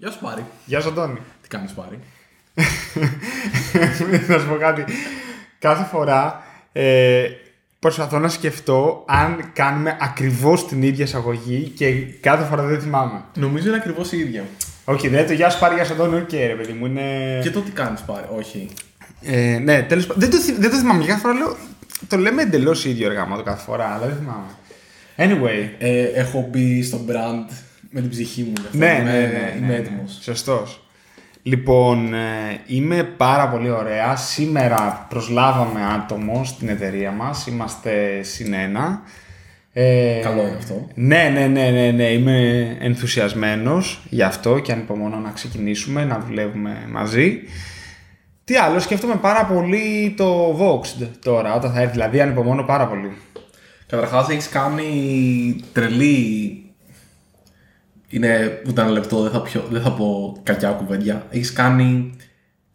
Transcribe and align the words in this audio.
Γεια 0.00 0.10
σου 0.10 0.18
Πάρη. 0.20 0.44
Γεια 0.64 0.80
σου 0.80 0.88
Αντώνη. 0.88 1.18
Τι 1.42 1.48
κάνεις 1.48 1.72
Πάρη; 1.72 1.98
να 4.28 4.38
σου 4.38 4.48
πω 4.48 4.54
κάτι. 4.54 4.84
Κάθε 5.58 5.84
φορά 5.84 6.42
ε, 6.72 7.24
προσπαθώ 7.78 8.18
να 8.18 8.28
σκεφτώ 8.28 9.04
αν 9.08 9.50
κάνουμε 9.52 9.96
ακριβώς 10.00 10.66
την 10.68 10.82
ίδια 10.82 11.04
εισαγωγή 11.04 11.72
και 11.76 11.90
κάθε 12.20 12.44
φορά 12.44 12.62
δεν 12.62 12.80
θυμάμαι. 12.80 13.22
Νομίζω 13.36 13.68
είναι 13.68 13.76
ακριβώς 13.76 14.12
η 14.12 14.18
ίδια. 14.18 14.44
Όχι, 14.84 15.08
δεν 15.08 15.18
είναι 15.18 15.28
το 15.28 15.34
γεια 15.34 15.50
σου 15.50 15.58
Πάρη, 15.58 15.74
γεια 15.74 15.84
σου 15.84 15.92
Αντώνη, 15.92 16.16
οκ 16.16 16.32
ρε 16.32 16.54
παιδί 16.54 16.72
μου, 16.72 16.86
είναι... 16.86 17.38
Και 17.42 17.50
το 17.50 17.60
τι 17.60 17.70
κάνεις 17.70 18.00
Πάρη. 18.00 18.26
Όχι. 18.36 18.68
Ε, 19.22 19.58
ναι, 19.58 19.82
τέλος 19.82 20.06
πάντων. 20.06 20.22
Δεν, 20.22 20.30
το, 20.30 20.36
θυ- 20.36 20.60
δεν 20.60 20.70
το 20.70 20.76
θυμάμαι. 20.76 21.04
Κάθε 21.04 21.20
φορά 21.20 21.34
λέω. 21.34 21.56
Το 22.08 22.16
λέμε 22.16 22.42
εντελώς 22.42 22.84
ίδιο 22.84 23.06
ρε 23.06 23.36
γαμώτο 23.36 23.42
κάθε 23.42 23.62
φορά, 23.62 23.86
αλλά 23.94 24.06
δεν 24.06 24.16
θυμάμαι. 24.16 24.50
Anyway. 25.16 25.68
Ε, 25.78 26.02
έχω 26.02 26.48
μπει 26.50 26.82
στο 26.82 27.00
brand 27.08 27.52
με 27.90 28.00
την 28.00 28.10
ψυχή 28.10 28.42
μου. 28.42 28.52
γι' 28.60 28.66
αυτό 28.66 28.78
Ναι, 28.78 28.98
είμαι, 29.00 29.10
ναι, 29.10 29.18
ναι, 29.18 29.54
Είμαι 29.56 29.66
ναι, 29.66 29.74
έτοιμος. 29.74 30.18
Σωστός. 30.22 30.84
Λοιπόν, 31.42 32.14
ε, 32.14 32.60
είμαι 32.66 33.02
πάρα 33.02 33.48
πολύ 33.48 33.70
ωραία. 33.70 34.16
Σήμερα 34.16 35.06
προσλάβαμε 35.08 35.80
άτομο 35.94 36.44
στην 36.44 36.68
εταιρεία 36.68 37.10
μας. 37.10 37.46
Είμαστε 37.46 38.22
συνένα. 38.22 39.02
Ε, 39.72 40.20
Καλό 40.22 40.40
είναι 40.40 40.56
αυτό. 40.56 40.88
Ναι, 40.94 41.30
ναι, 41.32 41.46
ναι, 41.46 41.70
ναι, 41.70 41.90
ναι. 41.90 42.04
Είμαι 42.04 42.76
ενθουσιασμένος 42.80 44.00
γι' 44.08 44.22
αυτό 44.22 44.58
και 44.58 44.72
ανυπομονώ 44.72 45.16
να 45.16 45.30
ξεκινήσουμε, 45.30 46.04
να 46.04 46.18
δουλεύουμε 46.18 46.86
μαζί. 46.90 47.40
Τι 48.44 48.56
άλλο, 48.56 48.80
σκέφτομαι 48.80 49.14
πάρα 49.14 49.44
πολύ 49.44 50.14
το 50.16 50.58
Voxed 50.60 51.08
τώρα, 51.24 51.54
όταν 51.54 51.72
θα 51.72 51.80
έρθει. 51.80 51.92
Δηλαδή, 51.92 52.20
ανυπομονώ 52.20 52.62
πάρα 52.62 52.86
πολύ. 52.86 53.12
Καταρχάς 53.86 54.28
έχεις 54.28 54.48
κάνει 54.48 54.84
τρελή... 55.72 56.64
Είναι 58.12 58.62
ούτε 58.68 58.80
ένα 58.80 58.90
λεπτό, 58.90 59.22
δεν 59.22 59.30
θα, 59.30 59.40
πιω, 59.42 59.64
δεν 59.70 59.82
θα 59.82 59.90
πω 59.92 60.36
κακιά 60.42 60.70
κουβέντια. 60.70 61.26
Έχεις 61.30 61.52
κάνει 61.52 62.16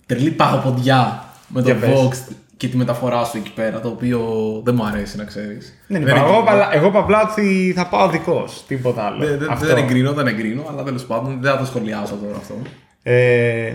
τρελή 0.05 0.31
παγοποντιά 0.31 1.23
με 1.47 1.61
το 1.61 1.65
Για 1.71 1.75
πες. 1.79 1.89
Vox 1.99 2.33
και 2.57 2.67
τη 2.67 2.77
μεταφορά 2.77 3.23
σου 3.23 3.37
εκεί 3.37 3.51
πέρα, 3.55 3.79
το 3.79 3.87
οποίο 3.87 4.21
δεν 4.65 4.75
μου 4.75 4.85
αρέσει 4.85 5.17
να 5.17 5.23
ξέρεις. 5.23 5.73
Δεν 5.87 6.03
Δεν 6.03 6.15
είπα, 6.15 6.25
εγώ, 6.25 6.33
εγκρίνω. 6.37 6.55
είπα- 6.57 6.73
εγώ 6.75 6.87
είπα 6.87 6.99
απλά 6.99 7.29
ότι 7.31 7.73
θα 7.75 7.87
πάω 7.87 8.09
δικός. 8.09 8.63
Τίποτα 8.67 9.03
άλλο. 9.05 9.25
Δεν, 9.25 9.37
δεν, 9.39 9.49
Αυτό. 9.49 9.65
δεν 9.65 9.77
εγκρίνω, 9.77 10.13
δεν 10.13 10.27
εγκρίνω, 10.27 10.65
αλλά 10.71 10.83
τέλος 10.83 11.03
πάντων 11.05 11.37
δεν 11.41 11.51
θα 11.51 11.57
το 11.57 11.65
σχολιάσω 11.65 12.15
τώρα 12.15 12.35
αυτό. 12.37 12.55
Ε, 13.03 13.73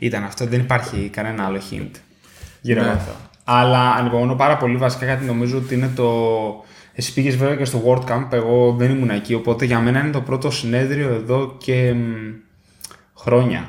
ήταν 0.00 0.24
αυτό, 0.24 0.46
δεν 0.46 0.60
υπάρχει 0.60 1.08
κανένα 1.12 1.44
άλλο 1.44 1.58
hint 1.70 1.90
γύρω 2.60 2.80
Ναι. 2.82 2.88
από 2.88 2.96
αυτό. 2.98 3.12
Αλλά 3.44 3.90
ανυπομονώ 3.90 4.34
πάρα 4.34 4.56
πολύ 4.56 4.76
βασικά 4.76 5.04
γιατί 5.04 5.24
νομίζω 5.24 5.56
ότι 5.58 5.74
είναι 5.74 5.90
το. 5.96 6.08
Εσύ 6.92 7.12
πήγες 7.12 7.36
βέβαια 7.36 7.56
και 7.56 7.64
στο 7.64 7.82
World 7.86 8.10
Camp, 8.10 8.26
εγώ 8.30 8.74
δεν 8.78 8.90
ήμουν 8.90 9.10
εκεί, 9.10 9.34
οπότε 9.34 9.64
για 9.64 9.78
μένα 9.80 10.00
είναι 10.00 10.10
το 10.10 10.20
πρώτο 10.20 10.50
συνέδριο 10.50 11.08
εδώ 11.08 11.54
και 11.58 11.92
μ, 11.92 12.04
χρόνια. 13.14 13.68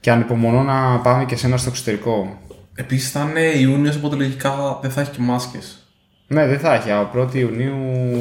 Και 0.00 0.10
ανυπομονώ 0.10 0.62
να 0.62 0.98
πάμε 0.98 1.24
και 1.24 1.36
σένα 1.36 1.56
στο 1.56 1.68
εξωτερικό. 1.68 2.38
Επίσης 2.74 3.10
θα 3.10 3.26
είναι 3.30 3.40
Ιούνιος, 3.40 3.96
οπότε 3.96 4.16
λογικά 4.16 4.78
δεν 4.82 4.90
θα 4.90 5.00
έχει 5.00 5.10
και 5.10 5.20
μάσκες. 5.20 5.84
Ναι, 6.26 6.46
δεν 6.46 6.58
θα 6.58 6.74
έχει. 6.74 6.90
Από 6.90 7.22
1η 7.22 7.34
Ιουνίου 7.34 7.76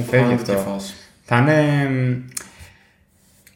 φεύγει 0.10 0.34
αυτό. 0.34 0.78
Θα 1.24 1.38
είναι. 1.38 1.90
μ, 1.90 2.32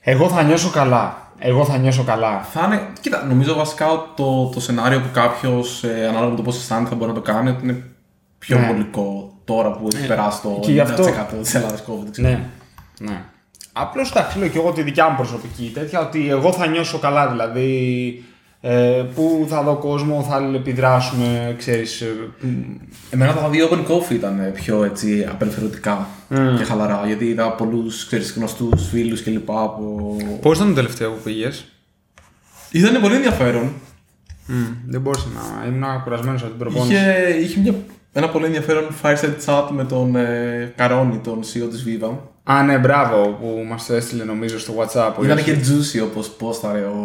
Εγώ 0.02 0.30
θα 0.30 0.44
νιώσω 0.44 0.70
καλά. 0.70 1.32
Εγώ 1.40 1.66
θα 1.66 1.78
νιώσω 1.78 2.04
καλά. 2.04 2.42
Θα 2.42 2.64
είναι, 2.66 2.88
κοίτα, 3.02 3.26
νομίζω 3.26 3.54
βασικά 3.54 3.92
ότι 3.92 4.10
το, 4.16 4.50
το 4.54 4.60
σενάριο 4.60 5.00
που 5.00 5.08
κάποιος 5.14 5.84
ε, 5.84 6.08
ανάλογα 6.08 6.30
με 6.30 6.36
το 6.36 6.42
πώς 6.42 6.58
αισθάνεται 6.58 6.90
θα 6.90 6.96
μπορεί 6.96 7.08
να 7.10 7.16
το 7.16 7.22
κάνει 7.22 7.50
ότι 7.50 7.64
είναι 7.64 7.84
πιο 8.40 8.60
Ναι. 8.60 8.68
βολικό 8.68 9.33
τώρα 9.46 9.72
που 9.72 9.88
έχει 9.96 10.08
περάσει 10.08 10.42
το 10.42 10.60
και 10.62 10.72
γι' 10.72 10.80
αυτό- 10.80 11.04
90% 11.04 11.42
της 11.42 11.56
Ελλάδας 11.56 11.84
COVID. 11.88 12.08
ξέρω. 12.12 12.28
Ναι. 12.28 12.50
ναι. 13.00 13.22
Απλώς 13.74 14.12
εντάξει, 14.12 14.40
λέω 14.40 14.48
και 14.48 14.58
εγώ 14.58 14.72
τη 14.72 14.82
δικιά 14.82 15.10
μου 15.10 15.16
προσωπική 15.16 15.72
τέτοια 15.74 16.00
ότι 16.08 16.30
εγώ 16.30 16.52
θα 16.54 16.68
νιώσω 16.68 17.00
καλά 17.00 17.28
δηλαδή. 17.30 18.24
Ε, 18.66 19.04
που 19.16 19.46
θα 19.50 19.64
δω 19.64 19.76
κόσμο, 19.76 20.26
θα 20.30 20.36
αλληλεπιδράσουμε, 20.36 21.56
ξέρεις. 21.58 22.02
ε, 22.02 22.08
Εμένα 23.10 23.34
τα 23.34 23.50
δύο 23.50 23.70
open 23.72 23.92
coffee 23.92 24.12
ήταν 24.14 24.52
πιο 24.54 24.84
έτσι 24.84 25.28
απελευθερωτικά 25.30 26.08
και 26.58 26.64
χαλαρά 26.64 27.04
γιατί 27.06 27.26
είδα 27.26 27.52
πολλούς 27.52 28.10
γνωστούς 28.36 28.88
φίλους 28.90 29.24
κλπ. 29.24 29.50
Από... 29.52 30.16
Πώς 30.42 30.56
ήταν 30.58 30.68
το 30.68 30.74
τελευταίο 30.74 31.12
που 31.12 31.22
πήγες; 31.24 31.66
Ήταν 32.72 33.02
πολύ 33.02 33.16
ενδιαφέρον. 33.16 33.74
δεν 34.88 35.02
μπορούσα 35.02 35.26
να. 35.36 35.68
ήμουν 35.68 36.02
κουρασμένος 36.04 36.42
από 36.42 36.50
την 36.50 36.60
προπόνηση. 36.60 36.94
Είχε, 36.94 37.38
είχε 37.42 37.60
μια, 37.60 37.74
ένα 38.14 38.30
πολύ 38.30 38.46
ενδιαφέρον 38.46 38.88
fireside 39.04 39.46
chat 39.46 39.68
με 39.72 39.84
τον 39.86 40.16
ε, 40.16 40.74
Καρώνη, 40.76 41.18
τον 41.18 41.40
CEO 41.44 41.68
της 41.70 41.86
Viva. 41.88 42.10
Α, 42.44 42.64
ναι, 42.64 42.78
μπράβο 42.78 43.28
που 43.42 43.66
μας 43.70 43.86
το 43.86 43.94
έστειλε 43.94 44.24
νομίζω 44.24 44.60
στο 44.60 44.74
WhatsApp. 44.78 45.12
ο 45.20 45.24
Ήταν 45.26 45.38
Ιωσήφ. 45.38 45.46
και 45.92 46.00
juicy 46.00 46.04
όπως 46.04 46.30
πόσταρε 46.30 46.80
ο, 46.80 46.98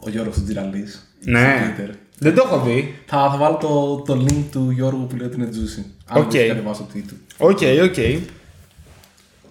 ο 0.00 0.10
Γιώργος 0.10 0.42
Τζιραλής 0.44 1.16
Ναι. 1.24 1.40
στο 1.74 1.82
Twitter. 1.84 1.94
Δεν 2.18 2.34
το 2.34 2.42
έχω 2.46 2.60
δει. 2.60 2.94
Θα, 3.06 3.28
θα 3.30 3.36
βάλω 3.36 3.56
το, 3.56 4.02
το 4.14 4.24
link 4.28 4.44
του 4.50 4.70
Γιώργου 4.70 5.06
που 5.06 5.16
λέει 5.16 5.26
ότι 5.26 5.36
είναι 5.36 5.48
juicy. 5.52 5.82
Αν 6.08 6.22
OK. 6.22 6.30
okay. 6.30 6.44
κατεβάσω 6.48 6.82
το 6.92 6.98
tweet 6.98 7.02
του. 7.08 7.14
OK, 7.38 7.58
OK. 7.82 7.94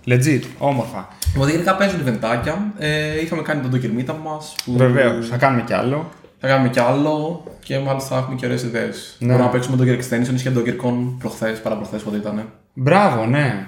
Legit, 0.05 0.41
όμορφα. 0.57 1.07
Οπότε 1.35 1.51
γενικά 1.51 1.75
παίζουν 1.75 1.99
ιβεντάκια. 1.99 2.73
Ε, 2.77 3.21
είχαμε 3.21 3.41
κάνει 3.41 3.61
τον 3.61 3.71
Docker 3.79 3.99
Meetup 3.99 4.15
μας. 4.23 4.55
Που 4.65 4.73
Βεβαίως, 4.77 5.27
θα 5.27 5.37
κάνουμε 5.37 5.63
κι 5.63 5.73
άλλο. 5.73 6.09
Θα 6.43 6.47
κάνουμε 6.47 6.69
κι 6.69 6.79
άλλο 6.79 7.43
και 7.63 7.79
μάλιστα 7.79 8.09
θα 8.09 8.17
έχουμε 8.17 8.35
και 8.35 8.45
ωραίες 8.45 8.63
ιδέες. 8.63 9.15
Ναι. 9.19 9.27
Μπορούμε 9.27 9.45
να 9.45 9.51
παίξουμε 9.51 9.77
Docker 9.79 9.97
Extension, 9.99 10.33
είχε 10.33 10.51
DockerCon 10.55 11.15
προχθές, 11.19 11.61
παραπροχθές 11.61 12.01
πότε 12.01 12.17
ήταν. 12.17 12.49
Μπράβο, 12.73 13.25
ναι. 13.25 13.65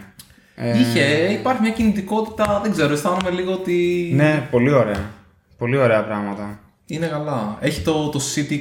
Ε, 0.55 0.79
Είχε, 0.79 1.01
υπάρχει 1.31 1.61
μια 1.61 1.71
κινητικότητα, 1.71 2.59
δεν 2.63 2.71
ξέρω, 2.71 2.93
αισθάνομαι 2.93 3.29
λίγο 3.29 3.51
ότι 3.53 4.09
Ναι, 4.15 4.47
πολύ 4.51 4.71
ωραία. 4.71 5.09
Πολύ 5.57 5.77
ωραία 5.77 6.03
πράγματα. 6.03 6.59
είναι 6.85 7.05
καλά. 7.07 7.57
Έχει 7.61 7.81
το, 7.81 8.09
το 8.09 8.19
City, 8.35 8.59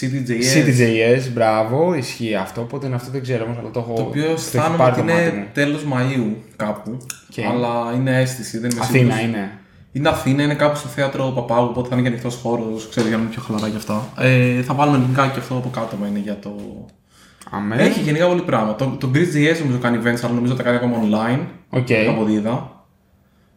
CityJS. 0.00 0.56
CityJS, 0.56 1.30
μπράβο, 1.32 1.94
ισχύει 1.94 2.34
αυτό. 2.34 2.60
Οπότε 2.60 2.86
είναι 2.86 2.94
αυτό 2.94 3.10
δεν 3.10 3.22
ξέρω 3.22 3.44
όμως, 3.44 3.56
αλλά 3.58 3.70
το 3.70 3.80
έχω. 3.80 3.94
Το 3.94 4.02
οποίο 4.02 4.24
έχει 4.24 4.32
αισθάνομαι 4.32 4.76
πάρει 4.76 4.90
ότι 4.90 5.00
το 5.00 5.06
μάτι 5.14 5.28
είναι 5.28 5.38
μου. 5.38 5.46
τέλος 5.52 5.82
Μαΐου 5.92 6.34
κάπου. 6.56 6.96
Οκ. 7.30 7.44
Αλλά 7.50 7.92
είναι 7.94 8.20
αίσθηση, 8.20 8.58
δεν 8.58 8.70
είμαι 8.70 8.80
Αθήνα 8.80 9.14
σίγουρος. 9.14 9.36
είναι. 9.36 9.50
Είναι 9.92 10.08
Αθήνα, 10.08 10.42
είναι 10.42 10.54
κάπου 10.54 10.76
στο 10.76 10.88
θέατρο 10.88 11.24
Παπάγου, 11.24 11.68
οπότε 11.70 11.88
θα 11.88 11.94
είναι 11.94 12.02
και 12.02 12.08
ανοιχτός 12.08 12.36
χώρος, 12.36 12.88
ξέρω 12.88 13.06
για 13.08 13.16
να 13.16 13.22
είναι 13.22 13.32
πιο 13.32 13.42
χαλαρά 13.42 13.68
γι' 13.68 13.76
αυτά. 13.76 14.08
Ε, 14.18 14.62
θα 14.62 14.74
βάλουμε 14.74 14.98
linkάκι 14.98 15.38
αυτό 15.38 15.56
από 15.56 15.68
κάτω 15.68 15.96
μα 15.96 16.06
είναι 16.06 16.18
για 16.18 16.38
το. 16.38 16.50
Αμέ. 17.50 17.76
Έχει 17.76 18.00
γενικά 18.00 18.26
πολύ 18.26 18.42
πράγμα. 18.42 18.74
Το, 18.74 18.96
το 19.00 19.10
GreeceJS 19.14 19.58
νομίζω 19.60 19.78
κάνει 19.78 19.98
events, 20.02 20.20
αλλά 20.22 20.34
νομίζω 20.34 20.54
τα 20.54 20.62
κάνει 20.62 20.76
ακόμα 20.76 20.96
online. 21.02 21.40
OK. 21.70 21.88
Από 22.08 22.22
ό,τι 22.22 22.32
είδα. 22.32 22.84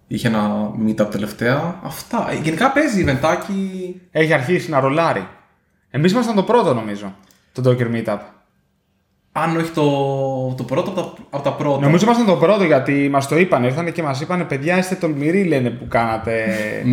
Είχε 0.07 0.27
ένα 0.27 0.71
meetup 0.85 1.07
τελευταία. 1.11 1.79
Αυτά. 1.83 2.27
Ε, 2.31 2.35
Γενικά 2.35 2.71
παίζει 2.71 3.05
eventάκι. 3.07 3.95
Έχει 4.11 4.33
αρχίσει 4.33 4.69
να 4.69 4.79
ρολάρει. 4.79 5.27
Εμείς 5.89 6.11
ήμασταν 6.11 6.35
το 6.35 6.43
πρώτο 6.43 6.73
νομίζω. 6.73 7.15
Το 7.51 7.69
Docker 7.69 7.95
Meetup. 7.95 8.19
Αν 9.35 9.57
όχι 9.57 9.71
το, 9.71 9.83
το 10.57 10.63
πρώτο 10.63 10.89
από 10.89 11.01
τα, 11.01 11.13
από 11.29 11.43
τα 11.43 11.53
πρώτα. 11.53 11.79
Νομίζω 11.85 12.05
ήμασταν 12.05 12.25
το 12.25 12.35
πρώτο 12.35 12.63
γιατί 12.63 13.09
μας 13.11 13.27
το 13.27 13.37
είπαν. 13.37 13.63
Ήρθαν 13.63 13.91
και 13.91 14.03
μας 14.03 14.21
είπαν 14.21 14.47
παιδιά, 14.47 14.77
είστε 14.77 14.95
τολμηροί 14.95 15.43
λένε 15.43 15.69
που 15.69 15.87
κάνατε. 15.87 16.45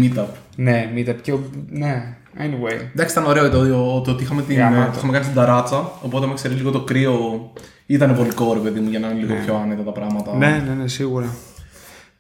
Meetup. 0.03 0.25
ναι, 0.57 0.91
Meetup. 0.97 1.15
Και, 1.23 1.33
ο- 1.33 1.51
ναι, 1.71 2.17
anyway. 2.39 2.81
Εντάξει, 2.95 3.19
ήταν 3.19 3.27
ωραίο 3.31 3.51
το, 3.51 3.67
το, 3.69 4.01
το 4.01 4.11
ότι 4.11 4.23
είχαμε 4.23 4.43
την, 4.43 4.57
Γαμάτο. 4.57 4.91
το 4.91 4.95
είχαμε 4.97 5.13
κάνει 5.13 5.25
στην 5.25 5.37
ταράτσα. 5.37 5.91
Οπότε, 6.03 6.27
με 6.27 6.35
ξέρεις 6.35 6.57
λίγο 6.57 6.71
το 6.71 6.81
κρύο. 6.81 7.53
Ήταν 7.87 8.15
βολικό, 8.15 8.53
ρε 8.53 8.59
παιδί 8.61 8.81
μου, 8.81 8.89
για 8.91 8.99
να 8.99 9.09
είναι 9.09 9.21
λίγο 9.21 9.35
πιο 9.45 9.55
άνετα 9.63 9.83
τα 9.83 9.93
πράγματα. 9.93 10.37
Ναι, 10.37 10.63
ναι, 10.67 10.75
ναι, 10.83 10.89
σίγουρα. 10.89 11.27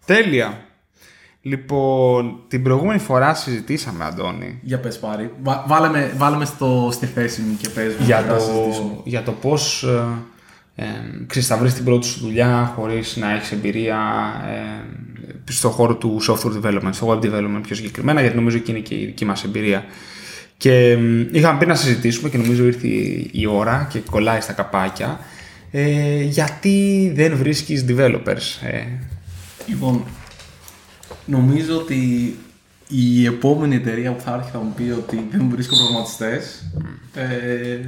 Τέλεια. 0.04 0.58
Λοιπόν, 1.42 2.40
την 2.48 2.62
προηγούμενη 2.62 2.98
φορά 2.98 3.34
συζητήσαμε, 3.34 4.04
Αντώνη, 4.04 4.58
Για 4.62 4.80
πες 4.80 4.98
πάρει. 4.98 5.30
Βά, 5.42 5.64
βάλε, 5.66 5.88
με, 5.88 6.12
βάλε 6.16 6.36
με 6.36 6.44
στο, 6.44 6.88
στη 6.92 7.06
θέση 7.06 7.40
μου 7.40 7.56
και 7.60 7.68
πες 7.68 7.94
μου. 7.98 8.04
για 8.04 8.20
να 8.20 8.34
το, 8.34 8.40
συζητήσουμε. 8.40 8.90
για 9.04 9.22
το 9.22 9.32
πώς 9.32 9.82
ε, 9.82 10.02
ε, 10.74 10.84
ξέρεις, 11.26 11.48
θα 11.48 11.56
βρεις 11.56 11.74
την 11.74 11.84
πρώτη 11.84 12.06
σου 12.06 12.20
δουλειά 12.20 12.72
χωρίς 12.76 13.16
να 13.16 13.34
έχεις 13.34 13.52
εμπειρία 13.52 13.98
ε, 14.48 15.52
στον 15.52 15.70
χώρο 15.70 15.94
του 15.94 16.20
software 16.28 16.64
development, 16.64 16.90
στο 16.90 17.08
web 17.08 17.24
development 17.24 17.60
πιο 17.62 17.74
συγκεκριμένα, 17.74 18.20
γιατί 18.20 18.36
νομίζω 18.36 18.56
εκεί 18.56 18.70
είναι 18.70 18.80
και 18.80 18.94
η 18.94 19.04
δική 19.04 19.24
μας 19.24 19.44
εμπειρία. 19.44 19.84
Και 20.56 20.90
ε, 20.90 20.98
είχαμε 21.32 21.58
πει 21.58 21.66
να 21.66 21.74
συζητήσουμε 21.74 22.28
και 22.28 22.38
νομίζω 22.38 22.64
ήρθε 22.64 22.86
η 22.86 23.30
η 23.32 23.46
ώρα 23.46 23.88
και 23.92 23.98
κολλάει 24.10 24.40
στα 24.40 24.52
καπάκια. 24.52 25.20
Ε, 25.70 26.22
γιατί 26.22 27.10
δεν 27.14 27.36
βρίσκεις 27.36 27.84
developers. 27.88 28.66
Ε, 28.70 28.82
Λοιπόν, 29.66 30.04
νομίζω 31.26 31.76
ότι 31.76 32.36
η 32.88 33.26
επόμενη 33.26 33.74
εταιρεία 33.74 34.12
που 34.12 34.20
θα 34.20 34.34
έρθει 34.34 34.50
θα 34.50 34.58
μου 34.58 34.72
πει 34.76 34.90
ότι 34.90 35.28
δεν 35.30 35.48
βρίσκω 35.48 35.76
προγραμματιστές. 35.76 36.72
Ε, 37.14 37.78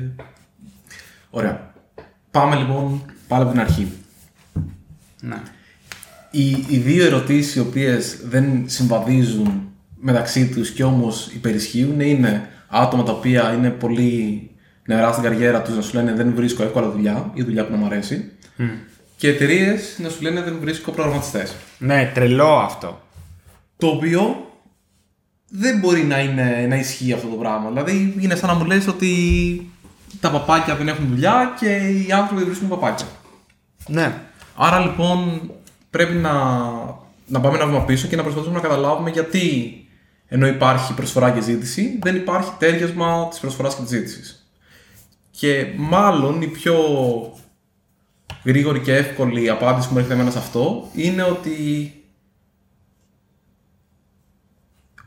ωραία. 1.30 1.74
Πάμε 2.30 2.56
λοιπόν 2.56 3.02
πάλι 3.28 3.42
από 3.42 3.50
την 3.50 3.60
αρχή. 3.60 3.92
ναι. 5.20 5.36
Οι, 6.30 6.50
οι 6.68 6.76
δύο 6.78 7.04
ερωτήσεις 7.04 7.54
οι 7.54 7.60
οποίες 7.60 8.18
δεν 8.24 8.64
συμβαδίζουν 8.66 9.72
μεταξύ 10.00 10.48
τους 10.48 10.70
και 10.70 10.84
όμως 10.84 11.30
υπερισχύουν 11.34 12.00
είναι 12.00 12.48
άτομα 12.68 13.02
τα 13.02 13.12
οποία 13.12 13.52
είναι 13.52 13.70
πολύ 13.70 14.50
νερά 14.86 15.12
στην 15.12 15.24
καριέρα 15.24 15.62
τους 15.62 15.74
να 15.76 15.82
σου 15.82 15.94
λένε 15.94 16.12
δεν 16.12 16.32
βρίσκω 16.34 16.62
εύκολα 16.62 16.90
δουλειά 16.90 17.30
ή 17.34 17.42
δουλειά 17.42 17.64
που 17.66 17.72
να 17.72 17.76
μου 17.76 17.86
αρέσει 17.86 18.30
και 19.16 19.28
εταιρείες 19.28 19.98
να 19.98 20.08
σου 20.08 20.22
λένε 20.22 20.42
δεν 20.42 20.58
βρίσκω 20.60 20.90
προγραμματιστές. 20.90 21.54
ναι, 21.78 22.10
τρελό 22.14 22.56
αυτό. 22.56 23.01
Το 23.82 23.88
οποίο 23.88 24.50
δεν 25.48 25.78
μπορεί 25.78 26.04
να, 26.04 26.20
είναι, 26.20 26.66
να 26.68 26.76
ισχύει 26.76 27.12
αυτό 27.12 27.28
το 27.28 27.34
πράγμα. 27.36 27.68
Δηλαδή 27.68 28.14
είναι 28.18 28.34
σαν 28.34 28.48
να 28.48 28.54
μου 28.54 28.64
λες 28.64 28.86
ότι 28.86 29.12
τα 30.20 30.30
παπάκια 30.30 30.76
δεν 30.76 30.88
έχουν 30.88 31.06
δουλειά 31.06 31.54
και 31.60 31.66
οι 31.76 32.12
άνθρωποι 32.12 32.36
δεν 32.36 32.44
βρίσκουν 32.44 32.68
παπάκια. 32.68 33.06
Ναι. 33.86 34.20
Άρα 34.56 34.80
λοιπόν 34.80 35.50
πρέπει 35.90 36.14
να, 36.14 36.32
να 37.26 37.40
πάμε 37.40 37.56
ένα 37.56 37.66
βήμα 37.66 37.84
πίσω 37.84 38.08
και 38.08 38.16
να 38.16 38.22
προσπαθήσουμε 38.22 38.60
να 38.60 38.68
καταλάβουμε 38.68 39.10
γιατί 39.10 39.76
ενώ 40.28 40.46
υπάρχει 40.46 40.94
προσφορά 40.94 41.30
και 41.30 41.40
ζήτηση, 41.40 41.98
δεν 42.02 42.16
υπάρχει 42.16 42.50
τέριασμα 42.58 43.28
της 43.28 43.38
προσφοράς 43.38 43.74
και 43.74 43.82
της 43.82 43.90
ζήτησης. 43.90 44.46
Και 45.30 45.66
μάλλον 45.76 46.42
η 46.42 46.46
πιο 46.46 46.76
γρήγορη 48.44 48.80
και 48.80 48.96
εύκολη 48.96 49.50
απάντηση 49.50 49.86
που 49.86 49.92
μου 49.92 49.98
έρχεται 49.98 50.16
εμένα 50.16 50.30
σε 50.30 50.38
αυτό 50.38 50.88
είναι 50.94 51.22
ότι 51.22 51.56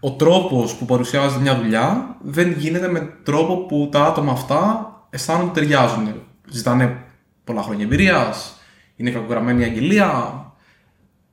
ο 0.05 0.11
τρόπος 0.11 0.75
που 0.75 0.85
παρουσιάζεται 0.85 1.41
μια 1.41 1.55
δουλειά 1.55 2.15
δεν 2.21 2.51
γίνεται 2.51 2.87
με 2.87 3.13
τρόπο 3.23 3.55
που 3.55 3.89
τα 3.91 4.03
άτομα 4.03 4.31
αυτά 4.31 4.91
αισθάνονται 5.09 5.45
ότι 5.45 5.59
ταιριάζουν. 5.59 6.07
Ζητάνε 6.49 6.97
πολλά 7.43 7.61
χρόνια 7.61 7.83
εμπειρίας, 7.83 8.59
είναι 8.95 9.09
κακογραμμένη 9.09 9.61
η 9.61 9.63
αγγελία. 9.63 10.39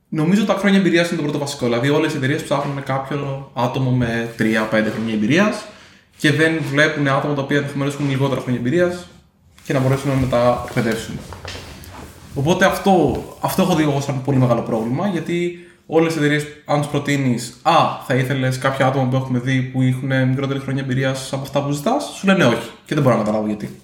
Νομίζω 0.09 0.41
ότι 0.41 0.51
τα 0.51 0.57
χρόνια 0.57 0.79
εμπειρίας 0.79 1.07
είναι 1.07 1.17
το 1.17 1.23
πρώτο 1.23 1.37
βασικό. 1.37 1.65
Δηλαδή, 1.65 1.89
όλες 1.89 2.13
οι 2.13 2.17
εταιρείες 2.17 2.43
ψάχνουν 2.43 2.83
κάποιο 2.83 3.51
άτομο 3.53 3.91
με 3.91 4.29
3-5 4.37 4.91
χρόνια 4.91 5.13
εμπειρίας 5.13 5.65
και 6.17 6.31
δεν 6.31 6.61
βλέπουν 6.69 7.07
άτομα 7.07 7.33
τα 7.33 7.41
οποία 7.41 7.57
ενδεχομένως 7.57 7.93
έχουν 7.93 8.09
λιγότερα 8.09 8.41
χρόνια 8.41 8.59
εμπειρίας 8.59 9.07
και 9.65 9.73
να 9.73 9.79
μπορέσουν 9.79 10.19
να 10.21 10.27
τα 10.27 10.63
εκπαιδεύσουν. 10.67 11.19
Οπότε 12.35 12.65
αυτό, 12.65 13.23
αυτό 13.39 13.61
έχω 13.61 13.75
δει 13.75 13.83
εγώ 13.83 14.01
σαν 14.01 14.21
πολύ 14.21 14.37
μεγάλο 14.37 14.61
πρόβλημα 14.61 15.07
γιατί 15.07 15.57
όλες 15.85 16.15
οι 16.15 16.17
εταιρείες, 16.17 16.45
αν 16.65 16.81
τους 16.81 16.89
προτείνεις, 16.89 17.57
Α, 17.61 17.73
θα 18.07 18.15
ήθελες 18.15 18.57
κάποια 18.57 18.85
άτομα 18.85 19.07
που 19.07 19.15
έχουμε 19.15 19.39
δει 19.39 19.61
που 19.61 19.81
έχουν 19.81 20.27
μικρότερη 20.27 20.59
χρόνια 20.59 20.83
εμπειρίας 20.83 21.33
από 21.33 21.41
αυτά 21.41 21.63
που 21.63 21.71
ζητάς, 21.71 22.03
σου 22.03 22.27
λένε 22.27 22.45
όχι. 22.45 22.71
Και 22.85 22.93
δεν 22.93 23.03
μπορώ 23.03 23.15
να 23.15 23.23
καταλάβω 23.23 23.47
γιατί. 23.47 23.81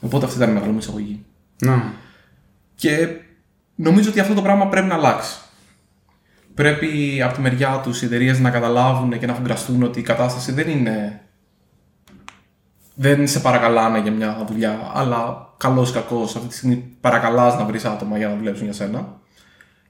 Οπότε 0.00 0.24
αυτή 0.24 0.36
ήταν 0.36 0.50
η 0.50 0.52
μεγάλη 0.52 0.72
μου 0.72 0.78
εισαγωγή. 0.78 1.24
Να. 1.58 1.92
Και 2.74 3.08
νομίζω 3.74 4.10
ότι 4.10 4.20
αυτό 4.20 4.34
το 4.34 4.42
πράγμα 4.42 4.66
πρέπει 4.66 4.86
να 4.86 4.94
αλλάξει. 4.94 5.38
Πρέπει 6.54 7.22
από 7.22 7.34
τη 7.34 7.40
μεριά 7.40 7.80
τους 7.82 8.02
οι 8.02 8.04
εταιρείες 8.04 8.38
να 8.38 8.50
καταλάβουν 8.50 9.18
και 9.18 9.26
να 9.26 9.34
φουγκραστούν 9.34 9.82
ότι 9.82 9.98
η 9.98 10.02
κατάσταση 10.02 10.52
δεν 10.52 10.68
είναι. 10.68 11.20
Δεν 12.94 13.28
σε 13.28 13.40
παρακαλάνε 13.40 13.98
για 14.00 14.12
μια 14.12 14.44
δουλειά, 14.48 14.90
αλλά 14.94 15.48
καλό 15.56 15.82
ή 15.82 15.92
κακό 15.92 16.22
αυτή 16.22 16.46
τη 16.48 16.54
στιγμή 16.54 16.96
παρακαλάς 17.00 17.58
να 17.58 17.64
βρεις 17.64 17.84
άτομα 17.84 18.18
για 18.18 18.28
να 18.28 18.36
δουλέψουν 18.36 18.64
για 18.64 18.72
σένα. 18.72 19.18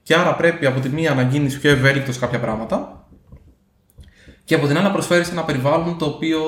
Και 0.09 0.15
άρα 0.15 0.35
πρέπει 0.35 0.67
από 0.67 0.81
τη 0.81 0.89
μία 0.89 1.15
να 1.15 1.23
γίνεις 1.23 1.59
πιο 1.59 1.71
ευέλικτος 1.71 2.15
σε 2.15 2.21
κάποια 2.21 2.41
πράγματα 2.41 3.09
και 4.45 4.55
από 4.55 4.67
την 4.67 4.77
άλλη 4.77 4.87
να 4.87 4.93
προσφέρεις 4.93 5.31
ένα 5.31 5.45
περιβάλλον 5.45 5.99
το 5.99 6.05
οποίο 6.05 6.41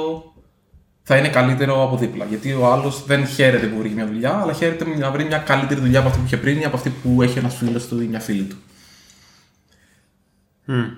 θα 1.02 1.16
είναι 1.16 1.28
καλύτερο 1.28 1.82
από 1.82 1.96
δίπλα. 1.96 2.24
Γιατί 2.24 2.52
ο 2.52 2.72
άλλος 2.72 3.04
δεν 3.06 3.26
χαίρεται 3.26 3.66
που 3.66 3.78
βρήκε 3.78 3.94
μια 3.94 4.06
δουλειά, 4.06 4.32
αλλά 4.32 4.52
χαίρεται 4.52 4.84
να 4.84 5.10
βρει 5.10 5.24
μια 5.24 5.38
καλύτερη 5.38 5.80
δουλειά 5.80 5.98
από 5.98 6.08
αυτή 6.08 6.20
που 6.20 6.26
είχε 6.26 6.36
πριν 6.36 6.60
ή 6.60 6.64
από 6.64 6.76
αυτή 6.76 6.90
που 6.90 7.22
έχει 7.22 7.38
ένας 7.38 7.54
φίλος 7.54 7.88
του 7.88 8.02
ή 8.02 8.06
μια 8.06 8.20
φίλη 8.20 8.42
του. 8.42 8.56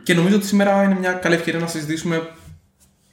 Και 0.02 0.14
νομίζω 0.14 0.36
ότι 0.36 0.46
σήμερα 0.46 0.82
είναι 0.82 0.98
μια 0.98 1.12
καλή 1.12 1.34
ευκαιρία 1.34 1.60
να 1.60 1.66
συζητήσουμε 1.66 2.30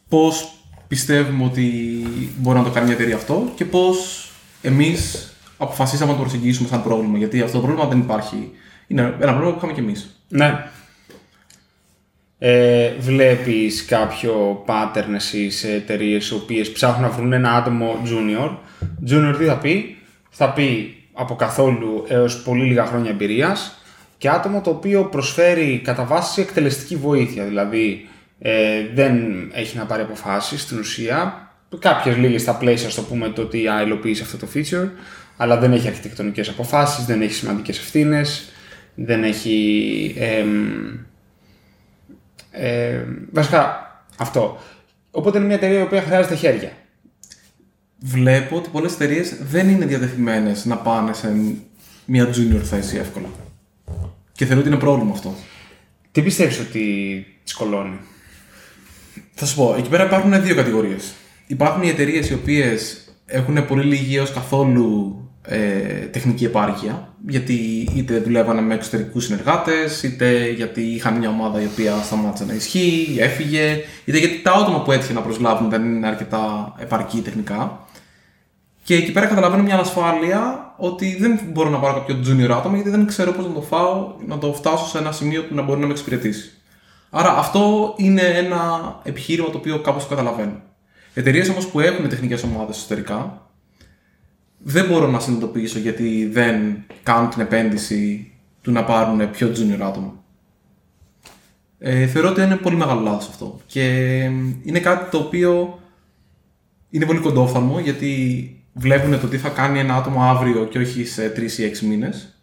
πώς 0.09 0.53
πιστεύουμε 0.87 1.43
ότι 1.43 2.03
μπορεί 2.37 2.57
να 2.57 2.63
το 2.63 2.69
κάνει 2.69 2.85
μια 2.85 2.95
εταιρεία 2.95 3.15
αυτό 3.15 3.51
και 3.55 3.65
πώς 3.65 4.29
εμείς 4.61 5.33
αποφασίσαμε 5.57 6.11
να 6.11 6.17
το 6.17 6.23
προσεγγίσουμε 6.23 6.67
σαν 6.67 6.83
πρόβλημα. 6.83 7.17
Γιατί 7.17 7.41
αυτό 7.41 7.59
το 7.59 7.63
πρόβλημα 7.63 7.89
δεν 7.89 7.99
υπάρχει. 7.99 8.51
Είναι 8.91 9.01
ένα 9.01 9.31
πρόβλημα 9.31 9.51
που 9.51 9.57
είχαμε 9.57 9.73
κι 9.73 9.79
εμείς. 9.79 10.23
Ναι. 10.27 10.65
Ε, 12.39 12.91
βλέπεις 12.99 13.85
κάποιο 13.85 14.63
pattern 14.67 15.13
εσύ 15.15 15.49
σε 15.49 15.73
εταιρείες 15.73 16.29
οι 16.29 16.33
οποίες 16.33 16.71
ψάχνουν 16.71 17.01
να 17.01 17.15
βρουν 17.15 17.33
ένα 17.33 17.53
άτομο 17.53 18.01
junior. 18.05 18.57
Junior 19.09 19.35
τι 19.37 19.45
θα 19.45 19.57
πει; 19.57 19.97
Θα 20.29 20.53
πει 20.53 20.97
από 21.13 21.35
καθόλου 21.35 22.05
έως 22.07 22.41
πολύ 22.41 22.65
λίγα 22.65 22.85
χρόνια 22.85 23.09
εμπειρίας 23.09 23.81
και 24.17 24.29
άτομο 24.29 24.61
το 24.61 24.69
οποίο 24.69 25.03
προσφέρει 25.03 25.81
κατά 25.83 26.03
βάση 26.05 26.41
εκτελεστική 26.41 26.95
βοήθεια. 26.95 27.43
Δηλαδή 27.43 28.07
ε, 28.39 28.85
δεν 28.93 29.15
έχει 29.53 29.77
να 29.77 29.85
πάρει 29.85 30.01
αποφάσεις 30.01 30.61
στην 30.61 30.79
ουσία. 30.79 31.47
Κάποιες 31.79 32.17
λίγες 32.17 32.41
στα 32.41 32.55
πλαίσια 32.55 32.89
στο 32.89 33.01
πούμε 33.01 33.29
το 33.29 33.41
ότι 33.41 33.63
υλοποιήσει 33.85 34.21
αυτό 34.21 34.37
το 34.37 34.47
feature 34.55 34.89
αλλά 35.41 35.57
δεν 35.57 35.73
έχει 35.73 35.87
αρχιτεκτονικές 35.87 36.49
αποφάσεις, 36.49 37.05
δεν 37.05 37.21
έχει 37.21 37.33
σημαντικές 37.33 37.77
ευθύνες, 37.77 38.51
δεν 39.03 39.23
έχει... 39.23 40.15
Ε, 42.51 43.03
βασικά 43.31 43.89
αυτό. 44.17 44.57
Οπότε 45.11 45.37
είναι 45.37 45.47
μια 45.47 45.55
εταιρεία 45.55 45.79
η 45.79 45.81
οποία 45.81 46.01
χρειάζεται 46.01 46.35
χέρια. 46.35 46.71
Βλέπω 47.99 48.55
ότι 48.55 48.69
πολλές 48.69 48.93
εταιρείες 48.93 49.37
δεν 49.41 49.69
είναι 49.69 49.85
διατεθειμένες 49.85 50.65
να 50.65 50.77
πάνε 50.77 51.13
σε 51.13 51.35
μια 52.05 52.29
junior 52.29 52.61
θέση 52.63 52.97
εύκολα. 52.97 53.27
Και 54.31 54.45
θεωρώ 54.45 54.59
ότι 54.59 54.69
είναι 54.69 54.79
πρόβλημα 54.79 55.11
αυτό. 55.11 55.35
Τι 56.11 56.21
πιστεύεις 56.21 56.59
ότι 56.59 57.25
σκολώνει. 57.43 57.97
Θα 59.33 59.45
σου 59.45 59.55
πω, 59.55 59.75
εκεί 59.77 59.89
πέρα 59.89 60.05
υπάρχουν 60.05 60.41
δύο 60.43 60.55
κατηγορίες. 60.55 61.13
Υπάρχουν 61.47 61.83
οι 61.83 61.89
εταιρείες 61.89 62.29
οι 62.29 62.33
οποίες 62.33 63.09
έχουν 63.25 63.65
πολύ 63.65 63.83
λίγη 63.83 64.15
έως 64.15 64.33
καθόλου 64.33 65.28
ε, 65.51 66.05
τεχνική 66.11 66.45
επάρκεια, 66.45 67.13
γιατί 67.27 67.53
είτε 67.95 68.19
δουλεύανε 68.19 68.61
με 68.61 68.73
εξωτερικούς 68.73 69.25
συνεργάτες, 69.25 70.03
είτε 70.03 70.49
γιατί 70.49 70.81
είχαν 70.81 71.17
μια 71.17 71.29
ομάδα 71.29 71.61
η 71.61 71.65
οποία 71.65 71.95
σταμάτησε 71.95 72.45
να 72.45 72.53
ισχύει, 72.53 73.17
έφυγε, 73.19 73.77
είτε 74.05 74.17
γιατί 74.17 74.41
τα 74.41 74.51
άτομα 74.51 74.81
που 74.81 74.91
έτυχε 74.91 75.13
να 75.13 75.21
προσλάβουν 75.21 75.69
δεν 75.69 75.83
είναι 75.83 76.07
αρκετά 76.07 76.73
επαρκή 76.79 77.21
τεχνικά. 77.21 77.85
Και 78.83 78.95
εκεί 78.95 79.11
πέρα 79.11 79.25
καταλαβαίνω 79.25 79.63
μια 79.63 79.73
ανασφάλεια 79.73 80.73
ότι 80.77 81.17
δεν 81.19 81.39
μπορώ 81.51 81.69
να 81.69 81.77
πάρω 81.77 81.93
κάποιο 81.93 82.15
junior 82.15 82.49
άτομο 82.51 82.75
γιατί 82.75 82.89
δεν 82.89 83.07
ξέρω 83.07 83.31
πώς 83.31 83.45
να 83.45 83.53
το 83.53 83.61
φάω, 83.61 84.13
να 84.27 84.37
το 84.37 84.53
φτάσω 84.53 84.85
σε 84.85 84.97
ένα 84.97 85.11
σημείο 85.11 85.43
που 85.43 85.55
να 85.55 85.61
μπορεί 85.61 85.79
να 85.79 85.85
με 85.85 85.91
εξυπηρετήσει. 85.91 86.51
Άρα 87.09 87.37
αυτό 87.37 87.93
είναι 87.97 88.21
ένα 88.21 88.95
επιχείρημα 89.03 89.49
το 89.49 89.57
οποίο 89.57 89.79
κάπως 89.79 90.07
καταλαβαίνω. 90.07 90.61
Εταιρείες 91.13 91.49
όμως 91.49 91.67
που 91.67 91.79
έχουν 91.79 92.09
τεχνικές 92.09 92.43
ομάδες 92.43 92.77
εσωτερικά, 92.77 93.48
δεν 94.63 94.85
μπορώ 94.87 95.07
να 95.07 95.19
συνειδητοποιήσω 95.19 95.79
γιατί 95.79 96.29
δεν 96.31 96.83
κάνουν 97.03 97.29
την 97.29 97.41
επένδυση 97.41 98.31
του 98.61 98.71
να 98.71 98.83
πάρουν 98.83 99.31
πιο 99.31 99.47
junior 99.47 99.81
άτομα. 99.81 100.13
Ε, 101.79 102.07
θεωρώ 102.07 102.29
ότι 102.29 102.41
είναι 102.41 102.55
πολύ 102.55 102.75
μεγάλο 102.75 103.01
λάθος 103.01 103.27
αυτό. 103.27 103.59
Και 103.65 103.83
είναι 104.63 104.79
κάτι 104.79 105.09
το 105.11 105.17
οποίο 105.17 105.79
είναι 106.89 107.05
πολύ 107.05 107.19
κοντόφθαλμο 107.19 107.79
γιατί 107.79 108.53
βλέπουν 108.73 109.19
το 109.19 109.27
τι 109.27 109.37
θα 109.37 109.49
κάνει 109.49 109.79
ένα 109.79 109.95
άτομο 109.95 110.23
αύριο 110.23 110.65
και 110.65 110.79
όχι 110.79 111.05
σε 111.05 111.33
3 111.35 111.39
ή 111.39 111.71
6 111.79 111.79
μήνες. 111.79 112.33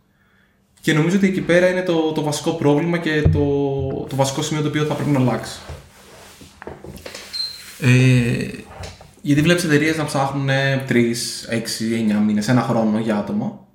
Και 0.81 0.93
νομίζω 0.93 1.17
ότι 1.17 1.27
εκεί 1.27 1.41
πέρα 1.41 1.69
είναι 1.69 1.83
το, 1.83 2.13
το 2.13 2.23
βασικό 2.23 2.51
πρόβλημα 2.51 2.99
και 2.99 3.23
το, 3.23 3.47
το 4.09 4.17
βασικό 4.17 4.43
σημείο 4.43 4.63
το 4.63 4.69
οποίο 4.69 4.85
θα 4.85 4.95
πρέπει 4.95 5.11
να 5.11 5.19
αλλάξει. 5.19 5.59
Ε, 7.81 8.49
γιατί 9.27 9.43
βλέπεις 9.43 9.65
εταιρείες 9.65 9.97
να 9.97 10.05
ψάχνουν 10.05 10.49
3, 10.49 11.15
6, 11.51 12.17
9 12.19 12.25
μήνες, 12.27 12.49
ένα 12.49 12.63
χρόνο 12.63 12.99
για 12.99 13.17
άτομα. 13.17 13.67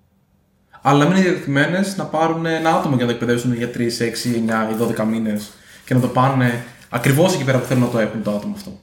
Αλλά 0.82 1.06
μην 1.06 1.16
είναι 1.16 1.26
διατεθειμένες 1.26 1.98
να 1.98 2.06
πάρουν 2.06 2.46
ένα 2.46 2.76
άτομο 2.76 2.96
για 2.96 3.06
να 3.06 3.12
το 3.12 3.18
εκπαιδεύσουν 3.18 3.54
για 3.54 3.72
3, 3.72 3.78
6, 3.78 4.34
9 4.34 4.72
ή 4.72 4.76
12 5.02 5.06
μήνες 5.06 5.52
και 5.86 5.94
να 5.94 6.00
το 6.00 6.08
πάνε 6.08 6.64
ακριβώς 6.90 7.34
εκεί 7.34 7.44
πέρα 7.44 7.60
που 7.60 7.66
θέλουν 7.66 7.84
να 7.84 7.90
το 7.90 8.00
έχουν 8.00 8.24
το 8.24 8.32
άτομο 8.32 8.54
αυτό. 8.58 8.80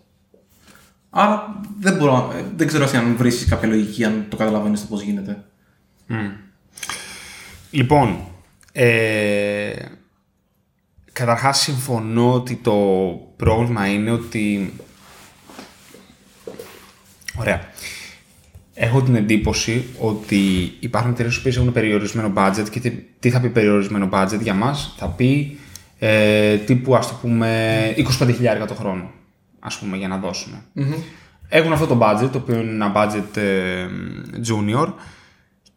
Άρα 1.10 1.60
δεν, 1.80 1.96
μπορώ, 1.96 2.32
δεν 2.56 2.66
ξέρω 2.66 2.88
αν 2.94 3.16
βρίσκεις 3.16 3.48
κάποια 3.48 3.68
λογική, 3.68 4.04
αν 4.04 4.26
το 4.28 4.36
καταλαβαίνεις 4.36 4.80
το 4.80 4.86
πώς 4.86 5.02
γίνεται. 5.02 5.44
Mm. 6.10 6.14
Λοιπόν, 7.70 8.18
ε, 8.72 9.72
καταρχάς 11.12 11.58
συμφωνώ 11.58 12.32
ότι 12.32 12.54
το 12.54 12.74
πρόβλημα 13.36 13.86
είναι 13.86 14.10
ότι 14.10 14.72
Ωραία. 17.38 17.60
Έχω 18.74 19.02
την 19.02 19.14
εντύπωση 19.14 19.84
ότι 19.98 20.72
υπάρχουν 20.80 21.10
εταιρείες 21.10 21.40
που 21.40 21.48
έχουν 21.48 21.72
περιορισμένο 21.72 22.32
budget 22.36 22.66
και 22.70 22.92
τι 23.18 23.30
θα 23.30 23.40
πει 23.40 23.48
περιορισμένο 23.48 24.08
budget 24.12 24.38
για 24.40 24.54
μας, 24.54 24.94
θα 24.98 25.06
πει 25.08 25.58
ε, 25.98 26.56
τύπου 26.56 26.96
ας 26.96 27.08
το 27.08 27.14
πούμε 27.20 27.94
25.000 28.18 28.66
το 28.68 28.74
χρόνο, 28.74 29.10
ας 29.58 29.78
πούμε, 29.78 29.96
για 29.96 30.08
να 30.08 30.16
δωσουμε 30.16 30.64
Έχουν 31.48 31.72
αυτό 31.72 31.86
το 31.86 31.98
budget, 32.02 32.28
το 32.32 32.38
οποίο 32.38 32.60
είναι 32.60 32.70
ένα 32.70 32.92
budget 32.96 33.36
ε, 33.36 33.86
junior 34.48 34.92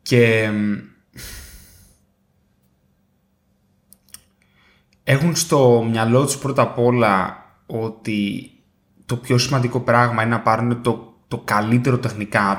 και 0.02 0.50
έχουν 5.04 5.36
στο 5.36 5.88
μυαλό 5.90 6.26
τους 6.26 6.38
πρώτα 6.38 6.62
απ' 6.62 6.80
όλα 6.80 7.46
ότι 7.66 8.52
το 9.06 9.16
πιο 9.16 9.38
σημαντικό 9.38 9.80
πράγμα 9.80 10.22
είναι 10.22 10.32
να 10.32 10.42
πάρουν 10.42 10.82
το 10.82 11.11
το 11.32 11.42
καλύτερο 11.46 11.98
τεχνικά 11.98 12.58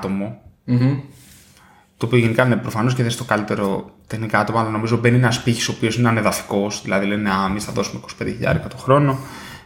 Το 1.97 2.07
οποίο 2.07 2.19
γενικά 2.19 2.47
είναι 2.47 2.57
προφανώς 2.57 2.95
και 2.95 3.03
δεν 3.03 3.17
το 3.17 3.25
καλύτερο 3.25 3.91
τεχνικά 4.07 4.39
άτομο, 4.39 4.59
αλλά 4.59 4.69
νομίζω 4.71 4.97
μπαίνει 4.97 5.17
ένας 5.17 5.43
πύχης 5.43 5.69
ο 5.69 5.73
οποίος 5.77 5.97
είναι 5.97 6.09
ανεδαφικός. 6.09 6.83
Δηλαδή 6.83 7.07
λένε 7.07 7.31
Α, 7.31 7.47
εμείς 7.49 7.65
θα 7.65 7.73
δώσουμε 7.73 8.01
25.000 8.21 8.57
το 8.69 8.77
χρόνο. 8.77 9.19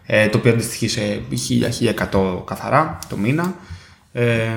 ε, 0.07 0.29
το 0.29 0.39
οποίο 0.39 0.53
αντιστοιχεί 0.53 0.89
σε 0.89 1.23
1000-1100 2.13 2.45
καθαρά 2.45 2.99
το 3.09 3.17
μήνα. 3.17 3.55
Ε, 4.13 4.49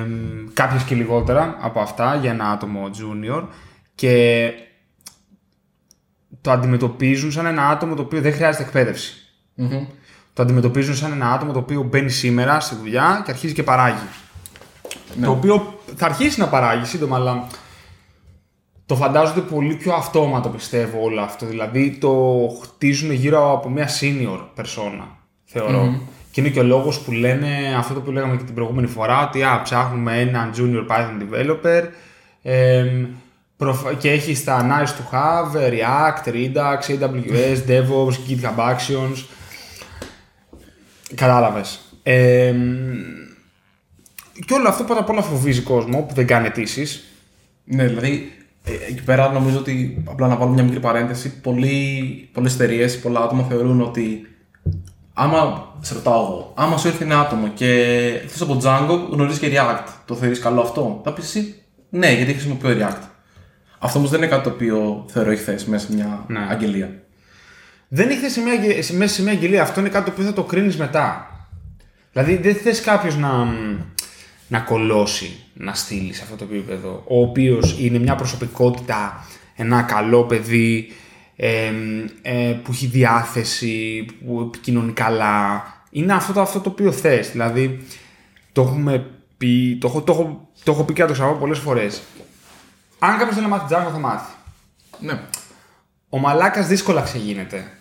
κάποιες 0.52 0.82
και 0.82 0.94
λιγότερα 0.94 1.56
από 1.60 1.80
αυτά 1.80 2.14
για 2.14 2.30
ένα 2.30 2.50
άτομο 2.50 2.90
junior 2.92 3.42
και 3.94 4.50
το 6.40 6.50
αντιμετωπίζουν 6.50 7.32
σαν 7.32 7.46
ένα 7.46 7.68
άτομο 7.68 7.94
το 7.94 8.02
οποίο 8.02 8.20
δεν 8.20 8.32
χρειάζεται 8.32 8.64
εκπαίδευση. 8.64 9.14
Μμμ. 9.54 9.86
Το 10.32 10.42
αντιμετωπίζουν 10.42 10.94
σαν 10.94 11.12
ένα 11.12 11.32
άτομο 11.32 11.52
το 11.52 11.58
οποίο 11.58 11.82
μπαίνει 11.82 12.10
σήμερα 12.10 12.60
στη 12.60 12.74
δουλειά 12.74 13.22
και 13.24 13.30
αρχίζει 13.30 13.52
και 13.54 13.62
παράγει. 13.62 14.08
Ναι. 15.16 15.26
Το 15.26 15.32
οποίο 15.32 15.78
θα 15.96 16.06
αρχίσει 16.06 16.40
να 16.40 16.46
παράγει 16.48 16.84
σύντομα, 16.84 17.16
αλλά 17.16 17.46
το 18.86 18.96
φαντάζονται 18.96 19.40
πολύ 19.40 19.74
πιο 19.74 19.92
αυτόματο 19.92 20.48
πιστεύω 20.48 21.02
όλο 21.02 21.20
αυτό. 21.20 21.46
Δηλαδή 21.46 21.90
το 22.00 22.38
χτίζουν 22.62 23.12
γύρω 23.12 23.52
από 23.52 23.68
μια 23.68 23.88
senior 24.00 24.38
persona, 24.60 25.06
θεωρώ. 25.44 26.00
Και 26.30 26.40
είναι 26.40 26.48
και 26.50 26.60
ο 26.60 26.62
λόγος 26.62 27.00
που 27.00 27.12
λένε 27.12 27.74
αυτό 27.78 27.94
το 27.94 28.00
που 28.00 28.10
λέγαμε 28.10 28.36
και 28.36 28.42
την 28.44 28.54
προηγούμενη 28.54 28.86
φορά, 28.86 29.26
ότι 29.26 29.42
α, 29.42 29.60
ψάχνουμε 29.64 30.20
έναν 30.20 30.52
junior 30.56 30.86
Python 30.92 31.22
developer 31.22 31.82
εμ, 32.42 33.06
προφ- 33.56 33.96
και 33.98 34.10
έχει 34.10 34.34
στα 34.34 34.66
nice 34.68 34.88
to 34.88 35.14
have, 35.16 35.56
React, 35.70 36.32
Redux, 36.32 36.90
AWS, 36.90 37.58
DevOps, 37.70 38.14
GitHub 38.28 38.58
Actions. 38.74 39.24
Κατάλαβες. 41.14 41.80
Εμ, 42.02 42.56
και 44.46 44.54
όλο 44.54 44.68
αυτό 44.68 44.84
πρώτα 44.84 45.00
απ' 45.00 45.10
όλα 45.10 45.22
φοβίζει 45.22 45.60
κόσμο 45.60 46.02
που 46.02 46.14
δεν 46.14 46.26
κάνει 46.26 46.46
αιτήσεις. 46.46 47.04
Ναι, 47.64 47.84
δηλαδή 47.86 48.32
ε, 48.64 48.72
εκεί 48.88 49.02
πέρα 49.02 49.32
νομίζω 49.32 49.58
ότι 49.58 50.02
απλά 50.08 50.26
να 50.28 50.36
βάλω 50.36 50.50
μια 50.50 50.62
μικρή 50.62 50.80
παρένθεση. 50.80 51.40
Πολλοί, 51.40 52.28
πολλές 52.32 52.54
εταιρείες, 52.54 53.00
πολλά 53.00 53.20
άτομα 53.20 53.42
θεωρούν 53.42 53.80
ότι 53.80 54.26
άμα 55.12 55.68
σε 55.80 55.94
ρωτάω 55.94 56.22
εγώ, 56.22 56.52
άμα 56.56 56.76
σου 56.76 56.88
έρθει 56.88 57.04
ένα 57.04 57.20
άτομο 57.20 57.48
και 57.48 57.66
θε 58.26 58.44
από 58.44 58.60
Django 58.62 59.10
γνωρίζεις 59.12 59.38
και 59.40 59.50
React, 59.52 59.88
το 60.04 60.14
θεωρείς 60.14 60.38
καλό 60.38 60.60
αυτό; 60.60 61.00
Θα 61.04 61.12
πεις 61.12 61.24
εσύ 61.24 61.54
ναι, 61.90 62.12
γιατί 62.12 62.32
χρησιμοποιώ 62.32 62.70
React. 62.70 63.02
Αυτό 63.78 63.98
όμως 63.98 64.10
δεν 64.10 64.18
είναι 64.20 64.28
κάτι 64.30 64.42
το 64.42 64.50
οποίο 64.50 65.04
θεωρώ 65.08 65.30
έχει 65.30 65.42
θέση 65.42 65.70
μέσα 65.70 65.86
σε 65.86 65.94
μια 65.94 66.24
Ναι. 66.26 66.46
αγγελία. 66.50 67.02
Δεν 67.88 68.08
έχει 68.10 68.18
θέση 68.20 68.32
σε 68.34 68.40
μια, 68.40 68.52
αγγε- 68.52 68.82
σε- 68.82 68.94
μέσα 68.96 69.14
σε 69.14 69.22
μια 69.22 69.32
αγγελία. 69.32 69.62
Αυτό 69.62 69.80
είναι 69.80 69.88
κάτι 69.88 70.04
το 70.04 70.10
οποίο 70.10 70.24
θα 70.24 70.32
το 70.32 70.42
κρίνεις 70.44 70.76
μετά. 70.76 71.26
Δηλαδή 72.12 72.36
δεν 72.36 72.54
θες 72.54 72.80
κάποιος 72.80 73.16
να, 73.16 73.28
να 74.50 74.60
κολώσει, 74.60 75.36
να 75.54 75.74
στείλει 75.74 76.12
σε 76.12 76.22
αυτό 76.22 76.36
το 76.36 76.44
επίπεδο. 76.44 77.02
Ο 77.06 77.20
οποίος 77.20 77.76
είναι 77.80 77.98
μια 77.98 78.14
προσωπικότητα, 78.14 79.26
ένα 79.56 79.82
καλό 79.82 80.24
παιδί, 80.24 80.92
εμ, 81.36 82.04
ε, 82.22 82.58
που 82.62 82.72
έχει 82.72 82.86
διάθεση, 82.86 84.06
που 84.24 84.40
επικοινωνεί 84.40 84.92
καλά. 84.92 85.64
Είναι 85.90 86.12
αυτό 86.12 86.32
το, 86.32 86.40
αυτό 86.40 86.60
το 86.60 86.70
οποίο 86.70 86.92
θες. 86.92 87.30
Δηλαδή 87.30 87.86
το 88.52 88.62
έχουμε 88.62 89.06
πει, 89.36 89.78
το 89.80 89.88
έχω, 89.88 90.02
το 90.02 90.12
έχω, 90.12 90.48
το 90.64 90.72
έχω 90.72 90.84
πει 90.84 90.92
και 90.92 91.02
να 91.02 91.06
το 91.06 91.12
ξαναπώ 91.12 91.38
πολλές 91.38 91.58
φορές. 91.58 92.02
Αν 92.98 93.10
κάποιος 93.18 93.34
θέλει 93.34 93.48
να 93.48 93.56
μάθει 93.56 93.74
Django 93.74 93.90
θα 93.92 93.98
μάθει. 93.98 94.32
Ναι. 95.00 95.20
Ο 96.08 96.18
μαλάκας 96.18 96.66
δύσκολα 96.66 97.02
ξεγίνεται. 97.02 97.72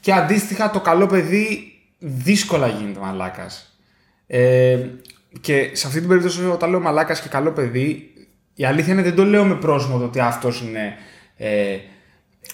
Και 0.00 0.12
αντίστοιχα 0.12 0.70
το 0.70 0.80
καλό 0.80 1.06
παιδί 1.06 1.72
δύσκολα 1.98 2.68
γίνεται 2.68 3.00
μαλάκας. 3.00 3.76
Ε, 4.26 4.78
και 5.40 5.70
σε 5.72 5.86
αυτή 5.86 5.98
την 5.98 6.08
περίπτωση 6.08 6.46
όταν 6.46 6.70
λέω 6.70 6.80
μαλάκας 6.80 7.20
και 7.20 7.28
καλό 7.28 7.50
παιδί, 7.50 8.12
η 8.54 8.64
αλήθεια 8.64 8.92
είναι 8.92 9.02
δεν 9.02 9.14
το 9.14 9.24
λέω 9.24 9.44
με 9.44 9.54
πρόσημο 9.54 9.98
το 9.98 10.04
ότι 10.04 10.20
αυτός 10.20 10.60
είναι 10.60 10.94
ε, 11.36 11.76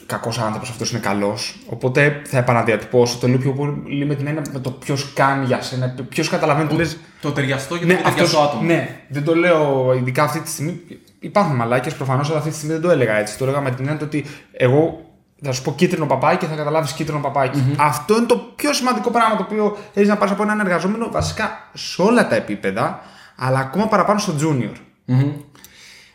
κακός 0.06 0.38
άνθρωπος, 0.38 0.70
αυτός 0.70 0.90
είναι 0.90 1.00
καλός. 1.00 1.58
Οπότε 1.66 2.22
θα 2.24 2.38
επαναδιατυπώσω, 2.38 3.18
το 3.18 3.28
λέω 3.28 3.38
πιο 3.38 3.52
πολύ 3.52 4.04
με 4.06 4.14
την 4.14 4.26
έννοια 4.26 4.42
με 4.52 4.58
το 4.58 4.70
ποιος 4.70 5.12
κάνει 5.12 5.46
για 5.46 5.62
σένα, 5.62 5.94
ποιος 6.08 6.28
καταλαβαίνει 6.28 6.68
τι 6.68 6.74
λες. 6.74 6.96
Το 7.20 7.32
ταιριαστό 7.32 7.74
και 7.78 7.80
το 7.80 7.86
Ναι, 7.86 7.92
ναι, 7.94 8.00
ταιριαστό 8.00 8.24
αυτός, 8.38 8.48
άτομο. 8.48 8.62
ναι, 8.62 8.96
δεν 9.08 9.24
το 9.24 9.34
λέω 9.34 9.92
ειδικά 9.98 10.22
αυτή 10.22 10.40
τη 10.40 10.48
στιγμή. 10.50 10.80
Υπάρχουν 11.20 11.56
μαλάκες 11.56 11.94
προφανώς, 11.94 12.28
αλλά 12.28 12.38
αυτή 12.38 12.50
τη 12.50 12.56
στιγμή 12.56 12.74
δεν 12.74 12.82
το 12.82 12.90
έλεγα 12.90 13.18
έτσι. 13.18 13.38
Το 13.38 13.44
έλεγα 13.44 13.60
με 13.60 13.70
την 13.70 13.88
έννοια 13.88 14.04
ότι 14.06 14.24
εγώ 14.52 15.07
θα 15.42 15.52
σου 15.52 15.62
πω 15.62 15.74
κίτρινο 15.74 16.06
παπάκι 16.06 16.36
και 16.36 16.46
θα 16.46 16.54
καταλάβεις 16.54 16.92
κίτρινο 16.92 17.20
παπάκι. 17.20 17.74
Αυτό 17.76 18.16
είναι 18.16 18.26
το 18.26 18.36
πιο 18.56 18.72
σημαντικό 18.72 19.10
πράγμα 19.10 19.36
το 19.36 19.42
οποίο 19.42 19.76
θέλεις 19.92 20.08
να 20.08 20.16
πάρεις 20.16 20.32
από 20.32 20.42
έναν 20.42 20.60
εργαζόμενο 20.60 21.10
βασικά 21.10 21.68
σε 21.72 22.02
όλα 22.02 22.28
τα 22.28 22.34
επίπεδα, 22.34 23.00
αλλά 23.36 23.58
ακόμα 23.58 23.86
παραπάνω 23.86 24.18
στο 24.18 24.34
junior. 24.40 24.76
Μμμ. 25.04 25.32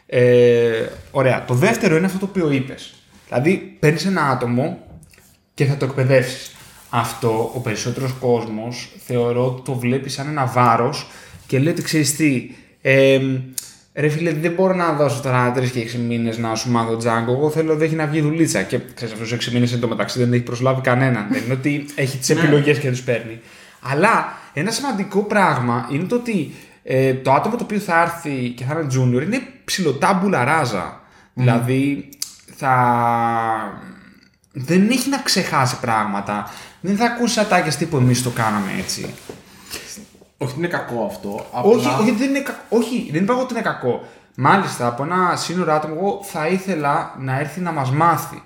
Ε, 0.06 0.86
ωραία. 1.12 1.46
Το 1.46 1.54
δεύτερο 1.54 1.96
είναι 1.96 2.06
αυτό 2.06 2.18
το 2.18 2.26
οποίο 2.26 2.52
είπες. 2.52 2.94
Δηλαδή, 3.28 3.78
παίρνεις 3.80 4.06
ένα 4.06 4.30
άτομο 4.30 4.78
και 5.54 5.66
θα 5.66 5.78
το 5.78 5.86
εκπαιδεύσεις. 5.86 6.56
Αυτό 6.90 7.52
ο 7.56 7.60
περισσότερος 7.60 8.14
κόσμος 8.20 8.96
θεωρώ 9.06 9.46
ότι 9.46 9.62
το 9.62 9.74
βλέπει 9.74 10.10
σαν 10.10 10.28
ένα 10.28 10.46
βάρος 10.46 11.08
και 11.48 11.60
λέει 11.60 11.74
ότι 11.74 11.82
ξέρεις 11.82 12.16
τι. 12.16 12.50
Ε, 12.82 13.20
ρε 13.94 14.10
φίλε, 14.10 14.34
δεν 14.34 14.52
μπορώ 14.52 14.76
να 14.76 14.94
δώσω 14.94 15.22
τώρα 15.22 15.54
3 15.58 15.70
και 15.72 15.90
6 15.94 15.96
μήνες 16.08 16.38
να 16.38 16.56
σου 16.56 16.72
μάθω 16.72 16.98
Django. 16.98 17.28
Εγώ 17.28 17.50
θέλω 17.50 17.76
δεν 17.76 17.88
έχει 17.88 17.96
να 17.96 18.08
βγει 18.08 18.22
δουλίτσα. 18.22 18.62
Και 18.62 18.80
ξέρεις, 18.94 19.14
αυτού 19.14 19.38
του 19.38 19.44
6 19.44 19.52
μήνες 19.52 19.74
εντωμεταξύ 19.74 20.20
δεν 20.20 20.34
έχει 20.34 20.44
προσλάβει 20.44 20.82
κανέναν. 20.82 21.28
δεν 21.32 21.42
είναι 21.44 21.54
ότι 21.54 21.86
έχει 21.96 22.18
τις 22.18 22.30
επιλογές 22.30 22.80
και 22.80 22.90
τους 22.90 23.02
παίρνει. 23.02 23.40
Αλλά 23.82 24.38
ένα 24.54 24.72
σημαντικό 24.72 25.24
πράγμα 25.24 25.88
είναι 25.92 26.04
το 26.04 26.16
ότι 26.16 26.54
ε, 26.84 27.14
το 27.14 27.32
άτομο 27.34 27.56
το 27.56 27.64
οποίο 27.64 27.80
θα 27.80 28.02
έρθει 28.02 28.50
και 28.50 28.64
θα 28.64 28.80
είναι 28.80 28.88
junior 28.92 29.24
είναι 29.24 29.42
ψιλοτάμπουλα 29.66 30.44
ράζα. 30.44 31.02
Δηλαδή 31.34 32.10
θα. 32.56 32.74
Δεν 34.52 34.90
έχει 34.90 35.10
να 35.10 35.18
ξεχάσει 35.18 35.80
πράγματα. 35.80 36.52
Δεν 36.82 36.96
θα 36.96 37.06
ακούσει 37.06 37.40
ατάκες 37.40 37.76
τύπου 37.76 37.98
εμείς 37.98 38.24
το 38.24 38.30
κάναμε 38.30 38.72
έτσι. 38.80 39.14
Όχι, 40.44 40.54
είναι 40.58 40.68
κακό 40.68 41.06
αυτό. 41.06 41.30
Όχι, 41.64 41.86
απλά- 41.86 42.00
όχι, 42.00 42.12
δεν 42.12 42.30
είναι 42.30 42.40
κακό. 42.40 42.60
Όχι, 42.70 43.10
δεν 43.12 43.24
είπα 43.24 43.34
εγώ 43.34 43.42
ότι 43.42 43.54
είναι 43.54 43.62
κακό. 43.64 44.08
Μάλιστα, 44.36 44.88
από 44.88 45.04
ένα 45.04 45.36
σύνορο 45.36 45.74
άτομο, 45.74 45.94
εγώ 45.98 46.20
θα 46.24 46.48
ήθελα 46.48 47.16
να 47.20 47.40
έρθει 47.40 47.60
να 47.60 47.72
μας 47.72 47.92
μάθει. 47.92 48.42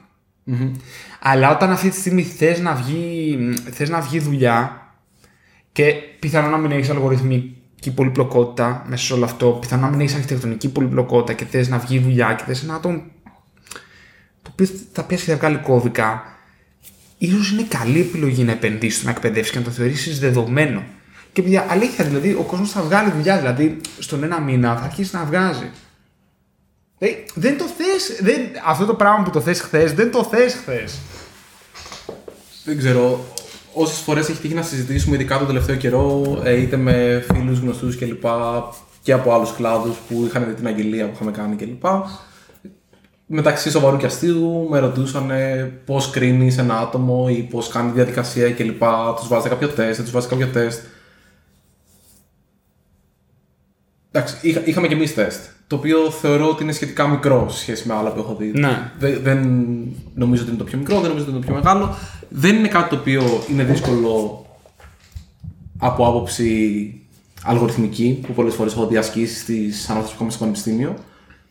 Αλλά 1.21 1.51
όταν 1.51 1.71
αυτή 1.71 1.89
τη 1.89 1.95
στιγμή 1.95 2.23
θες 2.23 2.59
να, 2.59 2.73
βγει, 2.73 3.37
θες 3.71 3.89
να 3.89 3.99
βγει 4.01 4.19
δουλειά 4.19 4.81
και 5.71 5.93
πιθανόν 6.19 6.51
να 6.51 6.57
μην 6.57 6.71
έχεις 6.71 6.89
αλγοριθμική 6.89 7.91
πολυπλοκότητα 7.95 8.83
μέσα 8.87 9.05
σε 9.05 9.13
όλο 9.13 9.25
αυτό, 9.25 9.47
πιθανόν 9.49 9.83
να 9.85 9.91
μην 9.91 9.99
έχεις 9.99 10.15
αρχιτεκτονική 10.15 10.69
πολυπλοκότητα 10.69 11.33
και 11.33 11.45
θες 11.45 11.69
να 11.69 11.77
βγει 11.77 11.99
δουλειά 11.99 12.33
και 12.33 12.43
θες 12.43 12.63
ένα 12.63 12.73
άτομο 12.75 13.01
το 14.41 14.49
οποίο 14.51 14.67
θα 14.91 15.03
πιάσει 15.03 15.25
και 15.25 15.31
θα 15.31 15.37
βγάλει 15.37 15.57
κώδικα, 15.57 16.23
ίσως 17.17 17.51
είναι 17.51 17.63
καλή 17.69 17.99
επιλογή 17.99 18.43
να 18.43 18.51
επενδύσεις 18.51 18.97
στο 18.97 19.05
να 19.05 19.11
εκπαιδεύσεις 19.11 19.51
και 19.51 19.57
να 19.59 19.63
το 19.63 19.71
θεωρήσεις 19.71 20.19
δεδομένο. 20.19 20.83
Και 21.37 21.43
παιδιά, 21.43 21.65
αλήθεια, 21.69 22.05
δηλαδή 22.05 22.33
ο 22.33 22.41
κόσμος 22.41 22.71
θα 22.71 22.81
βγάλει 22.81 23.11
δουλειά. 23.11 23.37
Δηλαδή, 23.37 23.81
στον 23.99 24.23
ένα 24.23 24.39
μήνα 24.39 24.75
θα 24.75 24.83
αρχίσει 24.83 25.15
να 25.15 25.23
βγάζει. 25.23 25.71
Δηλαδή, 26.97 27.25
δεν 27.33 27.57
το 27.57 27.63
θες. 27.63 28.21
Δεν... 28.21 28.41
Αυτό 28.65 28.85
το 28.85 28.93
πράγμα 28.93 29.23
που 29.23 29.29
το 29.29 29.41
θες 29.41 29.61
χθες, 29.61 29.93
δεν 29.93 30.11
το 30.11 30.23
θες 30.23 30.53
χθες. 30.53 30.99
Δεν 32.65 32.77
ξέρω. 32.77 33.25
Όσες 33.73 33.97
φορές 33.97 34.29
έχει 34.29 34.39
τύχει 34.39 34.53
να 34.53 34.61
συζητήσουμε, 34.61 35.15
ειδικά 35.15 35.37
τον 35.37 35.47
τελευταίο 35.47 35.75
καιρό, 35.75 36.41
ε, 36.43 36.61
είτε 36.61 36.77
με 36.77 37.25
φίλους 37.31 37.59
γνωστούς 37.59 37.97
κλπ. 37.97 38.25
και 39.01 39.13
από 39.13 39.33
άλλους 39.33 39.53
κλάδους 39.53 39.95
που 40.07 40.23
είχαν 40.27 40.45
δει 40.47 40.53
την 40.53 40.67
αγγελία 40.67 41.05
που 41.05 41.11
είχαμε 41.15 41.31
κάνει 41.31 41.55
κλπ. 41.55 41.85
Μεταξύ 43.25 43.69
σοβαρού 43.69 43.97
και 43.97 44.05
αστείου 44.05 44.67
με 44.69 44.79
ρωτούσαν 44.79 45.31
πώς 45.85 46.09
κρίνεις 46.09 46.57
ένα 46.57 46.77
άτομο 46.77 47.27
ή 47.29 47.41
πώς 47.41 47.67
κάνει 47.67 47.91
διαδικασία 47.91 48.51
κλπ. 48.51 48.83
Τους 49.17 49.27
βάζετε 49.27 49.49
κάποιο 49.49 49.67
τεστ, 49.67 49.95
δεν 49.95 50.03
τους 50.03 50.11
βάζετε 50.11 50.35
κάποιο 50.35 50.51
τεστ. 50.51 50.79
Εντάξει, 54.17 54.37
είχα, 54.41 54.61
είχαμε 54.65 54.87
και 54.87 54.93
εμείς 54.93 55.13
τεστ. 55.13 55.39
Το 55.67 55.75
οποίο 55.75 56.11
θεωρώ 56.11 56.49
ότι 56.49 56.63
είναι 56.63 56.71
σχετικά 56.71 57.07
μικρό 57.07 57.49
σε 57.49 57.59
σχέση 57.59 57.87
με 57.87 57.93
άλλα 57.93 58.11
που 58.11 58.19
έχω 58.19 58.35
δει. 58.35 58.51
Ναι. 58.55 58.91
Δεν, 58.99 59.19
δεν 59.23 59.39
νομίζω 60.13 60.41
ότι 60.41 60.49
είναι 60.49 60.59
το 60.59 60.65
πιο 60.65 60.77
μικρό, 60.77 60.99
δεν 60.99 61.09
νομίζω 61.09 61.23
ότι 61.23 61.31
είναι 61.31 61.39
το 61.39 61.45
πιο 61.45 61.55
μεγάλο. 61.55 61.95
Δεν 62.29 62.55
είναι 62.55 62.67
κάτι 62.67 62.89
το 62.89 62.95
οποίο 62.95 63.23
είναι 63.51 63.63
δύσκολο 63.63 64.45
από 65.77 66.07
άποψη 66.07 66.91
αλγοριθμική, 67.43 68.19
που 68.27 68.33
πολλές 68.33 68.53
φορές 68.53 68.73
έχω 68.73 68.87
διασκήσεις 68.87 69.41
στις 69.41 69.89
ανώτερε 69.89 70.13
που 70.17 70.29
στο 70.29 70.39
πανεπιστήμιο. 70.39 70.93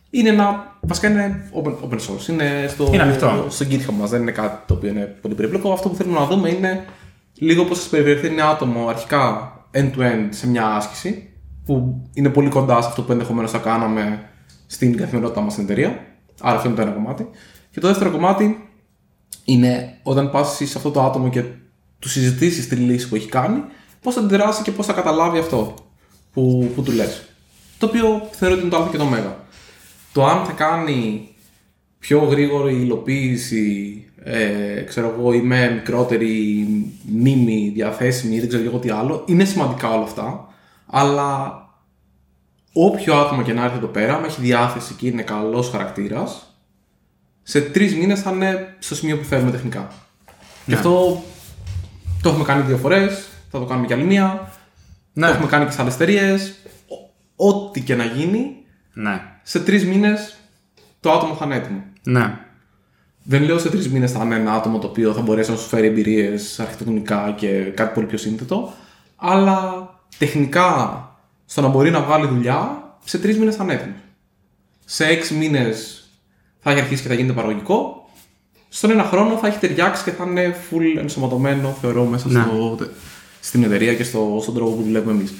Είναι 0.09 0.29
ένα. 0.29 0.75
Βασικά 0.81 1.09
είναι 1.09 1.49
open, 1.63 1.69
open 1.69 1.95
source. 1.97 2.27
Είναι 2.29 2.65
στο, 2.67 2.89
Είναι 2.93 3.03
ανοιχτό. 3.03 3.45
στο 3.49 3.65
GitHub 3.69 3.93
μας. 3.99 4.09
Δεν 4.09 4.21
είναι 4.21 4.31
κάτι 4.31 4.67
το 4.67 4.73
οποίο 4.73 4.89
είναι 4.89 5.15
πολύ 5.21 5.35
περίπλοκο. 5.35 5.71
Αυτό 5.71 5.89
που 5.89 5.95
θέλουμε 5.95 6.19
να 6.19 6.25
δούμε 6.25 6.49
είναι 6.49 6.85
λίγο 7.33 7.63
πώς 7.63 7.77
θα 7.77 7.83
συμπεριφερθεί 7.83 8.27
ένα 8.27 8.49
άτομο 8.49 8.87
αρχικά 8.87 9.51
end-to-end 9.71 10.27
σε 10.29 10.47
μια 10.47 10.65
άσκηση, 10.65 11.26
που 11.67 12.01
είναι 12.13 12.29
πολύ 12.29 12.49
κοντά 12.49 12.81
σε 12.81 12.87
αυτό 12.87 13.01
που 13.01 13.11
ενδεχομένως 13.11 13.51
θα 13.51 13.57
κάναμε 13.57 14.29
στην 14.67 14.97
καθημερινότητά 14.97 15.41
μας 15.41 15.53
στην 15.53 15.63
εταιρεία. 15.63 16.05
Άρα 16.41 16.55
αυτό 16.55 16.67
είναι 16.67 16.77
το 16.77 16.83
ένα 16.83 16.91
κομμάτι. 16.91 17.29
Και 17.71 17.79
το 17.79 17.87
δεύτερο 17.87 18.11
κομμάτι 18.11 18.69
είναι 19.45 19.97
όταν 20.03 20.31
πας 20.31 20.55
σε 20.55 20.77
αυτό 20.77 20.91
το 20.91 21.01
άτομο 21.01 21.29
και 21.29 21.43
του 21.99 22.09
συζητήσεις 22.09 22.67
τη 22.67 22.75
λύση 22.75 23.09
που 23.09 23.15
έχει 23.15 23.29
κάνει, 23.29 23.63
πώς 24.01 24.13
θα 24.13 24.19
αντιδράσει 24.19 24.63
και 24.63 24.71
πώς 24.71 24.85
θα 24.85 24.93
καταλάβει 24.93 25.37
αυτό 25.37 25.73
που, 26.33 26.71
που 26.75 26.81
του 26.83 26.91
λες. 26.91 27.23
Το 27.77 27.85
οποίο 27.85 28.29
θεωρώ 28.31 28.55
ότι 28.55 28.63
είναι 28.63 28.71
το 28.71 28.77
Α 28.77 28.87
και 28.91 28.97
το 28.97 29.05
Μέγα. 29.05 29.37
Το 30.13 30.25
αν 30.25 30.45
θα 30.45 30.51
κάνει 30.51 31.29
πιο 31.99 32.19
γρήγορη 32.19 32.75
υλοποίηση 32.75 34.01
ε, 34.23 34.81
ξέρω 34.81 35.15
εγώ, 35.17 35.33
είμαι 35.33 35.71
μικρότερη 35.71 36.65
μνήμη 37.11 37.71
διαθέσιμη 37.75 38.35
ή 38.35 38.39
δεν 38.39 38.47
ξέρω 38.47 38.63
εγώ 38.63 38.77
τι 38.77 38.89
άλλο. 38.89 39.23
Είναι 39.25 39.45
σημαντικά 39.45 39.93
όλα 39.93 40.03
αυτά, 40.03 40.46
αλλά 40.87 41.61
όποιο 42.73 43.15
άτομο 43.15 43.41
και 43.41 43.53
να 43.53 43.63
έρθει 43.63 43.77
εδώ 43.77 43.87
πέρα, 43.87 44.19
με 44.19 44.27
έχει 44.27 44.41
διάθεση 44.41 44.93
και 44.93 45.07
είναι 45.07 45.21
καλός 45.21 45.69
χαρακτήρας, 45.69 46.57
σε 47.43 47.61
τρεις 47.61 47.95
μήνες 47.95 48.21
θα 48.21 48.31
είναι 48.31 48.75
στο 48.79 48.95
σημείο 48.95 49.17
που 49.17 49.23
θέλουμε 49.23 49.51
τεχνικά. 49.51 49.87
Γι' 50.65 50.73
αυτό 50.73 51.21
το 52.21 52.29
έχουμε 52.29 52.43
κάνει 52.43 52.61
δύο 52.61 52.77
φορές, 52.77 53.27
θα 53.51 53.59
το 53.59 53.65
κάνουμε 53.65 53.87
κι 53.87 53.93
άλλη 53.93 54.03
μία. 54.03 54.51
Ναι. 55.13 55.25
Το 55.25 55.31
έχουμε 55.31 55.47
κάνει 55.47 55.65
και 55.65 55.71
σε 55.71 55.81
άλλες 55.81 55.93
εταιρείες. 55.93 56.55
Ό,τι 57.35 57.81
και 57.81 57.95
να 57.95 58.03
γίνει, 58.03 58.55
Ναι. 58.93 59.21
σε 59.43 59.59
τρεις 59.59 59.85
μήνες 59.85 60.35
το 60.99 61.11
άτομο 61.11 61.33
θα 61.35 61.45
είναι 61.45 61.55
έτοιμο. 61.55 61.83
Ναι. 62.03 62.39
Δεν 63.23 63.43
λέω 63.43 63.59
σε 63.59 63.69
τρεις 63.69 63.89
μήνες 63.89 64.11
θα 64.11 64.23
είναι 64.23 64.35
ένα 64.35 64.53
άτομο 64.53 64.79
το 64.79 64.87
οποίο 64.87 65.13
θα 65.13 65.21
μπορέσει 65.21 65.51
να 65.51 65.57
σου 65.57 65.67
φέρει 65.67 65.87
εμπειρίες 65.87 66.59
αρχιτεκτονικά 66.59 67.33
και 67.37 67.61
κάτι 67.63 67.93
πολύ 67.93 68.05
πιο 68.07 68.17
σύνθετο, 68.17 68.73
αλλά 69.15 69.89
τεχνικά 70.17 71.01
στο 71.45 71.61
να 71.61 71.67
μπορεί 71.67 71.89
να 71.91 72.01
βγάλει 72.01 72.27
δουλειά, 72.27 72.83
σε 73.03 73.19
τρεις 73.19 73.37
μήνες 73.37 73.55
θα 73.55 73.63
είναι 73.63 73.73
έτοιμο. 73.73 73.95
Σε 74.85 75.05
έξι 75.05 75.33
μήνες 75.33 76.09
θα 76.59 76.71
έχει 76.71 76.79
αρχίσει 76.79 77.01
και 77.01 77.07
θα 77.07 77.13
γίνεται 77.13 77.33
παραγωγικό. 77.33 78.09
Στον 78.69 78.89
ένα 78.89 79.03
χρόνο 79.03 79.37
θα 79.37 79.47
έχει 79.47 79.59
ταιριάξει 79.59 80.03
και 80.03 80.11
θα 80.11 80.25
είναι 80.25 80.55
full 80.71 80.97
ενσωματωμένο, 80.99 81.77
θεωρώ, 81.81 82.05
μέσα 82.05 82.29
Ναι. 82.29 82.41
στο, 82.41 82.77
στην 83.39 83.63
εταιρεία 83.63 83.95
και 83.95 84.03
στο, 84.03 84.39
στον 84.41 84.53
τρόπο 84.53 84.71
που 84.71 84.81
δουλεύουμε 84.83 85.11
εμείς. 85.11 85.33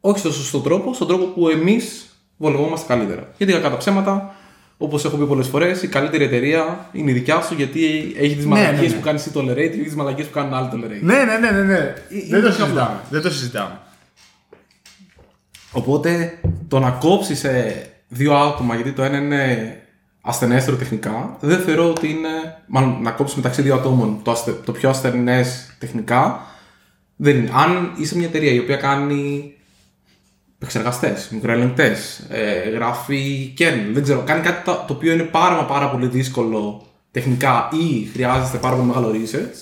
Όχι 0.00 0.18
στο 0.18 0.32
σωστό 0.32 0.60
τρόπο, 0.60 0.94
στον 0.94 1.06
τρόπο 1.06 1.24
που 1.24 1.48
εμείς 1.48 2.08
βολευόμαστε 2.36 2.86
καλύτερα. 2.86 3.32
Γιατί 3.36 3.52
κακά 3.52 3.70
τα 3.70 3.76
ψέματα, 3.76 4.33
όπως 4.76 5.04
έχω 5.04 5.16
πει 5.16 5.24
πολλές 5.24 5.46
φορές, 5.46 5.82
η 5.82 5.88
καλύτερη 5.88 6.24
εταιρεία 6.24 6.88
είναι 6.92 7.10
η 7.10 7.14
δικιά 7.14 7.40
σου 7.40 7.54
γιατί 7.54 8.14
έχει 8.18 8.34
τις 8.34 8.44
Ναι, 8.44 8.50
μαλακίες 8.50 8.80
ναι, 8.80 8.86
ναι. 8.88 8.94
που 8.94 9.00
κάνεις 9.00 9.26
εσύ 9.26 9.32
tolerate 9.34 9.54
και 9.54 9.60
έχει 9.60 9.82
τις 9.82 9.94
μαλακίες 9.94 10.26
που 10.26 10.32
κάνουν 10.32 10.54
άλλοι 10.54 10.68
tolerate. 10.72 11.02
Ναι, 11.02 11.14
ναι, 11.24 11.38
ναι, 11.38 11.50
ναι. 11.50 11.62
ναι. 11.62 11.94
είναι 12.08 12.28
Δεν 12.28 12.42
το 12.42 12.48
πιο 12.48 12.64
συζητάμε. 12.64 13.00
Δεν 13.10 13.22
το 13.22 13.30
συζητάμε. 13.30 13.78
Οπότε 15.72 16.38
το 16.68 16.78
να 16.78 16.90
κόψεις 16.90 17.38
σε 17.38 17.86
δύο 18.08 18.34
άτομα 18.34 18.74
γιατί 18.74 18.92
το 18.92 19.02
ένα 19.02 19.16
είναι 19.16 19.78
ασθενέστερο 20.20 20.76
τεχνικά, 20.76 21.36
δεν 21.40 21.58
θεωρώ 21.58 21.90
ότι 21.90 22.08
είναι. 22.10 22.58
Μάλλον 22.66 22.98
να 23.02 23.10
κόψεις 23.10 23.36
μεταξύ 23.36 23.62
δύο 23.62 23.74
ατόμων 23.74 24.20
το, 24.22 24.30
αστε, 24.30 24.52
το 24.52 24.72
πιο 24.72 24.88
ασθενές 24.88 25.76
τεχνικά. 25.78 26.40
Δεν 27.16 27.36
είναι. 27.36 27.50
Αν 27.54 27.92
είσαι 27.98 28.16
μια 28.16 28.26
εταιρεία 28.26 28.52
η 28.52 28.58
οποία 28.58 28.76
κάνει 28.76 29.54
επεξεργαστές, 30.58 31.28
μικροελεγκτέ, 31.30 31.96
ε, 32.28 32.68
γράφει 32.70 33.54
kernel, 33.58 33.90
δεν 33.92 34.02
ξέρω, 34.02 34.20
κάνει 34.26 34.40
κάτι 34.42 34.64
το, 34.64 34.84
το 34.86 34.92
οποίο 34.92 35.12
είναι 35.12 35.22
πάρα 35.22 35.54
μα 35.54 35.64
πάρα 35.64 35.90
πολύ 35.90 36.06
δύσκολο 36.06 36.86
τεχνικά 37.10 37.68
ή 37.72 38.04
χρειάζεται 38.12 38.58
πάρα 38.58 38.74
πολύ 38.74 38.86
μεγάλο 38.86 39.10
research, 39.10 39.56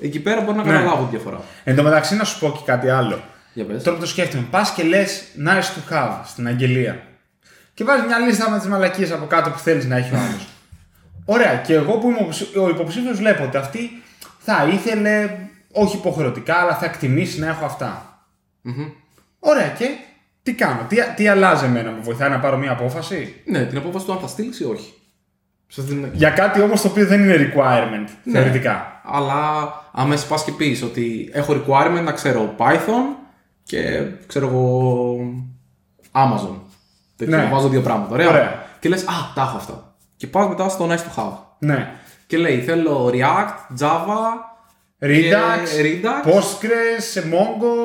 εκεί 0.00 0.20
πέρα 0.20 0.40
μπορώ 0.40 0.56
να 0.56 0.64
Ναι. 0.64 0.72
καταλάβω 0.72 1.04
τη 1.04 1.10
διαφορά. 1.10 1.40
Εν 1.64 1.76
τω 1.76 1.82
μεταξύ 1.82 2.14
να 2.16 2.24
σου 2.24 2.38
πω 2.38 2.50
και 2.52 2.58
κάτι 2.64 2.88
άλλο. 2.88 3.22
Για 3.54 3.64
πες. 3.64 3.82
Τώρα 3.82 3.96
που 3.96 4.02
το 4.02 4.08
σκέφτομαι, 4.08 4.46
πας 4.50 4.72
και 4.72 4.82
λες 4.82 5.22
nice 5.46 5.92
to 5.92 5.94
have 5.94 6.12
στην 6.26 6.46
αγγελία. 6.46 7.02
Και 7.74 7.84
βάζεις 7.84 8.06
μια 8.06 8.18
λίστα 8.18 8.50
με 8.50 8.58
τις 8.58 8.66
μαλακίες 8.68 9.12
από 9.12 9.26
κάτω 9.26 9.50
που 9.50 9.58
θέλεις 9.58 9.86
να 9.86 9.96
έχει 9.96 10.14
ο 10.14 10.18
άλλος. 10.18 10.46
Ωραία, 11.24 11.54
και 11.56 11.74
εγώ 11.74 11.92
που 11.98 12.08
είμαι 12.08 12.18
υποψη- 12.20 12.56
ο 12.56 12.68
υποψήφιος 12.68 13.16
βλέπω 13.16 13.44
ότι 13.44 13.56
αυτή 13.56 13.90
θα 14.38 14.68
ήθελε, 14.72 15.30
όχι 15.72 15.96
υποχρεωτικά, 15.96 16.54
αλλά 16.54 16.76
θα 16.76 16.84
εκτιμήσει 16.84 17.40
να 17.40 17.48
έχω 17.48 17.64
αυτά. 17.64 18.22
Ωραία, 19.38 19.68
και 19.68 19.84
τι 20.42 20.54
κάνω, 20.54 20.80
τι, 20.88 20.96
τι 21.16 21.28
αλλάζει 21.28 21.64
εμένα, 21.64 21.90
με 21.90 21.98
βοηθάει 22.00 22.30
να 22.30 22.38
πάρω 22.38 22.56
μια 22.56 22.70
απόφαση; 22.72 23.42
Ναι, 23.46 23.64
την 23.64 23.78
απόφαση 23.78 24.04
του 24.06 24.12
αν 24.12 24.18
θα 24.18 24.26
στείλεις 24.26 24.60
ή 24.60 24.64
όχι. 24.64 24.94
Σας 25.68 25.84
δίνω- 25.84 26.08
Για 26.12 26.30
κάτι 26.30 26.60
όμως 26.60 26.80
το 26.82 26.88
οποίο 26.88 27.06
δεν 27.06 27.20
είναι 27.22 27.34
requirement, 27.54 28.08
Ναι. 28.24 28.32
θεωρητικά. 28.38 29.00
Αλλά 29.04 29.40
αμέσω 29.92 30.26
πας 30.26 30.44
και 30.44 30.50
πεις 30.52 30.82
ότι 30.82 31.30
έχω 31.32 31.52
requirement 31.66 32.02
να 32.04 32.12
ξέρω 32.12 32.54
Python 32.58 33.16
και 33.62 34.02
ξέρω 34.26 34.46
εγώ 34.46 35.16
Amazon. 36.12 36.56
Τέτοιο, 37.16 37.36
Ναι. 37.36 37.48
Βάζω 37.52 37.68
δύο 37.68 37.80
πράγματα. 37.80 38.12
Ωραία. 38.14 38.28
Ωραία. 38.28 38.66
Και 38.80 38.88
λες, 38.88 39.02
Α, 39.02 39.32
τα 39.34 39.42
έχω 39.42 39.56
αυτά. 39.56 39.94
Και 40.16 40.26
πας 40.26 40.48
μετά 40.48 40.68
στο 40.68 40.88
nice 40.90 40.92
to 41.18 41.20
have. 41.22 41.36
Ναι. 41.58 41.90
Και 42.26 42.36
λέει, 42.36 42.60
θέλω 42.60 43.10
React, 43.12 43.80
Java, 43.80 44.20
Redux, 44.98 45.68
και 45.76 46.00
Redux. 46.02 46.28
Postgres, 46.30 47.22
Mongo, 47.32 47.76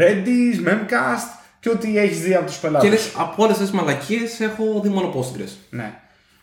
Redis, 0.00 0.68
Memcast 0.68 1.28
και 1.66 1.72
ό,τι 1.72 1.98
έχεις 1.98 2.20
δει 2.20 2.34
από 2.34 2.46
τους 2.46 2.56
πελάτες. 2.56 2.88
Και 2.88 2.94
λες, 2.94 3.12
από 3.16 3.42
όλες 3.44 3.56
τις 3.58 3.70
μαλακίες 3.70 4.40
έχω 4.40 4.80
δει 4.82 4.88
μόνο 4.88 5.14
Postgres. 5.16 5.50
Ναι. 5.70 5.94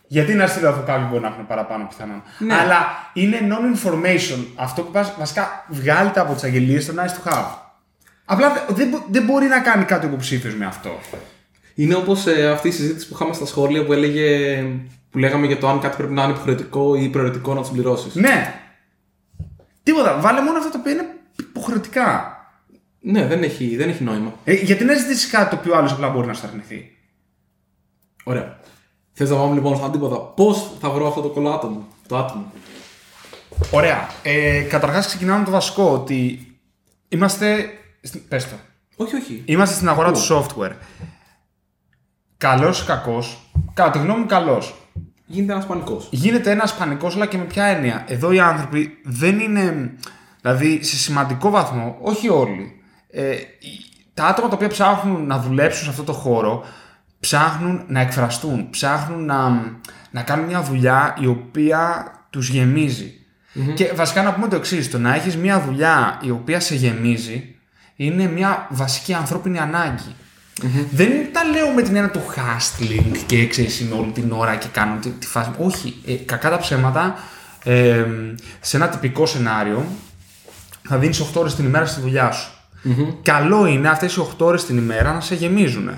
Γιατί 0.06 0.34
να 0.34 0.46
στείλω 0.46 0.68
αφού 0.68 0.82
κάποιοι 0.86 1.06
μπορεί 1.10 1.22
να 1.22 1.28
έχουν 1.28 1.46
παραπάνω 1.46 1.86
πιθανόν. 1.88 2.22
Ναι. 2.38 2.54
Αλλά 2.54 2.86
είναι 3.12 3.38
non-information. 3.50 4.44
Αυτό 4.54 4.82
που 4.82 4.90
πας, 4.90 5.14
βασικά 5.18 5.64
βγάλετε 5.68 6.20
από 6.20 6.32
τις 6.34 6.42
αγγελίες 6.44 6.82
στο 6.84 6.92
nice 6.96 7.28
to 7.28 7.32
have. 7.32 7.44
Απλά 8.24 8.52
δε- 8.52 8.74
δεν, 8.74 8.88
μπο- 8.88 9.04
δεν 9.10 9.22
μπορεί 9.24 9.46
να 9.46 9.60
κάνει 9.60 9.84
κάτι 9.84 10.06
ο 10.06 10.08
υποψήφιος 10.08 10.54
με 10.54 10.66
αυτό. 10.66 10.98
Είναι 11.74 11.94
όπως 11.94 12.24
αυτή 12.52 12.68
η 12.68 12.72
συζήτηση 12.72 13.08
που 13.08 13.14
είχαμε 13.14 13.32
στα 13.34 13.46
σχόλια 13.46 13.84
που 13.84 13.92
έλεγε. 13.92 14.56
που 15.10 15.18
λέγαμε 15.18 15.46
για 15.46 15.58
το 15.58 15.68
αν 15.68 15.80
κάτι 15.80 15.96
πρέπει 15.96 16.12
να 16.12 16.22
είναι 16.22 16.32
υποχρεωτικό 16.32 16.94
ή 16.94 17.08
προαιρετικό 17.08 17.54
να 17.54 17.62
του 17.62 17.70
πληρώσει. 17.72 18.08
Ναι. 18.20 18.54
Τίποτα. 19.82 20.18
Βάλε 20.20 20.40
μόνο 20.42 20.58
αυτά 20.58 20.70
τα 20.70 20.78
οποία 20.80 20.92
είναι 20.92 21.06
υποχρεωτικά. 21.38 22.33
Ναι, 23.06 23.26
δεν 23.26 23.42
έχει, 23.42 23.76
δεν 23.76 23.88
έχει 23.88 24.02
νόημα. 24.02 24.32
Ε, 24.44 24.52
γιατί 24.52 24.84
να 24.84 24.94
ζητήσει 24.94 25.28
κάτι 25.30 25.50
το 25.50 25.56
οποίο 25.60 25.76
άλλος 25.76 25.92
απλά 25.92 26.08
μπορεί 26.08 26.26
να 26.26 26.34
σου 26.34 26.46
αρνηθεί. 26.46 26.90
Ωραία. 28.24 28.58
Θες 29.12 29.30
να 29.30 29.36
πάμε 29.36 29.54
λοιπόν 29.54 29.76
σαν 29.76 29.92
τίποτα. 29.92 30.16
Πώς 30.20 30.70
θα 30.80 30.90
βρω 30.90 31.08
αυτό 31.08 31.20
το 31.20 31.28
κολλάτομο, 31.28 31.86
το 32.08 32.16
άτομο; 32.18 32.52
Ωραία. 33.70 34.08
Ε, 34.22 34.60
Καταρχάς 34.60 35.06
ξεκινάμε 35.06 35.38
με 35.38 35.44
το 35.44 35.50
βασικό 35.50 35.90
ότι 35.92 36.46
είμαστε. 37.08 37.66
στην- 38.02 38.28
Πες 38.28 38.48
το. 38.48 38.54
Όχι, 38.96 39.16
όχι. 39.16 39.42
Είμαστε 39.44 39.74
στην 39.74 39.88
αγορά 39.88 40.12
του 40.12 40.26
software. 40.28 40.72
Καλός 42.36 42.80
ή 42.82 42.84
κακός, 42.86 43.50
κατά 43.74 43.90
τη 43.90 43.98
γνώμη 43.98 44.20
μου 44.20 44.26
καλός. 44.26 44.74
Γίνεται 45.26 45.52
ένας 45.52 45.66
πανικός. 45.66 46.08
Γίνεται 46.10 46.50
ένας 46.50 46.76
πανικός, 46.76 47.14
αλλά 47.14 47.26
και 47.26 47.36
με 47.38 47.44
ποια 47.44 47.64
έννοια. 47.64 48.04
Εδώ 48.08 48.32
οι 48.32 48.40
άνθρωποι 48.40 48.98
δεν 49.04 49.38
είναι. 49.40 49.94
Δηλαδή, 50.40 50.82
σε 50.84 50.96
σημαντικό 50.96 51.50
βαθμό, 51.50 51.98
όχι 52.00 52.28
όλοι. 52.28 52.78
Ε, 53.14 53.30
οι- 53.32 53.92
τα 54.14 54.24
άτομα 54.26 54.48
τα 54.48 54.54
οποία 54.54 54.68
ψάχνουν 54.68 55.26
να 55.26 55.38
δουλέψουν 55.38 55.84
σε 55.84 55.90
αυτό 55.90 56.02
το 56.02 56.12
χώρο 56.12 56.64
ψάχνουν 57.20 57.82
να 57.88 58.00
εκφραστούν, 58.00 58.70
ψάχνουν 58.70 59.24
να, 59.24 59.48
να 60.10 60.22
κάνουν 60.22 60.46
μια 60.46 60.62
δουλειά 60.62 61.16
η 61.20 61.26
οποία 61.26 62.06
τους 62.30 62.48
γεμίζει. 62.48 63.12
Και 63.74 63.92
βασικά 63.94 64.22
να 64.22 64.32
πούμε 64.34 64.48
το 64.48 64.56
εξής: 64.56 64.90
το 64.90 64.98
να 64.98 65.14
έχεις 65.14 65.36
μια 65.36 65.60
δουλειά 65.60 66.18
η 66.22 66.30
οποία 66.30 66.60
σε 66.60 66.74
γεμίζει 66.74 67.54
είναι 67.96 68.26
μια 68.26 68.66
βασική 68.70 69.14
ανθρώπινη 69.14 69.58
ανάγκη. 69.58 70.14
Δεν 70.92 71.10
τα 71.32 71.44
λέω 71.44 71.70
με 71.70 71.82
την 71.82 71.96
έννοια 71.96 72.10
του 72.10 72.22
hustling 72.34 73.16
και 73.26 73.46
ξέρεις 73.46 73.80
είναι 73.80 73.94
όλη 73.94 74.10
την 74.10 74.32
ώρα 74.32 74.56
και 74.56 74.66
κάνω 74.72 74.96
τη, 75.00 75.08
τη 75.10 75.26
φάση. 75.26 75.50
Όχι, 75.58 76.00
ε, 76.06 76.12
κακά 76.14 76.50
τα 76.50 76.58
ψέματα. 76.58 77.14
ε, 77.64 78.04
σε 78.60 78.76
ένα 78.76 78.88
τυπικό 78.88 79.26
σενάριο 79.26 79.84
θα 80.88 80.98
δίνεις 80.98 81.20
8 81.20 81.40
ώρες 81.40 81.54
την 81.54 81.64
ημέρα 81.64 81.86
στη 81.86 82.00
δουλειά 82.00 82.30
σου. 82.30 82.53
Καλό 83.22 83.66
είναι 83.66 83.88
αυτές 83.88 84.16
οι 84.16 84.20
8 84.20 84.46
ώρες 84.46 84.64
την 84.64 84.76
ημέρα 84.76 85.12
να 85.12 85.20
σε 85.20 85.34
γεμίζουν. 85.34 85.90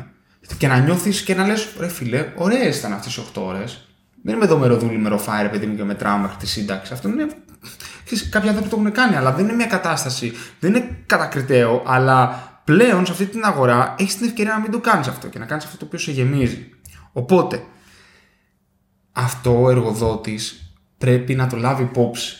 Και 0.59 0.69
να 0.69 0.79
νιώθεις 0.79 1.23
και 1.23 1.35
να 1.35 1.47
λες, 1.47 1.69
ρε 1.79 1.89
φίλε, 1.89 2.33
ωραίες 2.37 2.79
ήταν 2.79 2.93
αυτές 2.93 3.17
οι 3.17 3.21
8 3.21 3.43
ώρες. 3.43 3.89
Δεν 4.23 4.35
είμαι 4.35 4.45
εδώ 4.45 4.59
με 4.59 4.67
ροδούλη, 4.67 4.99
με 4.99 5.09
ροφά, 5.09 5.43
ρε 5.43 5.49
παιδί 5.49 5.67
μου 5.67 5.77
και 5.77 5.85
μετράω 5.85 6.17
μέχρι 6.17 6.37
τη 6.37 6.47
σύνταξη. 6.47 6.93
Αυτό 6.93 7.09
είναι. 7.09 7.27
ξέρεις, 8.05 8.29
Κάποιοι 8.29 8.49
άνθρωποι 8.49 8.71
το 8.71 8.77
έχουν 8.79 8.93
κάνει, 8.93 9.17
αλλά 9.17 9.33
δεν 9.33 9.45
είναι 9.45 9.55
μια 9.55 9.67
κατάσταση. 9.67 10.33
Δεν 10.61 10.75
είναι 10.75 11.03
κατακριτέο, 11.07 11.83
αλλά 11.87 12.43
πλέον 12.65 13.07
σε 13.07 13.13
αυτή 13.13 13.27
την 13.27 13.45
αγορά 13.45 13.95
έχεις 13.99 14.17
την 14.17 14.27
ευκαιρία 14.27 14.53
να 14.53 14.61
μην 14.61 14.71
το 14.71 14.81
κάνεις 14.81 15.07
αυτό 15.07 15.29
και 15.29 15.39
να 15.39 15.45
κάνεις 15.45 15.65
αυτό 15.65 15.77
το 15.77 15.85
οποίο 15.85 15.99
σε 15.99 16.13
γεμίζει. 16.13 16.71
Οπότε, 17.13 17.63
αυτό 19.13 19.63
ο 19.63 19.71
εργοδότης 19.71 20.75
πρέπει 20.99 21.35
να 21.35 21.47
το 21.47 21.57
λάβει 21.57 21.83
υπόψη. 21.83 22.37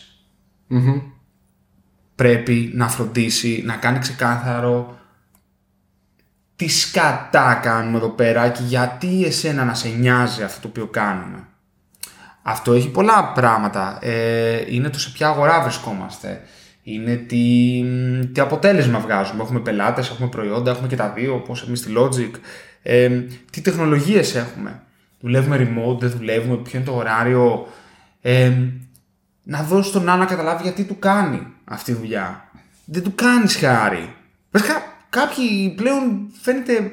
Πρέπει 2.17 2.71
να 2.73 2.87
φροντίσει, 2.87 3.61
να 3.65 3.75
κάνει 3.75 3.99
ξεκάθαρο 3.99 4.97
τι 6.57 6.67
σκατά 6.67 7.59
κάνουμε 7.63 7.97
εδώ 7.97 8.09
πέρα 8.09 8.49
και 8.49 8.63
γιατί 8.63 9.23
εσένα 9.25 9.63
να 9.63 9.73
σε 9.73 9.89
νοιάζει 9.89 10.43
αυτό 10.43 10.61
το 10.61 10.67
οποίο 10.67 10.87
κάνουμε. 10.87 11.47
Αυτό 12.41 12.73
έχει 12.73 12.89
πολλά 12.89 13.31
πράγματα. 13.31 13.97
Ε, 14.01 14.63
είναι 14.67 14.89
το 14.89 14.99
σε 14.99 15.11
ποια 15.11 15.27
αγορά 15.27 15.61
βρισκόμαστε. 15.61 16.41
Είναι 16.83 17.15
τι, 17.15 17.83
τι 18.33 18.41
αποτέλεσμα 18.41 18.99
βγάζουμε. 18.99 19.43
Έχουμε 19.43 19.59
πελάτες, 19.59 20.09
έχουμε 20.09 20.29
προϊόντα, 20.29 20.71
έχουμε 20.71 20.87
και 20.87 20.95
τα 20.95 21.09
δύο, 21.09 21.33
όπως 21.33 21.67
εμείς 21.67 21.79
στη 21.79 21.93
Logic. 21.97 22.31
Ε, 22.81 23.21
τι 23.51 23.61
τεχνολογίες 23.61 24.35
έχουμε. 24.35 24.81
Δουλεύουμε 25.19 25.57
remote, 25.57 25.99
δεν 25.99 26.09
δουλεύουμε, 26.09 26.55
ποιο 26.57 26.79
είναι 26.79 26.87
το 26.87 26.95
ωράριο. 26.95 27.67
Ε, 28.21 28.51
να 29.43 29.63
δώσει 29.63 29.91
τον 29.91 30.09
άλλο 30.09 30.19
να 30.19 30.25
καταλάβει 30.25 30.63
γιατί 30.63 30.83
του 30.83 30.99
κάνει 30.99 31.47
αυτή 31.67 31.91
τη 31.93 31.97
δουλειά. 31.99 32.49
Δεν 32.85 33.03
του 33.03 33.15
κάνεις 33.15 33.55
χάρη. 33.55 34.13
Βασικά, 34.51 34.83
κάποιοι 35.09 35.73
πλέον 35.77 36.27
φαίνεται 36.41 36.91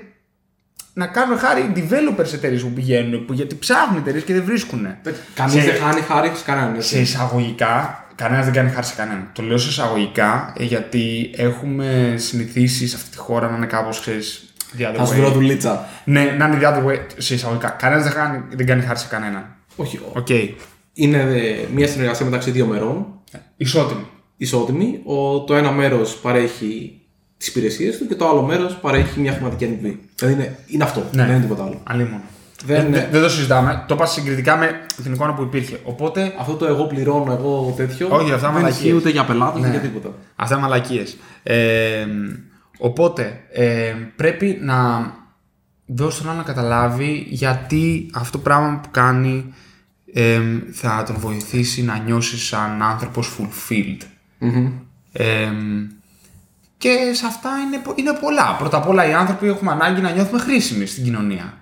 να 0.93 1.07
κάνουν 1.07 1.39
χάρη 1.39 1.73
developers 1.77 2.33
εταιρείες 2.33 2.63
που 2.63 2.69
πηγαίνουν, 2.71 3.25
που, 3.25 3.33
γιατί 3.33 3.55
ψάχνουν 3.55 3.99
εταιρείες 4.01 4.25
και 4.25 4.33
δεν 4.33 4.45
βρίσκουν. 4.45 4.87
Κανείς 5.35 5.53
Σε- 5.53 5.61
δεν 5.61 5.75
κάνει 5.83 6.01
χάρη 6.01 6.33
σε 6.35 6.45
κανέναν. 6.45 6.75
έτσι. 6.75 6.89
Σε 6.89 7.01
εισαγωγικά, 7.01 8.05
κανένας 8.15 8.45
δεν 8.45 8.55
κάνει 8.55 8.71
χάρη 8.71 8.87
σε 8.87 8.95
κανέναν. 8.95 9.31
Το 9.33 9.43
λέω 9.43 9.59
σε 9.59 9.69
εισαγωγικά 9.69 10.53
ε, 10.59 10.65
γιατί 10.65 11.31
έχουμε 11.37 12.15
συνηθίσει 12.19 12.89
σε 12.89 12.97
αυτή 12.97 13.11
τη 13.11 13.17
χώρα 13.17 13.51
να 13.51 13.57
είναι 13.57 13.67
κάπως, 13.67 14.01
ξέρεις, 14.01 14.55
the 14.79 14.83
other 14.83 14.95
Θα 14.97 15.05
σου 15.05 15.13
way. 15.13 15.17
βρω 15.17 15.31
δουλίτσα. 15.31 15.87
Ναι, 16.05 16.25
να 16.39 16.47
είναι 16.47 16.59
the 16.63 16.65
other 16.65 16.87
way 16.91 16.99
σε 17.17 17.35
εισαγωγικά. 17.35 17.69
Κανένας 17.69 18.05
δεν, 18.05 18.13
κάνει- 18.13 18.43
δεν 18.51 18.67
κάνει 18.67 18.83
χάρη 18.83 18.99
σε 18.99 19.07
κανέναν. 19.11 19.55
Όχι. 19.77 20.01
Οκ. 20.13 20.29
Είναι 20.95 21.19
ε, 21.19 21.67
μια 21.75 21.89
συνεργασία 21.89 22.25
μεταξύ 22.25 22.51
δύο 22.51 22.67
μερών. 22.67 23.07
Ισότιμη. 23.57 24.07
Ισότιμη. 24.45 25.01
Ο, 25.05 25.41
το 25.41 25.55
ένα 25.55 25.71
μέρος 25.73 26.17
παρέχει 26.17 27.01
τις 27.37 27.47
υπηρεσίες 27.49 27.99
του 27.99 28.07
και 28.07 28.15
το 28.15 28.29
άλλο 28.29 28.43
μέρος 28.43 28.75
παρέχει 28.75 29.21
μια 29.21 29.33
χρηματική 29.33 29.65
αμοιβή. 29.65 30.01
Δηλαδή 30.17 30.35
είναι, 30.43 30.59
είναι 30.67 30.85
αυτό. 30.85 31.01
Ναι. 31.13 31.23
Δεν 31.27 31.35
είναι 31.35 31.43
τίποτα 31.45 31.65
άλλο. 31.65 31.81
Αλίμονο. 31.85 32.23
Δεν- 32.67 32.93
Δεν, 32.93 33.07
δεν 33.11 33.23
το 33.23 33.29
συζητάμε. 33.29 33.85
Το 33.89 33.95
είπα 33.95 34.07
συγκριτικά 34.07 34.57
με 34.57 34.71
την 35.03 35.13
εικόνα 35.13 35.35
που 35.35 35.43
υπήρχε. 35.43 35.81
Οπότε 35.85 36.35
Αυτό 36.39 36.55
το 36.55 36.67
εγώ 36.67 36.85
πληρώνω, 36.87 37.33
εγώ 37.33 37.75
τέτοιο. 37.77 38.09
Όχι, 38.11 38.33
αυτά 38.33 38.47
δεν 38.47 38.57
μαλακίες. 38.57 38.77
ισχύει 38.81 38.93
ούτε 38.97 39.11
για 39.11 39.25
πελάτες 39.25 39.61
Ναι. 39.61 39.69
ούτε 39.69 39.79
για 39.79 39.89
τίποτα. 39.89 40.15
Αυτά 40.37 40.55
είναι 40.55 40.63
μαλακίες. 40.65 41.17
Ε, 41.43 42.07
οπότε 42.79 43.41
ε, 43.53 43.93
πρέπει 44.17 44.59
να 44.61 44.77
δώσει 45.87 46.21
τον 46.21 46.29
άλλο 46.31 46.39
να 46.39 46.45
καταλάβει 46.45 47.27
γιατί 47.29 48.11
αυτό 48.15 48.31
το 48.39 48.39
πράγμα 48.39 48.81
που 48.83 48.89
κάνει 48.91 49.55
ε, 50.15 50.41
θα 50.73 51.03
τον 51.07 51.17
βοηθήσει 51.19 51.83
να 51.83 51.99
νιώσεις 51.99 52.43
σαν 52.47 52.83
άνθρωπος 52.83 53.37
fulfilled. 53.39 54.01
Ε, 55.13 55.51
και 56.79 57.11
σε 57.13 57.27
αυτά 57.27 57.51
είναι, 57.67 57.79
πο- 57.79 57.93
είναι 57.97 58.13
πολλά. 58.13 58.57
Πρώτα 58.59 58.77
απ' 58.77 58.89
όλα 58.89 59.09
οι 59.09 59.13
άνθρωποι 59.13 59.47
έχουμε 59.47 59.73
ανάγκη 59.73 60.01
να 60.01 60.11
νιώθουμε 60.11 60.39
χρήσιμοι 60.41 60.87
στην 60.87 61.05
κοινωνία. 61.05 61.55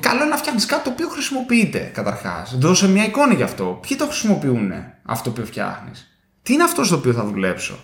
Καλό 0.00 0.20
είναι 0.20 0.30
να 0.30 0.36
φτιάχνει 0.36 0.60
κάτι 0.62 0.84
το 0.84 0.90
οποίο 0.90 1.08
χρησιμοποιείται 1.08 1.78
καταρχάς. 1.94 2.56
Δώσε 2.58 2.88
μια 2.88 3.04
εικόνα 3.04 3.34
γι' 3.34 3.42
αυτό. 3.42 3.78
Ποιοι 3.88 3.96
το 3.96 4.04
χρησιμοποιούν 4.06 4.72
αυτό 5.02 5.24
το 5.24 5.30
οποίο 5.30 5.44
φτιάχνεις; 5.44 6.08
Τι 6.42 6.52
είναι 6.52 6.62
αυτός 6.62 6.86
στο 6.86 6.96
οποίο 6.96 7.12
θα 7.12 7.24
δουλέψω; 7.24 7.78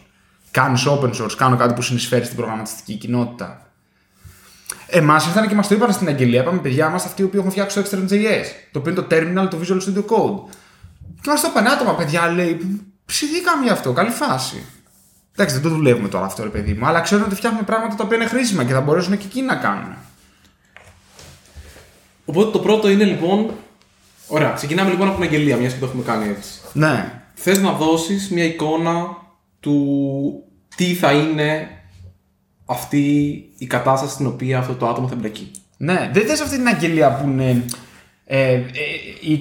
Κάνεις 0.51 0.87
open 0.89 1.11
source, 1.15 1.33
κάνω 1.37 1.57
κάτι 1.57 1.75
που 1.75 1.83
συνεισφέρει 1.83 2.25
στην 2.25 2.37
προγραμματιστική 2.37 2.95
κοινότητα. 2.95 3.71
Εμάς 4.87 5.27
ήρθαν 5.27 5.49
και 5.49 5.55
μας 5.55 5.69
το 5.69 5.75
είπαν 5.75 5.93
στην 5.93 6.09
αγγελία. 6.09 6.41
Είπαμε, 6.41 6.59
παιδιά, 6.61 6.89
είμαστε 6.89 7.09
αυτοί 7.09 7.23
οι 7.23 7.25
οποίοι 7.25 7.39
έχουν 7.39 7.53
φτιάξει 7.53 7.81
το 7.81 7.89
Extreme.js, 7.89 8.45
το 8.73 8.79
οποίο 8.79 8.93
είναι 8.93 9.01
το 9.03 9.07
terminal, 9.11 9.51
το 9.51 9.59
Visual 9.63 9.81
Studio 9.89 10.05
Code. 10.05 10.51
Και 11.21 11.31
μας 11.31 11.41
το 11.41 11.49
είπαν 11.51 11.67
άτομα, 11.67 11.95
παιδιά, 11.95 12.29
λέει, 12.31 12.81
ψηθήκαμε 13.07 13.65
γι' 13.65 13.71
αυτό, 13.71 13.93
καλή 13.93 14.11
φάση. 14.11 14.65
Εντάξει, 15.33 15.55
δεν 15.55 15.63
το 15.63 15.69
δουλεύουμε 15.69 16.09
τώρα 16.09 16.25
αυτό, 16.25 16.43
ρε 16.43 16.49
παιδί 16.49 16.73
μου, 16.73 16.87
αλλά 16.87 17.01
ξέρουν 17.01 17.25
ότι 17.25 17.35
φτιάχνουμε 17.35 17.65
πράγματα 17.65 17.97
τα 17.97 18.05
οποία 18.05 18.17
είναι 18.17 18.27
χρήσιμα 18.27 18.65
και 18.65 18.73
θα 18.73 18.81
μπορέσουν 18.81 19.19
και 19.19 19.25
εκείνοι 19.27 19.47
να 19.47 19.57
κάνουν. 19.57 19.95
Οπότε 22.25 22.51
το 22.51 22.59
πρώτο 22.59 22.89
είναι 22.89 23.05
λοιπόν. 23.05 23.51
Ωραία, 24.29 24.51
ξεκινάμε 24.51 24.91
λοιπόν 24.91 25.07
από 25.07 25.17
την 25.17 25.25
αγγελία, 25.25 25.57
μιας 25.57 25.73
και 25.73 25.79
το 25.79 25.87
έχουμε 25.87 26.03
κάνει 26.03 26.29
έτσι. 26.29 26.51
Ναι. 26.73 27.23
Θες 27.35 27.61
να 27.61 27.73
δώσεις 27.73 28.31
μια 28.31 28.45
εικόνα 28.45 29.17
του 29.61 30.45
τι 30.77 30.95
θα 30.95 31.13
είναι 31.13 31.69
αυτή 32.67 33.05
η 33.59 33.67
κατάσταση 33.67 34.13
στην 34.13 34.27
οποία 34.27 34.59
αυτό 34.59 34.75
το 34.75 34.89
άτομο 34.89 35.09
θα 35.09 35.15
εμπλακεί. 35.15 35.51
Ναι, 35.77 36.11
δεν 36.13 36.27
θες 36.27 36.41
αυτή 36.41 36.57
την 36.57 36.69
αγγελία 36.69 37.15
που 37.15 37.29
είναι 37.29 37.65
ε, 38.29 38.53
ε, 38.53 38.63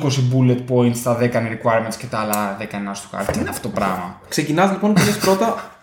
20 0.01 0.07
bullet 0.33 0.63
points, 0.69 0.97
τα 1.03 1.17
10 1.17 1.21
είναι 1.21 1.59
requirements 1.61 1.95
και 1.97 2.05
τα 2.05 2.19
άλλα 2.19 2.57
10 2.59 2.73
είναι 2.73 2.91
στο 2.93 3.07
χάρτη. 3.11 3.31
Τι 3.31 3.39
είναι 3.39 3.49
αυτό 3.49 3.67
το 3.67 3.73
πράγμα; 3.73 4.21
Ξεκινάς 4.29 4.71
λοιπόν 4.71 4.93
και 4.93 5.03
λες 5.03 5.17
πρώτα 5.17 5.77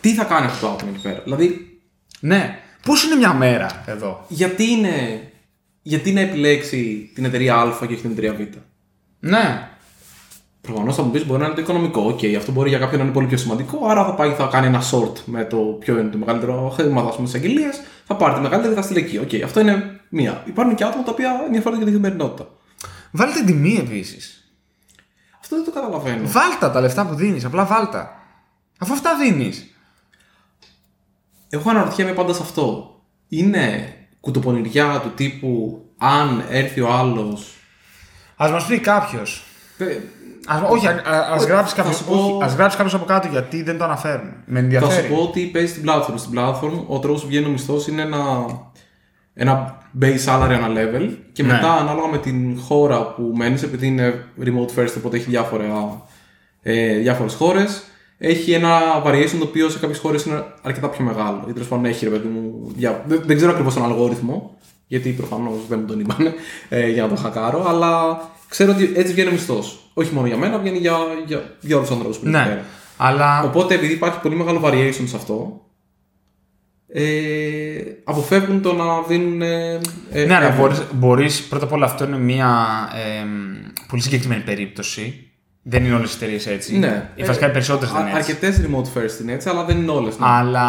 τι 0.00 0.14
θα 0.14 0.24
κάνει 0.24 0.46
αυτό 0.46 0.66
το 0.66 0.72
άτομο 0.72 0.90
εκεί 0.94 1.02
πέρα; 1.02 1.20
Δηλαδή, 1.24 1.78
Ναι, 2.20 2.58
πώς 2.82 3.04
είναι 3.04 3.14
μια 3.14 3.32
μέρα 3.34 3.82
εδώ; 3.86 4.24
γιατί, 4.28 4.70
είναι, 4.70 5.22
γιατί 5.82 6.12
να 6.12 6.20
επιλέξει 6.20 7.10
την 7.14 7.24
εταιρεία 7.24 7.56
Α 7.56 7.76
και 7.78 7.92
όχι 7.92 8.02
την 8.02 8.10
εταιρεία 8.10 8.34
Β; 8.34 8.38
Ναι, 9.20 9.68
Προφανώς 10.60 10.96
θα 10.96 11.02
μου 11.02 11.10
πεις 11.10 11.26
μπορεί 11.26 11.40
να 11.40 11.46
είναι 11.46 11.54
το 11.54 11.60
οικονομικό. 11.60 12.02
Οκ, 12.02 12.20
αυτό 12.36 12.52
μπορεί 12.52 12.68
για 12.68 12.78
κάποιον 12.78 12.98
να 12.98 13.04
είναι 13.04 13.14
πολύ 13.14 13.26
πιο 13.26 13.36
σημαντικό. 13.36 13.86
Άρα 13.86 14.04
θα 14.04 14.14
πάει, 14.14 14.30
θα 14.30 14.48
κάνει 14.52 14.66
ένα 14.66 14.82
sort 14.92 15.12
με 15.24 15.44
το 15.44 15.56
ποιο 15.56 15.98
είναι 15.98 16.08
το 16.08 16.18
μεγαλύτερο 16.18 16.68
χρήμα 16.68 17.10
τη 17.10 17.30
αγγελία. 17.34 17.72
Θα 18.06 18.16
πάρει 18.16 18.34
τη 18.34 18.40
μεγαλύτερη, 18.40 18.74
θα 18.74 18.82
στείλει 18.82 18.98
εκεί. 18.98 19.18
Οκ, 19.18 19.42
αυτό 19.44 19.60
είναι 19.60 19.99
μία. 20.10 20.42
Υπάρχουν 20.46 20.74
και 20.74 20.84
άτομα 20.84 21.02
τα 21.02 21.10
οποία 21.10 21.30
ενδιαφέρονται 21.46 21.82
για 21.82 21.92
την 21.92 22.02
καθημερινότητα. 22.02 22.48
βάλτε 23.10 23.34
την 23.38 23.46
τιμή 23.46 23.76
επίσης. 23.78 24.34
Αυτό 25.40 25.56
δεν 25.56 25.64
το 25.64 25.70
καταλαβαίνω. 25.70 26.28
Βάλτα 26.28 26.70
τα 26.70 26.80
λεφτά 26.80 27.06
που 27.06 27.14
δίνεις, 27.14 27.44
απλά 27.44 27.64
βάλτα. 27.64 28.10
Αφού 28.78 28.92
αυτά 28.92 29.16
δίνεις. 29.16 29.74
Εγώ 31.48 31.70
αναρωτιέμαι 31.70 32.12
πάντα 32.12 32.32
σε 32.32 32.42
αυτό. 32.42 32.94
Είναι 33.28 33.94
κουτοπονηριά 34.20 35.00
του 35.02 35.10
τύπου 35.14 35.84
αν 35.98 36.44
έρθει 36.50 36.80
ο 36.80 36.92
άλλος; 36.92 37.54
Ας 38.36 38.50
μας 38.50 38.66
πει 38.66 38.78
κάποιος. 38.78 39.44
Ας, 40.46 40.60
όχι, 40.68 40.86
α, 40.86 41.02
α- 41.04 41.32
ας 41.32 41.44
γράψει 41.44 41.74
θα 41.74 41.82
κάποιος, 41.82 41.96
σου 41.98 42.04
πω- 42.04 42.14
όχι, 42.34 42.44
ας 42.44 42.54
γράψει 42.54 42.76
κάποιος 42.76 42.94
από 42.94 43.04
κάτω 43.04 43.28
γιατί 43.28 43.62
δεν 43.62 43.78
το 43.78 43.84
αναφέρουν. 43.84 44.32
Με 44.46 44.52
Θα 44.52 44.58
ενδιαφέρει. 44.58 45.06
σου 45.08 45.14
πω 45.14 45.22
ότι 45.22 45.46
παίζει 45.46 45.72
στην 45.72 45.84
platform. 45.88 46.12
Στην 46.16 46.32
platform 46.38 46.84
ο 46.86 46.98
τρόπος 46.98 47.20
που 47.22 47.26
βγαίνει 47.26 47.46
ο 47.46 47.50
μισθός 47.50 47.86
είναι 47.86 48.02
ένα, 48.02 48.46
ένα 49.34 49.78
base 50.00 50.24
salary 50.26 50.50
ένα 50.50 50.68
level 50.68 51.10
και 51.32 51.42
Ναι. 51.42 51.52
μετά 51.52 51.72
ανάλογα 51.72 52.06
με 52.08 52.18
την 52.18 52.58
χώρα 52.60 53.02
που 53.14 53.32
μένεις, 53.36 53.62
επειδή 53.62 53.86
είναι 53.86 54.24
remote 54.44 54.80
first, 54.80 54.94
οπότε 54.98 55.16
έχει 55.16 55.30
διάφορα, 55.30 56.02
ε, 56.62 56.96
διάφορες 56.98 57.34
χώρες, 57.34 57.82
έχει 58.18 58.52
ένα 58.52 58.78
variation 59.06 59.36
το 59.38 59.44
οποίο 59.44 59.68
σε 59.68 59.78
κάποιες 59.78 59.98
χώρες 59.98 60.24
είναι 60.24 60.44
αρκετά 60.62 60.88
πιο 60.88 61.04
μεγάλο. 61.04 61.44
Ή 61.48 61.52
τέλος 61.52 61.68
πάντων 61.68 61.84
έχει 61.84 62.04
ρε 62.04 62.10
παιδί 62.10 62.28
μου. 62.28 62.72
διά- 62.76 63.04
Δεν, 63.06 63.22
δεν 63.26 63.36
ξέρω 63.36 63.50
ακριβώς 63.52 63.74
τον 63.74 63.84
αλγόριθμο, 63.84 64.56
γιατί 64.86 65.10
προφανώς 65.10 65.54
δεν 65.68 65.78
μου 65.78 65.86
τον 65.86 66.00
είπαν 66.00 66.32
ε, 66.68 66.88
για 66.88 67.02
να 67.02 67.08
το 67.08 67.14
χακάρω, 67.16 67.64
αλλά 67.68 68.20
ξέρω 68.48 68.72
ότι 68.72 68.92
έτσι 68.94 69.12
βγαίνει 69.12 69.28
ο 69.28 69.32
μισθός. 69.32 69.90
Όχι 69.94 70.14
μόνο 70.14 70.26
για 70.26 70.36
μένα, 70.36 70.58
βγαίνει 70.58 70.78
για, 70.78 70.96
για, 71.26 71.42
για 71.60 71.76
όλους 71.76 71.88
τους 71.88 71.96
ανθρώπους 71.96 72.18
που 72.20 72.26
είναι 72.28 72.38
εκεί 72.38 72.48
Ναι, 72.48 72.54
πέρα. 72.54 72.66
αλλά 72.96 73.42
Οπότε 73.42 73.74
επειδή 73.74 73.92
υπάρχει 73.92 74.20
πολύ 74.20 74.34
μεγάλο 74.36 74.60
variation 74.64 75.04
σε 75.06 75.16
αυτό, 75.16 75.60
ε, 76.92 77.02
αποφεύγουν 78.04 78.62
το 78.62 78.72
να 78.72 79.02
δίνουν. 79.08 79.42
Ε, 79.42 79.80
ε, 80.12 80.24
Ναι, 80.24 80.34
αλλά 80.34 80.52
average. 80.54 80.58
μπορείς, 80.58 80.82
μπορείς, 80.92 81.42
πρώτα 81.42 81.64
απ' 81.64 81.72
όλα 81.72 81.86
αυτό 81.86 82.04
είναι 82.04 82.18
μια 82.18 82.66
ε, 82.94 83.26
πολύ 83.88 84.02
συγκεκριμένη 84.02 84.42
περίπτωση. 84.42 85.24
Δεν 85.62 85.84
είναι 85.84 85.94
όλες 85.94 86.12
οι 86.12 86.16
εταιρείες 86.16 86.46
έτσι. 86.46 86.78
Ναι. 86.78 87.10
Οι 87.14 87.22
βασικά 87.22 87.48
οι 87.48 87.50
περισσότερες 87.50 87.92
δεν 87.92 88.00
είναι 88.06 88.18
έτσι. 88.18 88.30
Αρκετές 88.30 88.66
remote 88.66 88.98
first 88.98 89.20
είναι 89.22 89.32
έτσι, 89.32 89.48
αλλά 89.48 89.64
δεν 89.64 89.76
είναι 89.76 89.90
όλες. 89.90 90.18
Ναι. 90.18 90.26
Αλλά 90.28 90.68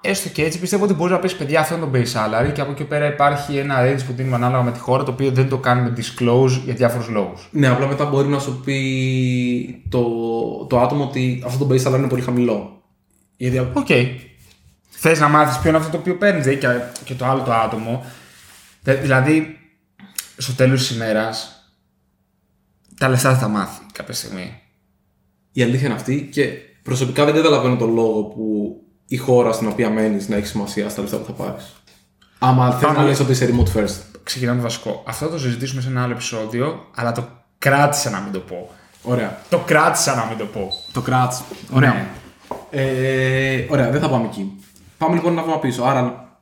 έστω 0.00 0.28
και 0.28 0.44
έτσι 0.44 0.58
πιστεύω 0.58 0.84
ότι 0.84 0.94
μπορείς 0.94 1.12
να 1.12 1.18
πεις 1.18 1.34
παιδιά 1.36 1.60
αυτό 1.60 1.74
είναι 1.76 1.84
το 1.84 1.90
base 1.94 2.00
salary 2.00 2.52
και 2.52 2.60
από 2.60 2.70
εκεί 2.70 2.84
πέρα 2.84 3.06
υπάρχει 3.06 3.56
ένα 3.56 3.76
range 3.84 4.00
που 4.06 4.12
δίνουμε 4.12 4.36
ανάλογα 4.36 4.62
με 4.62 4.72
τη 4.72 4.78
χώρα 4.78 5.02
το 5.02 5.10
οποίο 5.10 5.30
δεν 5.30 5.48
το 5.48 5.58
κάνουμε 5.58 5.92
disclose 5.96 6.60
για 6.64 6.74
διάφορους 6.74 7.08
λόγους. 7.08 7.48
Ναι, 7.50 7.68
απλά 7.68 7.86
μετά 7.86 8.04
μπορεί 8.04 8.28
να 8.28 8.38
σου 8.38 8.60
πει 8.64 9.84
το, 9.88 10.04
το 10.68 10.80
άτομο 10.80 11.04
ότι 11.04 11.42
αυτό 11.46 11.64
το 11.64 11.74
base 11.74 11.82
salary 11.88 11.98
είναι 11.98 12.08
πολύ 12.08 12.22
χαμηλό. 12.22 12.82
Γιατί 13.36 13.58
Οκ. 13.72 13.88
Θες 15.04 15.20
να 15.20 15.28
μάθεις 15.28 15.58
ποιο 15.58 15.68
είναι 15.68 15.78
αυτό 15.78 15.90
το 15.90 15.96
οποίο 15.96 16.16
παίρνεις 16.16 16.58
και, 16.58 16.68
και 17.04 17.14
το 17.14 17.24
άλλο 17.24 17.42
το 17.42 17.52
άτομο. 17.52 18.04
Δε- 18.82 18.94
Δηλαδή, 18.94 19.56
στο 20.36 20.52
τέλος 20.52 20.80
της 20.80 20.90
ημέρας, 20.96 21.64
τα 22.98 23.08
λεφτά 23.08 23.34
θα 23.34 23.40
τα 23.40 23.48
μάθει 23.48 23.80
κάποια 23.92 24.14
στιγμή. 24.14 24.60
η 25.52 25.62
αλήθεια 25.62 25.86
είναι 25.86 25.94
αυτή 25.94 26.28
και 26.32 26.48
προσωπικά 26.82 27.24
δεν 27.24 27.34
καταλαβαίνω 27.34 27.76
τον 27.76 27.94
λόγο 27.94 28.22
που 28.22 28.76
η 29.06 29.16
χώρα 29.16 29.52
στην 29.52 29.68
οποία 29.68 29.90
μένεις 29.90 30.28
να 30.28 30.36
έχει 30.36 30.46
σημασία 30.46 30.88
στα 30.88 31.00
λεφτά 31.02 31.16
που 31.16 31.24
θα 31.24 31.32
πάρεις. 31.32 31.72
Άμα 32.38 32.72
θες 32.72 32.88
να 32.88 32.94
Πάμε. 32.94 33.08
λες 33.08 33.20
ότι 33.20 33.30
είσαι 33.32 33.50
remote 33.54 33.78
first. 33.78 33.94
Ξεκινάμε 34.22 34.56
το 34.56 34.62
βασικό. 34.62 35.02
Αυτό 35.06 35.24
θα 35.26 35.30
το 35.32 35.38
συζητήσουμε 35.38 35.80
σε 35.82 35.88
ένα 35.88 36.02
άλλο 36.02 36.12
επεισόδιο, 36.12 36.86
αλλά 36.94 37.12
το 37.12 37.28
κράτησα 37.58 38.10
να 38.10 38.20
μην 38.20 38.32
το 38.32 38.38
πω. 38.38 38.70
Ωραία. 39.02 39.38
Το 39.48 39.58
κράτησα 39.58 40.14
να 40.14 40.24
μην 40.24 40.38
το 40.38 40.44
πω. 40.44 40.72
Το 40.92 41.00
κράτς. 41.00 41.42
Ναι. 41.70 42.06
Ε, 42.70 43.66
ωραία, 43.70 43.90
δεν 43.90 44.00
θα 44.00 44.08
πάμε 44.08 44.26
εκεί. 44.26 44.61
Πάμε 45.02 45.14
λοιπόν 45.14 45.32
ένα 45.32 45.42
βήμα 45.42 45.58
πίσω. 45.58 45.82
Άρα, 45.82 46.36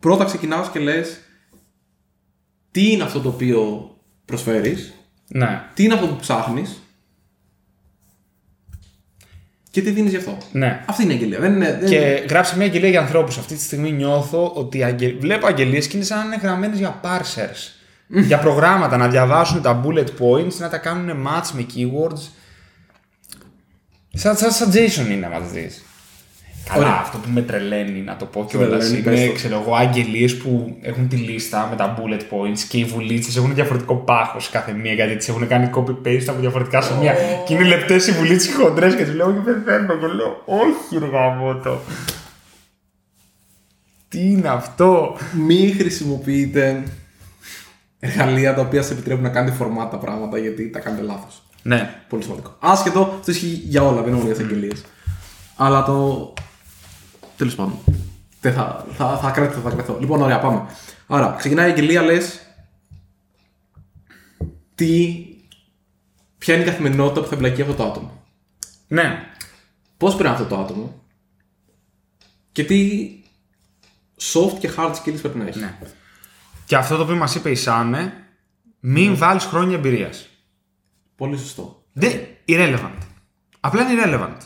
πρώτα 0.00 0.24
ξεκινάς 0.24 0.70
και 0.70 0.78
λες 0.78 1.20
τι 2.70 2.90
είναι 2.92 3.02
αυτό 3.02 3.20
το 3.20 3.28
οποίο 3.28 3.90
προσφέρεις, 4.24 4.92
Ναι. 5.28 5.62
τι 5.74 5.84
είναι 5.84 5.94
αυτό 5.94 6.06
που 6.06 6.16
ψάχνεις 6.16 6.82
και 9.70 9.82
τι 9.82 9.90
δίνεις 9.90 10.10
γι' 10.10 10.16
αυτό. 10.16 10.38
Ναι. 10.52 10.84
Αυτή 10.88 11.02
είναι 11.02 11.12
η 11.12 11.14
αγγελία. 11.14 11.40
Δεν 11.40 11.52
είναι, 11.54 11.76
δεν... 11.80 11.88
Και 11.88 12.26
γράψε 12.28 12.56
μια 12.56 12.66
αγγελία 12.66 12.88
για 12.88 13.00
ανθρώπους. 13.00 13.38
Αυτή 13.38 13.54
τη 13.54 13.62
στιγμή 13.62 13.92
νιώθω 13.92 14.52
ότι 14.54 14.82
αγγε... 14.84 15.16
βλέπω 15.18 15.46
αγγελίες 15.46 15.86
και 15.86 15.96
είναι 15.96 16.06
σαν 16.06 16.18
να 16.18 16.24
είναι 16.24 16.36
γραμμένες 16.36 16.78
για 16.78 17.00
parsers. 17.04 17.72
για 18.08 18.38
προγράμματα, 18.38 18.96
να 18.96 19.08
διαβάσουν 19.08 19.62
τα 19.62 19.84
bullet 19.84 20.08
points, 20.20 20.54
να 20.58 20.68
τα 20.68 20.78
κάνουν 20.78 21.26
match 21.26 21.50
με 21.52 21.66
keywords. 21.74 22.28
Σαν, 24.12 24.36
σαν 24.36 24.50
suggestion 24.50 25.06
είναι 25.10 25.28
να 25.28 25.28
μα 25.28 25.40
δεις. 25.40 25.84
Καλά, 26.68 26.86
Ωραία. 26.86 26.98
αυτό 27.00 27.18
που 27.18 27.28
με 27.30 27.42
τρελαίνει 27.42 28.00
να 28.00 28.16
το 28.16 28.24
πω 28.24 28.44
κιόλα 28.48 28.78
τρελαίνει, 28.78 29.02
πες 29.02 29.18
είναι, 29.18 29.28
το. 29.28 29.32
ξέρω 29.32 29.60
εγώ, 29.60 29.74
αγγελίε 29.74 30.28
που 30.28 30.76
έχουν 30.82 31.08
τη 31.08 31.16
λίστα 31.16 31.66
με 31.70 31.76
τα 31.76 31.96
bullet 31.98 32.20
points 32.20 32.58
και 32.68 32.78
οι 32.78 32.84
βουλίτσες 32.84 33.36
έχουν 33.36 33.54
διαφορετικό 33.54 33.94
πάχος 33.94 34.50
κάθε 34.50 34.72
μία 34.72 34.92
γιατί 34.92 35.16
τις 35.16 35.28
έχουν 35.28 35.46
κάνει 35.48 35.70
copy-paste 35.74 36.24
από 36.26 36.40
διαφορετικά 36.40 36.80
σημεία. 36.80 37.14
Και 37.46 37.54
είναι 37.54 37.64
λεπτές 37.64 38.06
οι 38.06 38.12
βουλίτσες 38.12 38.54
χοντρές 38.54 38.94
και 38.94 39.04
τους 39.04 39.14
λέω 39.14 39.32
και 39.32 39.38
πεθαίνω 39.50 39.96
και 39.96 40.06
λέω 40.06 40.42
Όχι, 40.44 40.98
ρε 40.98 41.06
γαμώτο. 41.06 41.80
Τι 44.08 44.30
είναι 44.30 44.48
αυτό; 44.48 45.16
Μην 45.46 45.74
χρησιμοποιείτε 45.74 46.82
εργαλεία 48.00 48.54
τα 48.54 48.60
οποία 48.60 48.82
σε 48.82 48.92
επιτρέπουν 48.92 49.22
να 49.22 49.28
κάνετε 49.28 49.56
φορμάτα 49.56 49.96
πράγματα 49.98 50.38
γιατί 50.38 50.70
τα 50.70 50.78
κάνετε 50.78 51.02
λάθος. 51.02 51.42
Ναι. 51.62 51.94
Πολύ 52.08 52.22
σημαντικό. 52.22 52.56
Άσχετο, 52.60 53.14
αυτό 53.18 53.30
ισχύει 53.30 53.62
για 53.64 53.82
όλα, 53.82 54.02
δεν 54.02 54.06
είναι 54.06 54.16
μόνο 54.16 54.26
για 54.26 54.34
τι 54.34 54.42
αγγελίε. 54.42 54.72
Αλλά 55.56 55.82
το. 55.84 56.32
Τέλος 57.40 57.54
πάντων. 57.54 57.78
Δεν 58.40 58.52
θα, 58.52 58.86
θα, 58.92 59.18
θα, 59.18 59.30
κρατηθώ, 59.30 59.60
θα 59.60 59.70
κρατηθώ. 59.70 59.98
Λοιπόν, 60.00 60.22
ωραία, 60.22 60.40
πάμε. 60.40 60.66
Άρα, 61.06 61.34
ξεκινάει 61.38 61.68
η 61.68 61.70
αγγελία, 61.70 62.02
λες. 62.02 62.40
Τι. 64.74 65.24
Ποια 66.38 66.54
είναι 66.54 66.62
η 66.62 66.66
καθημερινότητα 66.66 67.20
που 67.20 67.26
θα 67.26 67.34
εμπλακεί 67.34 67.62
αυτό 67.62 67.74
το 67.74 67.84
άτομο. 67.84 68.24
Ναι. 68.88 69.26
Πώς 69.96 70.14
πρέπει 70.14 70.28
να 70.28 70.34
είναι 70.34 70.42
αυτό 70.44 70.56
το 70.56 70.62
άτομο. 70.62 71.02
Και 72.52 72.64
τι 72.64 73.10
soft 74.20 74.58
και 74.58 74.70
hard 74.76 74.94
skills 74.94 75.20
πρέπει 75.20 75.38
να 75.38 75.46
έχει. 75.46 75.58
ναι. 75.58 75.78
Και 76.66 76.76
αυτό 76.76 76.96
το 76.96 77.02
οποίο 77.02 77.16
μας 77.16 77.34
είπε 77.34 77.50
η 77.50 77.54
Σάνε, 77.54 78.12
μην 78.80 79.16
βάλεις 79.16 79.44
χρόνια 79.44 79.76
εμπειρίας. 79.76 80.28
Πολύ 81.16 81.38
σωστό. 81.38 81.84
Δεν. 81.92 82.20
Irrelevant. 82.48 82.98
Απλά 83.60 83.90
είναι 83.90 84.02
irrelevant. 84.04 84.36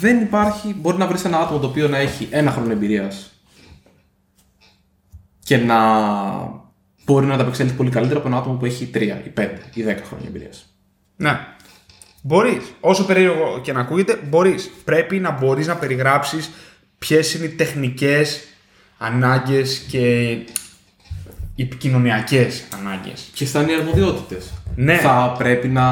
Δεν 0.00 0.20
υπάρχει. 0.20 0.74
Μπορεί 0.74 0.96
να 0.96 1.06
βρεις 1.06 1.24
ένα 1.24 1.38
άτομο 1.38 1.58
το 1.58 1.66
οποίο 1.66 1.88
να 1.88 1.98
έχει 1.98 2.28
ένα 2.30 2.50
χρόνο 2.50 2.72
εμπειρίας 2.72 3.32
και 5.44 5.56
να 5.56 5.78
μπορεί 7.04 7.26
να 7.26 7.34
ανταπεξέλθει 7.34 7.74
πολύ 7.74 7.90
καλύτερα 7.90 8.18
από 8.18 8.28
ένα 8.28 8.36
άτομο 8.36 8.56
που 8.56 8.64
έχει 8.64 8.90
3 8.94 9.00
ή 9.00 9.32
5 9.36 9.48
ή 9.74 9.82
10 9.82 10.02
χρόνια 10.06 10.26
εμπειρίας. 10.26 10.74
Ναι. 11.16 11.38
Μπορείς. 12.22 12.74
Όσο 12.80 13.04
περίεργο 13.04 13.60
και 13.62 13.72
να 13.72 13.80
ακούγεται, 13.80 14.20
μπορείς. 14.28 14.70
Πρέπει 14.84 15.20
να 15.20 15.30
μπορείς 15.30 15.66
να 15.66 15.76
περιγράψεις 15.76 16.50
ποιες 16.98 17.34
είναι 17.34 17.44
οι 17.44 17.48
τεχνικές 17.48 18.44
ανάγκες 18.98 19.78
και 19.78 20.30
οι 21.54 21.62
επικοινωνιακές 21.62 22.64
ανάγκες. 22.78 23.20
Ποιες 23.32 23.50
θα 23.50 23.60
είναι 23.60 23.72
οι 23.72 23.74
αρμοδιότητες; 23.74 24.52
Ναι. 24.76 24.96
Θα 24.96 25.34
πρέπει 25.38 25.68
να 25.68 25.84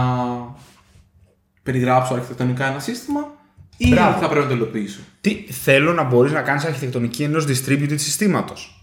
περιγράψω 1.63 2.15
αρχιτεκτονικά 2.15 2.67
ένα 2.67 2.79
σύστημα 2.79 3.31
ή 3.87 3.89
Μπράβο. 3.89 4.19
θα 4.21 4.29
πρέπει 4.29 4.43
να 4.45 4.49
το 4.51 4.55
υλοποιήσω. 4.57 5.01
Τι 5.21 5.35
θέλω 5.51 5.93
να 5.93 6.03
μπορείς 6.03 6.33
να 6.33 6.41
κάνεις 6.43 6.65
αρχιτεκτονική 6.65 7.23
ενός 7.23 7.47
distributed 7.47 7.95
συστήματος. 7.99 8.83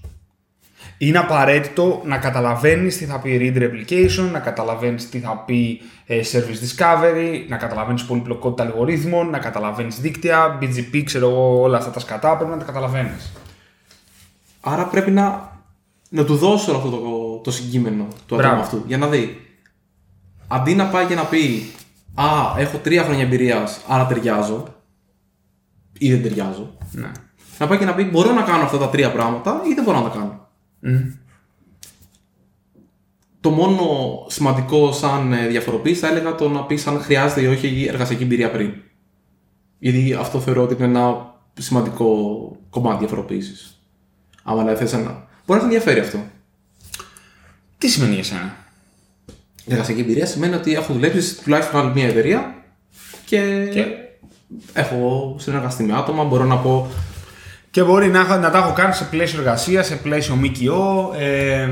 Είναι 0.98 1.18
απαραίτητο 1.18 2.02
να 2.06 2.18
καταλαβαίνεις 2.18 2.98
τι 2.98 3.06
θα 3.06 3.20
πει 3.20 3.54
read 3.56 3.62
replication, 3.62 4.30
να 4.32 4.40
καταλαβαίνεις 4.40 5.10
τι 5.10 5.20
θα 5.20 5.38
πει 5.46 5.82
ε, 6.06 6.22
service 6.32 6.78
discovery, 6.78 7.46
να 7.48 7.58
καταλαβαίνεις 7.58 8.04
πολυπλοκότητα 8.04 8.64
αλγορίθμων, 8.64 9.30
να 9.30 9.38
καταλαβαίνεις 9.40 10.00
δίκτυα, 10.00 10.58
BGP, 10.62 11.02
ξέρω 11.06 11.30
εγώ, 11.30 11.62
όλα 11.62 11.78
αυτά 11.78 11.90
τα 11.92 12.00
σκατά 12.00 12.36
πρέπει 12.36 12.52
να 12.52 12.58
τα 12.58 12.66
καταλαβαίνεις. 12.66 13.32
Άρα 14.62 14.86
πρέπει 14.86 15.12
να, 15.12 15.52
να 16.10 16.24
του 16.26 16.36
δώσω 16.36 16.72
αυτό 16.72 16.90
το, 16.90 17.42
το 17.44 17.52
συγκείμενο 17.52 18.04
του 18.04 18.36
ατόμου 18.36 18.42
Μπράβο. 18.42 18.62
αυτού. 18.62 18.84
Για 18.88 18.98
να 18.98 19.08
δει. 19.08 19.42
Αντί 20.48 20.76
να 20.76 20.86
πάει 20.86 21.06
και 21.06 21.16
να 21.16 21.24
πει 21.24 21.72
Α, 22.16 22.26
έχω 22.58 22.78
τρία 22.78 23.04
χρόνια 23.04 23.24
εμπειρίας, 23.24 23.82
άρα 23.88 24.06
ταιριάζω. 24.06 24.64
Ή 26.00 26.12
δεν 26.12 26.22
ταιριάζω. 26.22 26.78
Ναι. 26.92 27.12
Να 27.58 27.68
πάει 27.68 27.78
και 27.78 27.86
να 27.86 27.96
πει 27.96 28.04
Μπορώ 28.04 28.34
να 28.34 28.42
κάνω 28.42 28.64
αυτά 28.64 28.78
τα 28.78 28.90
τρία 28.90 29.12
πράγματα 29.12 29.62
ή 29.70 29.74
δεν 29.74 29.84
μπορώ 29.84 30.02
να 30.02 30.10
τα 30.10 30.18
κάνω. 30.18 30.48
Το 33.42 33.50
μόνο 33.50 33.86
σημαντικό 34.28 34.92
σαν 34.92 35.34
ε, 35.34 35.48
διαφοροποίηση 35.48 36.00
θα 36.00 36.08
έλεγα 36.08 36.36
το 36.36 36.50
να 36.50 36.64
πεις 36.64 36.88
αν 36.88 37.02
χρειάζεται 37.02 37.42
ή 37.42 37.48
όχι 37.48 37.68
η 37.68 37.88
εργασιακή 37.88 38.24
εμπειρία 38.24 38.52
πριν. 38.52 38.74
Γιατί 39.80 40.14
αυτό 40.14 40.40
θεωρώ 40.40 40.64
ότι 40.64 40.74
είναι 40.74 40.86
ένα 40.86 41.36
σημαντικό 41.54 42.08
κομμάτι 42.70 42.98
διαφοροποίησης. 43.00 43.82
Άμα 44.44 44.60
δηλαδή 44.60 44.80
θες 44.80 44.94
ένα. 44.94 45.28
Μπορεί 45.46 45.60
να 45.60 45.60
σε 45.60 45.64
ενδιαφέρει 45.64 46.00
αυτό. 46.00 46.24
Τι 47.78 47.88
σημαίνει 47.88 48.14
για 48.14 48.24
σένα; 48.24 48.58
Η 49.66 49.72
εργασιακή 49.72 50.02
εμπειρία 50.02 50.26
σημαίνει 50.26 50.54
ότι 50.54 50.74
έχω 50.74 50.94
δουλέψεις 50.94 51.40
τουλάχιστον 51.40 51.80
άλλη 51.80 51.94
μία 51.94 52.08
εταιρεία 52.08 52.64
και, 53.26 53.70
Και; 53.72 53.86
Έχω 54.74 55.36
συνεργαστεί 55.40 55.84
με 55.84 55.94
άτομα. 55.98 56.24
Μπορώ 56.24 56.44
να 56.44 56.56
πω. 56.58 56.88
Και 57.72 57.84
μπορεί 57.84 58.08
να, 58.08 58.20
έχω- 58.20 58.36
να 58.36 58.50
τα 58.50 58.58
έχω 58.58 58.74
κάνει 58.74 58.94
σε 58.94 59.04
πλαίσιο 59.04 59.40
εργασίας, 59.40 59.86
σε 59.88 59.96
πλαίσιο 59.96 60.36
ΜΚΟ. 60.36 61.12
Ε, 61.20 61.68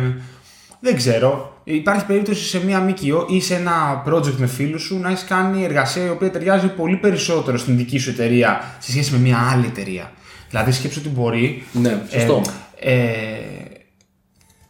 δεν 0.80 0.96
ξέρω. 0.96 1.52
Υπάρχει 1.64 2.06
περίπτωση 2.06 2.44
σε 2.44 2.66
μια 2.66 2.80
ΜΚΟ 2.80 3.26
ή 3.30 3.42
σε 3.42 3.56
ένα 3.56 4.04
project 4.08 4.36
με 4.38 4.48
φίλους 4.48 4.82
σου 4.84 5.00
να 5.00 5.10
έχεις 5.10 5.24
κάνει 5.24 5.64
εργασία 5.64 6.06
η 6.06 6.10
οποία 6.10 6.32
ταιριάζει 6.32 6.68
πολύ 6.68 6.96
περισσότερο 6.96 7.58
στην 7.58 7.78
δική 7.78 7.98
σου 7.98 8.10
εταιρεία 8.10 8.62
σε 8.80 8.92
σχέση 8.92 9.12
με 9.12 9.18
μια 9.18 9.50
άλλη 9.52 9.66
εταιρεία. 9.66 10.12
Δηλαδή, 10.50 10.72
σκέψου 10.72 11.00
ότι 11.06 11.10
μπορεί. 11.10 11.64
Ναι, 11.72 12.02
σωστό. 12.10 12.42
Ε, 12.80 12.94
ε, 12.94 13.08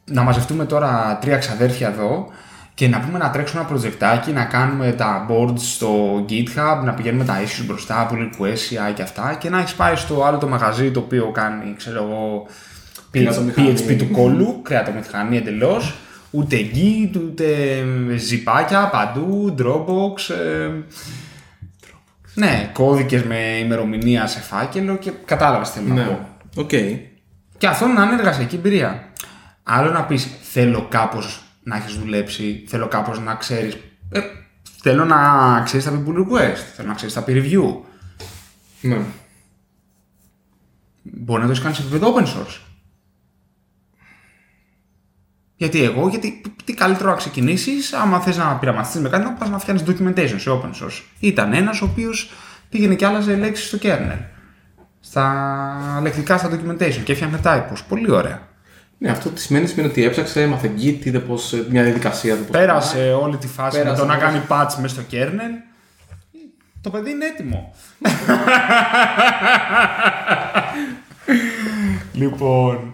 να 0.06 0.22
μαζευτούμε 0.22 0.66
τώρα 0.66 1.18
τρία 1.22 1.38
ξαδέρφια 1.38 1.88
εδώ 1.88 2.28
και 2.78 2.88
να 2.88 3.00
πούμε 3.00 3.18
να 3.18 3.30
τρέξουμε 3.30 3.60
ένα 3.60 3.70
προτζεκτάκι, 3.70 4.32
να 4.32 4.46
κάνουμε 4.46 4.92
τα 4.92 5.26
boards 5.30 5.60
στο 5.60 6.26
GitHub, 6.30 6.82
να 6.84 6.94
πηγαίνουμε 6.94 7.24
τα 7.24 7.40
issues 7.42 7.64
μπροστά, 7.66 8.10
pull 8.12 8.16
request, 8.16 8.94
και 8.94 9.02
αυτά 9.02 9.38
και 9.40 9.50
να 9.50 9.60
έχεις 9.60 9.74
πάει 9.74 9.96
στο 9.96 10.24
άλλο 10.24 10.38
το 10.38 10.48
μαγαζί 10.48 10.92
το 10.92 11.00
οποίο 11.00 11.32
κάνει, 11.32 11.74
ξέρω 11.78 12.04
εγώ, 12.04 12.48
Κρεατομηχανή. 13.12 13.74
PHP 13.78 13.96
του 13.98 14.12
κώλου, 14.12 14.62
κρεατομηχανή 14.62 15.38
εντελώς. 15.38 15.96
Ούτε 16.32 16.58
Git, 16.74 17.16
ούτε 17.16 17.46
ζιπάκια 18.16 18.90
παντού, 18.90 19.56
Dropbox. 19.60 20.36
ε, 20.36 20.70
ναι, 22.34 22.70
κώδικες 22.74 23.24
με 23.24 23.38
ημερομηνία 23.38 24.28
σε 24.28 24.40
φάκελο 24.40 24.98
και 24.98 25.12
κατάλαβες 25.26 25.72
τι 25.72 25.80
θέλω 25.80 25.94
να 25.94 26.04
πω. 26.04 26.12
Ναι. 26.12 26.62
Οκ. 26.62 26.70
Και 27.58 27.68
αυτό 27.68 27.88
να 27.88 28.04
είναι 28.04 28.14
εργασιακή 28.14 28.56
εμπειρία. 28.56 29.04
Άλλο 29.64 29.92
να 29.92 30.04
πεις 30.04 30.30
θέλω 30.42 30.88
κάπως 30.90 31.42
να 31.68 31.76
έχεις 31.76 31.96
δουλέψει, 31.96 32.64
θέλω 32.68 32.88
κάπως 32.88 33.20
να 33.20 33.36
ξέρεις. 33.36 33.78
Ε, 34.10 34.22
θέλω 34.82 35.06
να 35.06 35.62
ξέρεις 35.66 35.86
τα 35.86 35.92
πει 35.92 36.04
pull 36.08 36.18
request, 36.18 36.64
θέλω 36.76 36.88
να 36.88 36.94
ξέρεις 36.94 37.14
τα 37.14 37.22
πει 37.22 37.34
review. 37.36 37.76
Ναι. 38.82 39.00
Μπορεί 41.02 41.42
να 41.42 41.46
το 41.46 41.52
έχεις 41.52 41.64
κάνει 41.64 41.76
σε 41.76 41.82
επίπεδο 41.82 42.16
open 42.16 42.24
source. 42.24 42.60
Γιατί 45.56 45.84
εγώ, 45.84 46.08
γιατί 46.08 46.42
τι 46.64 46.74
καλύτερο 46.74 47.10
να 47.10 47.16
ξεκινήσεις, 47.16 47.94
άμα 47.94 48.20
θες 48.20 48.38
να 48.38 48.58
πειραματιστείς 48.58 49.02
με 49.02 49.10
κάτι, 49.10 49.24
να 49.24 49.34
πας 49.34 49.50
να 49.50 49.60
φτιάχνεις 49.60 49.90
documentation 49.90 50.40
σε 50.40 50.50
open 50.50 50.84
source. 50.84 51.02
Ήταν 51.20 51.54
ένας 51.54 51.82
ο 51.82 51.86
οποίος 51.86 52.32
πήγαινε 52.70 52.96
και 52.96 53.06
άλλαζε 53.06 53.36
λέξεις 53.36 53.68
στο 53.68 53.78
kernel. 53.82 54.20
Στα 55.00 56.00
λεκτικά, 56.02 56.38
στα 56.38 56.50
documentation 56.50 57.02
και 57.04 57.12
έφτιαχνε 57.12 57.40
typos. 57.44 57.78
Πολύ 57.88 58.12
ωραία. 58.12 58.48
Ναι, 58.98 59.10
αυτό 59.10 59.30
τι 59.30 59.42
σημαίνει, 59.42 59.68
σημαίνει 59.68 59.88
ότι 59.90 60.04
έψαξε, 60.04 60.42
έμαθε 60.42 60.72
Git, 60.78 61.06
είδε 61.06 61.20
πώς, 61.20 61.54
ε, 61.54 61.66
μια 61.70 61.84
διαδικασία. 61.84 62.34
είδε 62.34 62.42
πώς 62.42 62.52
Πέρασε 62.58 63.14
όλη 63.22 63.38
τη 63.38 63.48
φάση 63.48 63.78
Πέρασε 63.78 64.02
με 64.02 64.08
το 64.08 64.14
να 64.14 64.14
όλη. 64.14 64.22
κάνει 64.24 64.42
patch 64.50 64.74
μέσα 64.82 64.88
στο 64.96 65.04
kernel. 65.12 65.76
Το 66.82 66.90
παιδί 66.90 67.10
είναι 67.12 67.26
έτοιμο. 67.26 67.74
λοιπόν. 72.14 72.94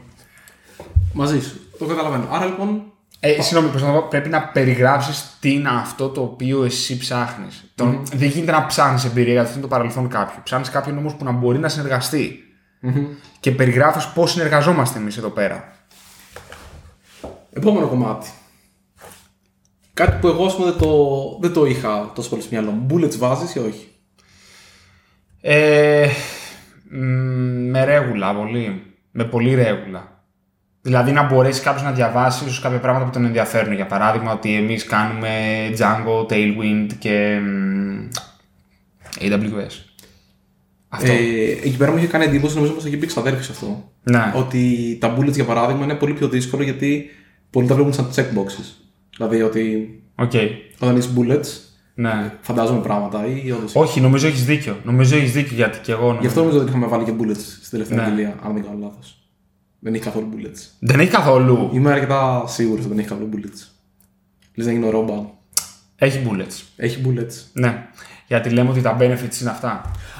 Μαζί 1.13 1.41
σου. 1.41 1.59
Το 1.79 1.85
καταλαβαίνω. 1.85 2.27
Άρα 2.31 2.45
λοιπόν. 2.45 2.83
Ε, 3.19 3.41
συγγνώμη, 3.41 3.71
πώς 3.73 3.81
να 3.81 3.87
το 3.87 3.99
πω, 3.99 4.07
πρέπει 4.09 4.29
να 4.29 4.41
περιγράψεις 4.43 5.37
τι 5.39 5.53
είναι 5.53 5.69
αυτό 5.69 6.09
το 6.09 6.21
οποίο 6.21 6.63
εσύ 6.63 6.97
ψάχνεις. 6.97 7.63
Δεν 8.13 8.29
γίνεται 8.29 8.51
να 8.51 8.65
ψάχνεις 8.65 9.05
εμπειρία 9.05 9.31
γιατί 9.33 9.45
αυτό 9.47 9.59
είναι 9.59 9.67
το 9.67 9.75
παρελθόν 9.75 10.09
κάποιου. 10.09 10.39
Ψάχνεις 10.43 10.69
κάποιον 10.69 10.97
όμως 10.97 11.15
που 11.15 11.23
να 11.23 11.31
μπορεί 11.31 11.57
να 11.59 11.69
συνεργαστεί. 11.69 12.37
Και 13.39 13.51
περιγράφεις 13.51 14.05
πώς 14.07 14.31
συνεργαζόμαστε 14.31 14.99
εμείς 14.99 15.17
εδώ 15.17 15.29
πέρα. 15.29 15.71
Επόμενο 17.53 17.87
κομμάτι. 17.87 18.29
Κάτι 19.93 20.17
που 20.21 20.27
εγώ 20.27 20.45
ας 20.45 20.55
πούμε, 20.55 20.69
δεν, 20.69 20.79
το, 20.79 21.37
δεν 21.41 21.53
το 21.53 21.65
είχα 21.65 22.11
τόσο 22.15 22.29
πολύ 22.29 22.41
στο 22.41 22.49
μυαλό 22.53 22.71
μου. 22.71 22.85
Bullets 22.89 23.15
βάζεις 23.17 23.55
ή 23.55 23.59
όχι; 23.59 23.87
Ε, 25.41 26.07
μ, 26.89 27.69
με 27.69 27.83
ρέγουλα 27.85 28.35
πολύ. 28.35 28.83
Με 29.11 29.23
πολύ 29.23 29.55
ρέγουλα. 29.55 30.23
Δηλαδή 30.81 31.11
να 31.11 31.23
μπορέσεις 31.23 31.63
κάποιος 31.63 31.83
να 31.83 31.91
διαβάσει 31.91 32.43
ίσως 32.43 32.59
κάποια 32.59 32.79
πράγματα 32.79 33.05
που 33.05 33.11
τον 33.11 33.25
ενδιαφέρουν. 33.25 33.73
Για 33.73 33.85
παράδειγμα, 33.85 34.33
ότι 34.33 34.55
εμείς 34.55 34.83
κάνουμε 34.85 35.29
Django, 35.77 36.25
Tailwind 36.31 36.87
και 36.99 37.39
μ, 37.41 38.07
AWS. 39.19 39.71
Αυτό. 40.89 41.11
Ε, 41.11 41.15
εκεί 41.63 41.77
πέρα 41.77 41.91
μου 41.91 41.97
είχε 41.97 42.07
κάνει 42.07 42.23
εντύπωση, 42.25 42.55
νομίζω 42.55 42.73
πως 42.73 42.85
έχει 42.85 42.97
πει 42.97 43.05
ξαδέρφης 43.05 43.49
αυτό. 43.49 43.91
ναι. 44.03 44.31
Ότι 44.35 44.97
τα 45.01 45.17
bullets 45.17 45.31
για 45.33 45.45
παράδειγμα 45.45 45.83
είναι 45.83 45.95
πολύ 45.95 46.13
πιο 46.13 46.27
δύσκολο 46.27 46.63
γιατί 46.63 47.09
πολλοί 47.53 47.67
τα 47.67 47.75
βλέπουν 47.75 47.93
σαν 47.93 48.09
checkboxes. 48.15 48.65
Δηλαδή 49.17 49.41
ότι 49.41 49.87
Οκ. 50.15 50.31
όταν 50.79 50.95
έχει 50.95 51.09
bullets, 51.17 51.47
Ναι. 51.95 52.33
φαντάζομαι 52.41 52.81
πράγματα 52.81 53.25
ή 53.25 53.51
όντως. 53.51 53.75
Όχι, 53.75 54.01
νομίζω 54.01 54.27
έχεις 54.27 54.45
δίκιο. 54.45 54.77
Νομίζω 54.83 55.15
έχεις 55.15 55.31
δίκιο 55.31 55.55
γιατί 55.55 55.79
και 55.79 55.91
εγώ. 55.91 56.01
Γι' 56.01 56.07
Νομίζω. 56.11 56.27
αυτό 56.27 56.39
νομίζω 56.39 56.59
ότι 56.59 56.69
είχαμε 56.69 56.87
βάλει 56.87 57.03
και 57.03 57.13
bullets 57.19 57.37
στη 57.61 57.69
τελευταία 57.69 57.97
Ναι. 57.97 58.03
αγγελία, 58.03 58.35
αν 58.43 58.53
δεν 58.53 58.63
κάνω 58.63 58.77
λάθος. 58.81 59.17
Δεν 59.79 59.93
έχει 59.93 60.03
καθόλου 60.03 60.29
bullets. 60.35 60.59
Δεν 60.79 60.99
έχει 60.99 61.09
καθόλου. 61.11 61.69
Είμαι 61.73 61.91
αρκετά 61.91 62.43
σίγουρος 62.47 62.79
ότι 62.79 62.89
δεν 62.89 62.99
έχει 62.99 63.07
καθόλου 63.07 63.29
bullets. 63.33 63.67
Λες 64.55 64.65
να 64.65 64.71
γίνει 64.71 64.85
ο 64.85 64.89
Ρόμπα. 64.89 65.13
Έχει 65.95 66.19
bullets. 66.29 66.61
Έχει 66.75 67.01
bullets. 67.05 67.33
Ναι. 67.53 67.87
Γιατί 68.27 68.49
λέμε 68.49 68.69
ότι 68.69 68.81
τα 68.81 68.97
benefits 68.99 69.41
είναι 69.41 69.49
αυτά. 69.49 69.67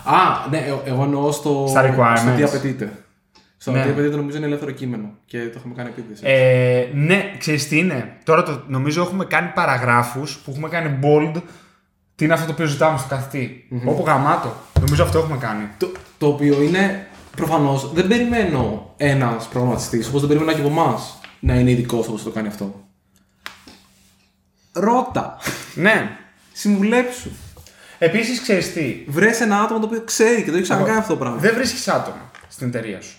Α, 0.05 0.47
ναι, 0.49 0.57
ε- 0.57 0.89
εγώ 0.89 1.03
εννοώ 1.03 1.31
στο, 1.31 1.65
Στα 1.69 1.81
requirements. 1.95 2.17
στο 2.19 2.35
τι 2.35 2.43
απαιτείται. 2.43 3.02
Στο 3.63 3.71
Ναι. 3.71 3.85
ναι. 3.85 3.91
παιδί 3.91 4.15
νομίζω 4.15 4.37
είναι 4.37 4.45
ελεύθερο 4.45 4.71
κείμενο 4.71 5.13
και 5.25 5.37
το 5.39 5.53
έχουμε 5.55 5.73
κάνει 5.75 5.89
επίτηδε. 5.89 6.29
Ε, 6.31 6.87
ναι, 6.93 7.35
ξέρεις 7.37 7.67
τι 7.67 7.77
είναι. 7.77 8.17
Τώρα 8.23 8.43
το, 8.43 8.63
νομίζω 8.67 9.01
έχουμε 9.01 9.25
κάνει 9.25 9.51
παραγράφους 9.53 10.37
που 10.37 10.51
έχουμε 10.51 10.69
κάνει 10.69 10.99
bold. 11.03 11.41
Τι 12.15 12.25
είναι 12.25 12.33
αυτό 12.33 12.45
το 12.45 12.51
οποίο 12.51 12.65
ζητάμε 12.65 12.97
στο 12.97 13.07
καθηγητή. 13.07 13.67
Όπου 13.85 14.03
γαμάτο. 14.05 14.55
Νομίζω 14.79 15.03
αυτό 15.03 15.19
έχουμε 15.19 15.37
κάνει. 15.37 15.67
Το, 15.77 15.91
το 16.17 16.27
οποίο 16.27 16.61
είναι 16.61 17.07
προφανώς 17.35 17.91
δεν 17.93 18.07
περιμένω 18.07 18.93
ένα 18.97 19.37
προγραμματιστής 19.49 20.07
όπως 20.07 20.19
δεν 20.19 20.29
περιμένω 20.29 20.53
και 20.53 20.59
από 20.63 20.69
εμάς 20.69 21.19
να 21.39 21.53
είναι 21.55 21.71
ειδικό 21.71 21.97
όπω 21.97 22.23
το 22.23 22.29
κάνει 22.29 22.47
αυτό. 22.47 22.83
Ρώτα. 24.73 25.37
Ναι. 25.75 26.17
Συμβουλέψου. 26.53 27.29
Επίσης 27.97 28.41
ξέρεις 28.41 28.73
τι. 28.73 29.03
Βρες 29.07 29.41
ένα 29.41 29.61
άτομο 29.61 29.79
το 29.79 29.85
οποίο 29.85 30.01
ξέρει 30.01 30.43
και 30.43 30.49
το 30.49 30.55
έχει 30.55 30.63
ξανακάνει 30.63 30.97
αυτό 30.97 31.13
το 31.13 31.19
πράγμα. 31.19 31.37
Δεν 31.37 31.53
βρίσκεις 31.53 31.87
άτομα 31.87 32.31
στην 32.47 32.67
εταιρεία 32.67 33.01
σου. 33.01 33.17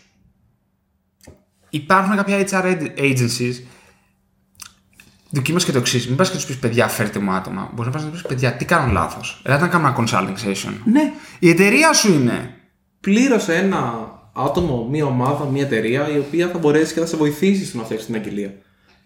Υπάρχουν 1.75 2.17
κάποια 2.17 2.47
HR 2.51 2.77
agencies. 2.99 3.55
Δοκίμασε 5.31 5.67
και 5.67 5.73
το 5.73 5.79
εξής. 5.79 6.07
Μην 6.09 6.17
πας 6.17 6.31
και 6.31 6.37
τους 6.37 6.47
πεις 6.47 6.57
παιδιά, 6.57 6.89
φέρτε 6.89 7.19
μου 7.19 7.31
άτομα. 7.31 7.71
Μπορείς 7.75 7.93
να 7.93 7.99
πας 7.99 8.03
να 8.05 8.11
τους 8.11 8.21
πεις 8.23 8.29
παιδιά, 8.29 8.53
τι 8.53 8.65
κάνουν 8.65 8.93
λάθος. 8.93 9.43
Ελάτε 9.45 9.63
να 9.63 9.69
κάνουμε 9.69 9.95
ένα 9.97 9.99
consulting 9.99 10.49
session. 10.49 10.73
Ναι. 10.85 11.13
Η 11.39 11.49
εταιρεία 11.49 11.93
σου 11.93 12.13
είναι. 12.13 12.51
Πλήρωσε 13.01 13.55
ένα 13.55 14.09
άτομο, 14.33 14.89
μία 14.91 15.05
ομάδα, 15.05 15.45
μία 15.45 15.63
εταιρεία 15.63 16.09
η 16.15 16.19
οποία 16.19 16.49
θα 16.49 16.59
μπορέσει 16.59 16.95
και 16.95 17.01
θα 17.01 17.07
σε 17.07 17.17
βοηθήσει 17.17 17.67
στο 17.67 17.79
να 17.79 17.85
φτιάξεις 17.85 18.07
την 18.07 18.17
αγγελία. 18.17 18.55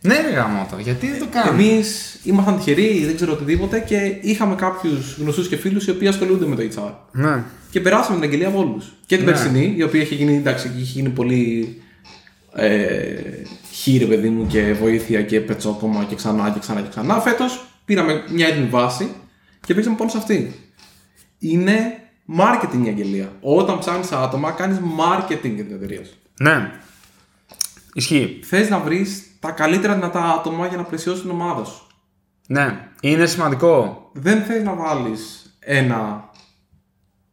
Ναι, 0.00 0.14
ρε 0.20 0.30
γαμώτο, 0.30 0.76
γιατί 0.78 1.06
δεν 1.10 1.18
το 1.18 1.26
κάνουμε. 1.30 1.62
Εμείς 1.62 2.18
ήμασταν 2.24 2.56
τυχεροί, 2.56 3.04
δεν 3.04 3.14
ξέρω 3.16 3.32
οτιδήποτε 3.32 3.80
και 3.80 4.16
είχαμε 4.20 4.54
κάποιους 4.54 5.16
γνωστούς 5.18 5.48
και 5.48 5.56
φίλους 5.56 5.86
οι 5.86 5.90
οποίοι 5.90 6.08
ασχολούνται 6.08 6.46
με 6.46 6.56
το 6.56 6.62
HR. 6.62 6.92
Ναι. 7.12 7.44
Και 7.70 7.80
περάσαμε 7.80 8.14
την 8.14 8.24
αγγελία 8.24 8.48
από 8.48 8.58
όλους. 8.58 8.92
Και 9.06 9.16
την 9.16 9.24
Ναι. 9.24 9.30
περσινή, 9.30 9.74
η 9.76 9.82
οποία 9.82 10.00
είχε 10.00 10.14
γίνει, 10.14 10.36
εντάξει, 10.36 10.72
είχε 10.76 10.92
γίνει 10.92 11.08
πολύ 11.08 11.82
ε, 12.58 13.42
χείρε, 13.72 14.04
παιδί 14.04 14.28
μου, 14.28 14.46
και 14.46 14.72
βοήθεια 14.72 15.22
και 15.22 15.40
πετσόκομα 15.40 16.04
και 16.04 16.14
ξανά 16.14 16.50
και 16.50 16.58
ξανά 16.58 16.80
και 16.80 16.88
ξανά. 16.88 17.20
Φέτος 17.20 17.66
πήραμε 17.84 18.24
μια 18.28 18.46
έτοιμη 18.46 18.66
βάση 18.66 19.14
και 19.66 19.74
πήγαμε 19.74 19.96
πάνω 19.96 20.10
σε 20.10 20.18
αυτή. 20.18 20.54
Είναι 21.38 21.92
marketing 22.38 22.84
η 22.84 22.88
αγγελία. 22.88 23.32
Όταν 23.40 23.78
ψάχνεις 23.78 24.12
άτομα, 24.12 24.50
κάνεις 24.50 24.78
marketing 24.78 25.54
για 25.54 25.64
την 25.64 25.74
εταιρεία 25.74 26.04
σου. 26.04 26.14
Ναι. 26.40 26.70
Ισχύει. 27.94 28.40
Θες 28.44 28.68
να 28.68 28.78
βρεις 28.78 29.22
τα 29.40 29.50
καλύτερα 29.50 29.94
δυνατά 29.94 30.24
άτομα 30.24 30.66
για 30.66 30.76
να 30.76 30.82
πλαισιώσεις 30.82 31.22
την 31.22 31.30
ομάδα 31.30 31.64
σου. 31.64 31.86
Ναι. 32.46 32.88
Είναι 33.00 33.26
σημαντικό. 33.26 34.10
Δεν 34.12 34.42
θες 34.42 34.62
να 34.62 34.74
βάλεις 34.74 35.52
ένα 35.58 36.30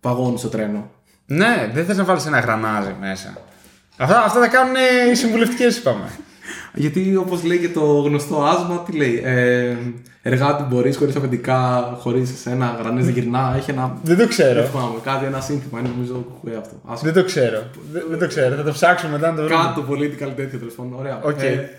βαγόνι 0.02 0.38
στο 0.38 0.48
τρένο. 0.48 0.92
Ναι, 1.26 1.72
δεν 1.74 1.86
θες 1.86 1.98
να 1.98 2.04
βάλεις 2.04 2.26
ένα 2.26 2.40
γρανάζι 2.40 2.96
μέσα. 3.00 3.38
Αυτά, 3.98 4.24
αυτά 4.24 4.40
τα 4.40 4.48
κάνουν 4.48 4.76
οι 5.12 5.16
συμβουλευτικές, 5.16 5.78
είπαμε. 5.78 6.10
Γιατί 6.74 7.16
όπως 7.16 7.44
λέει 7.44 7.58
και 7.58 7.70
το 7.70 7.82
γνωστό 7.86 8.44
άσμα, 8.44 8.84
τι 8.86 8.92
λέει. 8.92 9.22
Ε, 9.26 9.76
εργάτη 10.22 10.64
μπορείς 10.64 10.98
χωρίς 10.98 11.16
αφεντικά, 11.16 11.96
χωρίς 12.00 12.46
εσένα 12.46 12.76
γρανάζι 12.80 13.06
δεν 13.06 13.14
γυρνά. 13.14 13.54
Έχει 13.58 13.72
ένα. 13.72 13.98
Δεν 14.04 14.16
το 14.16 14.20
Δεν 14.22 14.28
ξέρω. 14.28 14.64
θυμάμαι, 14.64 15.00
κάτι, 15.04 15.26
ένα 15.26 15.40
σύνθημα. 15.42 15.80
Είναι 15.80 15.90
νομίζω 15.90 16.14
ΚΚΕ 16.14 16.58
αυτό. 16.58 16.82
Ας 16.86 17.02
Δεν 17.02 17.14
το 17.14 17.24
ξέρω. 17.24 17.64
Δεν, 17.92 18.04
δεν 18.10 18.20
το 18.20 18.28
ξέρω. 18.28 18.56
Θα 18.56 18.64
το 18.64 18.72
ψάξουμε 18.72 19.12
μετά 19.12 19.30
να 19.32 19.36
το 19.36 19.44
βρούμε. 19.44 19.64
Κάτι 19.64 19.82
το 19.82 19.86
political 19.92 20.32
τέτοιο 20.36 20.60
τέλος 20.60 20.74
πάντων. 20.74 20.94
Ωραία. 20.94 21.20
Οκ. 21.24 21.42
Ε, 21.42 21.70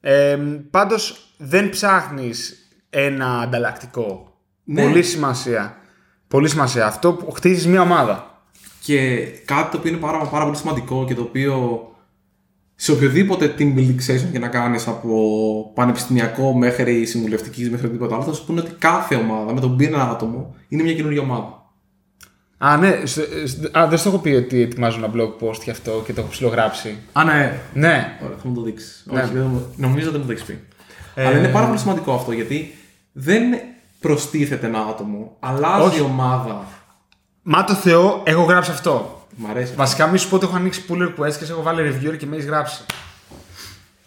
Ε, 0.00 0.36
πάντως 0.70 1.26
δεν 1.36 1.68
ψάχνεις 1.70 2.68
ένα 2.90 3.38
ανταλλακτικό. 3.40 4.38
Ναι. 4.64 4.82
Πολύ 4.82 5.02
σημασία. 5.02 5.76
Πολύ 6.28 6.48
σημασία. 6.48 6.86
Αυτό 6.86 7.12
που 7.12 7.30
χτίζεις 7.30 7.66
μια 7.66 7.80
ομάδα. 7.80 8.33
Και 8.84 9.18
κάτι 9.44 9.70
το 9.70 9.76
οποίο 9.76 9.90
είναι 9.90 10.00
πάρα, 10.00 10.18
πάρα 10.18 10.44
πολύ 10.44 10.56
σημαντικό 10.56 11.04
και 11.08 11.14
το 11.14 11.22
οποίο 11.22 11.78
σε 12.74 12.92
οποιοδήποτε 12.92 13.54
team 13.58 13.74
building 13.76 13.96
session 14.10 14.28
και 14.32 14.38
να 14.38 14.48
κάνεις 14.48 14.86
από 14.88 15.70
πανεπιστημιακό 15.74 16.52
μέχρι 16.54 17.06
συμβουλευτικής 17.06 17.70
μέχρι 17.70 17.86
οτιδήποτε 17.86 18.14
άλλο, 18.14 18.22
θα 18.24 18.32
σου 18.32 18.44
πούνε 18.46 18.60
ότι 18.60 18.70
κάθε 18.78 19.14
ομάδα 19.14 19.52
με 19.54 19.60
τον 19.60 19.76
ένα 19.80 20.10
άτομο 20.10 20.54
είναι 20.68 20.82
μια 20.82 20.94
καινούργια 20.94 21.22
ομάδα. 21.22 21.62
Α, 22.58 22.76
ναι. 22.76 23.00
σ- 23.04 23.46
σ- 23.46 23.76
Α, 23.76 23.86
δεν 23.88 23.98
σου 23.98 24.08
έχω 24.08 24.18
πει 24.18 24.30
ότι 24.30 24.60
ετοιμάζω 24.60 24.98
ένα 24.98 25.10
blog 25.14 25.44
post 25.48 25.60
γι' 25.64 25.70
αυτό 25.70 26.02
και 26.06 26.12
το 26.12 26.20
έχω 26.20 26.30
ψηλογράψει. 26.30 26.96
Α, 27.12 27.24
ναι. 27.24 27.60
Ναι. 27.74 28.18
Ωραία, 28.24 28.36
θα 28.42 28.48
μου 28.48 28.54
το 28.54 28.62
δείξεις. 28.62 29.06
Ναι. 29.12 29.20
Όχι, 29.22 29.32
δεν 29.32 29.42
μου- 29.46 29.66
νομίζω 29.76 30.10
δεν 30.10 30.20
μου 30.20 30.26
το 30.26 30.32
έχεις 30.32 30.44
πει. 30.44 30.58
Ε, 31.14 31.26
Αλλά 31.26 31.38
είναι 31.38 31.48
πάρα 31.48 31.66
πολύ 31.66 31.78
σημαντικό 31.78 32.12
αυτό 32.14 32.32
γιατί 32.32 32.74
δεν 33.12 33.42
προστίθεται 34.00 34.66
ένα 34.66 34.78
άτομο, 34.78 35.36
αλλάζει 35.40 35.86
Όχι. 35.86 35.98
η 35.98 36.02
ομάδα. 36.02 36.64
Μα 37.46 37.64
το 37.64 37.74
Θεό, 37.74 38.20
έχω 38.24 38.42
γράψει 38.42 38.70
αυτό. 38.70 39.26
Μ' 39.36 39.46
αρέσει. 39.46 39.74
Βασικά, 39.74 40.06
μη 40.06 40.18
σου 40.18 40.28
πω 40.28 40.36
ότι 40.36 40.44
έχω 40.44 40.56
ανοίξει 40.56 40.84
pull 40.88 41.02
request 41.02 41.32
και 41.38 41.44
σε 41.44 41.52
έχω 41.52 41.62
βάλει 41.62 41.94
reviewer 42.02 42.16
και 42.18 42.26
με 42.26 42.36
έχεις 42.36 42.46
γράψει. 42.48 42.84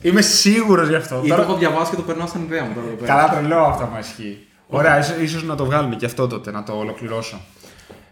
Είμαι 0.02 0.22
σίγουρος 0.22 0.88
γι' 0.88 0.96
αυτό. 0.96 1.16
Ή 1.16 1.22
το 1.22 1.28
Τώρα- 1.28 1.42
έχω 1.42 1.56
διαβάσει 1.58 1.90
και 1.90 1.96
το 1.96 2.02
περνάω 2.02 2.28
σαν 2.28 2.44
ιδέα 2.44 2.64
μου 2.64 2.74
τώρα 2.74 2.88
εδώ 2.88 2.96
πέρα. 2.96 3.08
Καλά 3.16 3.30
τρελό 3.30 3.58
αυτό 3.64 3.86
μα 3.86 4.00
ισχύει. 4.00 4.48
Ωραία, 4.68 5.00
ίσως, 5.00 5.18
ίσως 5.18 5.44
να 5.44 5.56
το 5.56 5.66
βγάλουμε 5.66 5.96
και 5.96 6.06
αυτό 6.06 6.28
τότε, 6.28 6.52
να 6.52 6.64
το 6.64 6.74
ολοκληρώσω. 6.78 7.40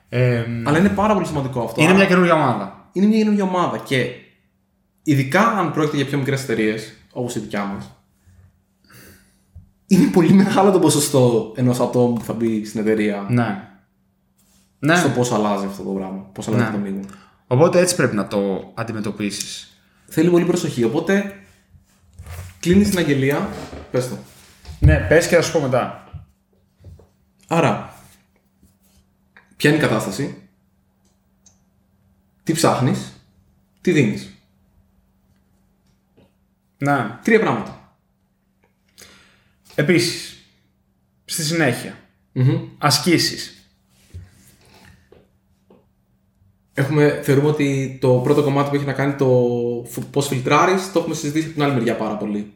Ε, 0.09 0.43
Αλλά 0.65 0.77
είναι 0.77 0.89
πάρα 0.89 1.13
πολύ 1.13 1.25
σημαντικό 1.25 1.61
αυτό. 1.63 1.81
είναι 1.81 1.89
Άρα, 1.89 1.97
μια 1.99 2.07
καινούργια 2.07 2.33
ομάδα. 2.33 2.89
είναι 2.91 3.05
μια 3.05 3.17
καινούργια 3.17 3.43
ομάδα 3.43 3.77
και 3.77 4.09
ειδικά 5.03 5.47
αν 5.47 5.71
πρόκειται 5.71 5.95
για 5.95 6.05
πιο 6.05 6.17
μικρές 6.17 6.43
εταιρείες, 6.43 6.93
όπως 7.13 7.35
η 7.35 7.39
δικιά 7.39 7.63
μας, 7.63 7.91
είναι 9.88 10.07
πολύ 10.11 10.33
μεγάλο 10.33 10.71
το 10.71 10.79
ποσοστό 10.79 11.51
ενός 11.55 11.79
ατόμου 11.79 12.13
που 12.13 12.23
θα 12.23 12.33
μπει 12.33 12.65
στην 12.65 12.79
εταιρεία 12.79 13.25
Ναι. 13.29 13.67
Ναι. 14.79 14.95
στο 14.95 15.09
πώς 15.09 15.31
αλλάζει 15.31 15.65
αυτό 15.65 15.83
το 15.83 15.89
πράγμα, 15.91 16.29
πώς 16.33 16.47
αλλάζει 16.47 16.63
Ναι. 16.63 16.71
το 16.71 16.77
μείγμα. 16.77 17.01
Οπότε 17.47 17.79
έτσι 17.79 17.95
πρέπει 17.95 18.15
να 18.15 18.27
το 18.27 18.71
αντιμετωπίσεις. 18.75 19.77
Θέλει 20.07 20.29
πολύ 20.29 20.45
προσοχή. 20.45 20.83
Οπότε 20.83 21.39
κλείνει 22.59 22.83
την 22.83 22.97
αγγελία. 22.97 23.49
Πες 23.91 24.09
το. 24.09 24.17
Ναι, 24.79 25.05
πες 25.09 25.27
και 25.27 25.35
θα 25.35 25.41
σου 25.41 25.51
πω 25.51 25.59
μετά. 25.59 26.09
Άρα, 27.47 27.93
ποια 29.57 29.69
είναι 29.69 29.79
η 29.79 29.81
κατάσταση, 29.81 30.41
τι 32.43 32.53
ψάχνεις, 32.53 33.13
τι 33.81 33.91
δίνεις; 33.91 34.29
Ναι. 36.77 37.19
Τρία 37.23 37.39
πράγματα. 37.39 37.97
Επίσης, 39.75 40.38
στη 41.25 41.43
συνέχεια, 41.43 41.97
Μμμ. 42.31 42.59
ασκήσεις. 42.77 43.55
Έχουμε, 46.77 47.19
θεωρούμε 47.23 47.47
ότι 47.47 47.97
το 48.01 48.09
πρώτο 48.09 48.43
κομμάτι 48.43 48.69
που 48.69 48.75
έχει 48.75 48.85
να 48.85 48.93
κάνει 48.93 49.13
το 49.13 49.27
φ- 49.89 50.05
πώς 50.11 50.27
φιλτράρεις, 50.27 50.91
το 50.91 50.99
έχουμε 50.99 51.15
συζητήσει 51.15 51.45
από 51.45 51.53
την 51.53 51.63
άλλη 51.63 51.73
μεριά 51.73 51.95
πάρα 51.95 52.15
πολύ. 52.15 52.53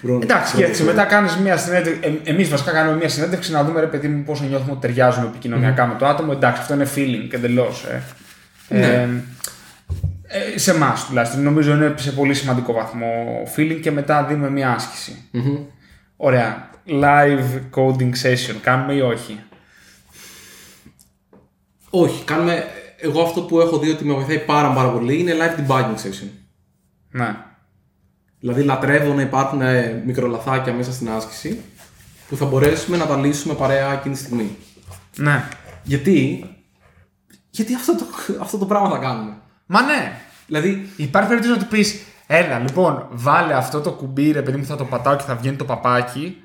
Μπορούμε- 0.00 0.24
Εντάξει, 0.24 0.52
μπορούμε- 0.54 0.74
σκέφτεσαι, 0.74 0.84
μετά 0.96 1.04
κάνεις 1.08 1.36
μια 1.36 1.56
συνέντευξη. 1.56 2.00
Ε, 2.24 2.30
Εμείς 2.30 2.48
βασικά 2.48 2.72
κάνουμε 2.72 2.96
μια 2.96 3.08
συνέντευξη 3.08 3.52
να 3.52 3.64
δούμε 3.64 3.80
ρε 3.80 3.86
παιδί 3.86 4.08
μου 4.08 4.22
πόσο 4.22 4.44
νιώθουμε 4.44 4.72
ότι 4.72 4.80
ταιριάζουμε 4.80 5.26
επικοινωνιακά 5.26 5.86
με 5.86 5.94
το 5.98 6.06
άτομο. 6.06 6.32
Εντάξει, 6.34 6.60
αυτό 6.60 6.74
είναι 6.74 6.88
feeling 6.94 7.32
εντελώς. 7.34 7.84
Ε. 7.84 8.02
Ναι. 8.68 8.86
Ε, 8.86 9.08
ε, 10.54 10.58
σε 10.58 10.70
εμάς 10.70 11.06
τουλάχιστον. 11.06 11.42
Νομίζω 11.42 11.72
είναι 11.74 11.94
σε 11.96 12.12
πολύ 12.12 12.34
σημαντικό 12.34 12.72
βαθμό 12.72 13.42
feeling 13.56 13.78
και 13.82 13.90
μετά 13.90 14.24
δίνουμε 14.24 14.50
μια 14.50 14.70
άσκηση. 14.72 15.16
Μμμ. 15.30 15.56
Ωραία. 16.16 16.68
Live 16.88 17.60
coding 17.74 18.10
session, 18.22 18.54
κάνουμε 18.62 18.92
ή 18.94 19.00
όχι; 19.00 19.40
Όχι, 21.90 22.24
κάνουμε. 22.24 22.64
Εγώ 22.96 23.22
αυτό 23.22 23.40
που 23.42 23.60
έχω 23.60 23.78
δει 23.78 23.90
ότι 23.90 24.04
με 24.04 24.14
βοηθάει 24.14 24.38
πάρα, 24.38 24.72
πάρα 24.72 24.88
πολύ 24.90 25.18
είναι 25.20 25.32
live 25.36 25.60
debugging 25.70 25.94
session. 25.94 26.28
Ναι. 27.10 27.36
Δηλαδή 28.40 28.62
λατρεύω 28.62 29.12
να 29.14 29.22
υπάρχουν 29.22 29.60
ε, 29.60 30.02
μικρολαθάκια 30.06 30.72
μέσα 30.72 30.92
στην 30.92 31.10
άσκηση 31.10 31.60
που 32.28 32.36
θα 32.36 32.44
μπορέσουμε 32.44 32.96
να 32.96 33.06
τα 33.06 33.16
λύσουμε 33.16 33.54
παρέα 33.54 33.92
εκείνη 33.92 34.14
τη 34.14 34.20
στιγμή. 34.20 34.56
Ναι. 35.16 35.44
Γιατί, 35.82 36.44
γιατί 37.50 37.74
αυτό, 37.74 37.96
το, 37.96 38.04
αυτό 38.40 38.58
το 38.58 38.66
πράγμα 38.66 38.90
θα 38.90 38.98
κάνουμε; 38.98 39.36
Μα 39.66 39.82
ναι. 39.82 40.12
Δηλαδή, 40.46 40.88
Υπάρχει 40.96 41.28
περίπτωση 41.28 41.56
να 41.58 41.62
του 41.64 41.68
πεις, 41.70 42.00
έλα 42.26 42.58
λοιπόν, 42.58 43.06
βάλε 43.10 43.54
αυτό 43.54 43.80
το 43.80 43.92
κουμπί, 43.92 44.30
ρε 44.32 44.42
παιδί 44.42 44.56
μου, 44.56 44.64
θα 44.64 44.76
το 44.76 44.84
πατάω 44.84 45.16
και 45.16 45.22
θα 45.22 45.34
βγαίνει 45.36 45.56
το 45.56 45.64
παπάκι. 45.64 46.36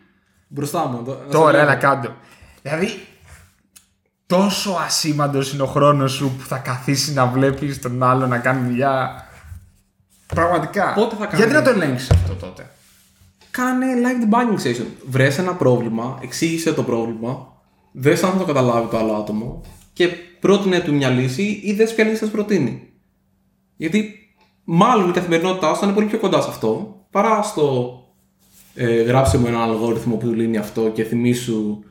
μπροστά 0.48 0.86
μου. 0.88 1.04
το- 1.04 1.20
να 1.26 1.32
Τώρα, 1.32 1.52
σε 1.52 1.58
έλα 1.62 1.72
λέω. 1.72 1.80
κάτω. 1.80 2.16
Δηλαδή, 2.62 2.88
τόσο 4.32 4.78
ασήμαντος 4.86 5.54
είναι 5.54 5.62
ο 5.62 5.66
χρόνος 5.66 6.12
σου 6.12 6.36
που 6.38 6.46
θα 6.46 6.58
καθίσει 6.58 7.14
να 7.14 7.26
βλέπεις 7.26 7.82
τον 7.82 8.04
άλλο 8.04 8.28
να 8.28 8.38
κάνει 8.38 8.68
δουλειά. 8.68 9.26
Πραγματικά. 10.26 10.94
Πότε 10.94 11.16
θα 11.16 11.26
κάνει. 11.26 11.36
Γιατί 11.36 11.54
να 11.54 11.62
το 11.62 11.70
ελέγξεις 11.70 12.12
αυτό 12.12 12.34
τότε; 12.34 12.70
Κάνε 13.52 13.86
live 13.96 14.34
debugging 14.34 14.68
session. 14.68 14.86
Βρες 15.08 15.38
ένα 15.38 15.54
πρόβλημα, 15.54 16.20
εξήγησε 16.22 16.74
το 16.74 16.84
πρόβλημα, 16.84 17.48
δες 17.92 18.24
αν 18.24 18.32
θα 18.32 18.38
το 18.38 18.46
καταλάβει 18.46 18.88
το 18.88 18.98
άλλο 18.98 19.14
άτομο 19.14 19.62
και 19.94 20.08
πρότεινε 20.40 20.80
του 20.80 20.94
μια 20.94 21.10
λύση 21.10 21.62
ή 21.64 21.74
δες 21.74 21.94
ποια 21.94 22.04
λύση 22.04 22.18
θα 22.18 22.26
σου 22.26 22.32
προτείνει. 22.32 22.90
Γιατί 23.76 24.14
μάλλον 24.64 25.10
η 25.10 25.14
καθημερινότητά 25.14 25.74
σου 25.74 25.80
θα 25.80 25.86
είναι 25.86 25.96
πολύ 25.96 26.08
πιο 26.08 26.20
κοντά 26.20 26.42
σε 26.42 26.50
αυτό 26.50 26.96
παρά 27.12 27.42
στο 27.42 27.96
ε, 28.76 29.02
γράψε 29.02 29.38
μου 29.38 29.48
έναν 29.48 29.62
αλγόριθμο 29.62 30.16
που 30.16 30.28
λύνει 30.28 30.58
αυτό 30.58 30.90
και 30.90 31.04
θυμίσου 31.04 31.84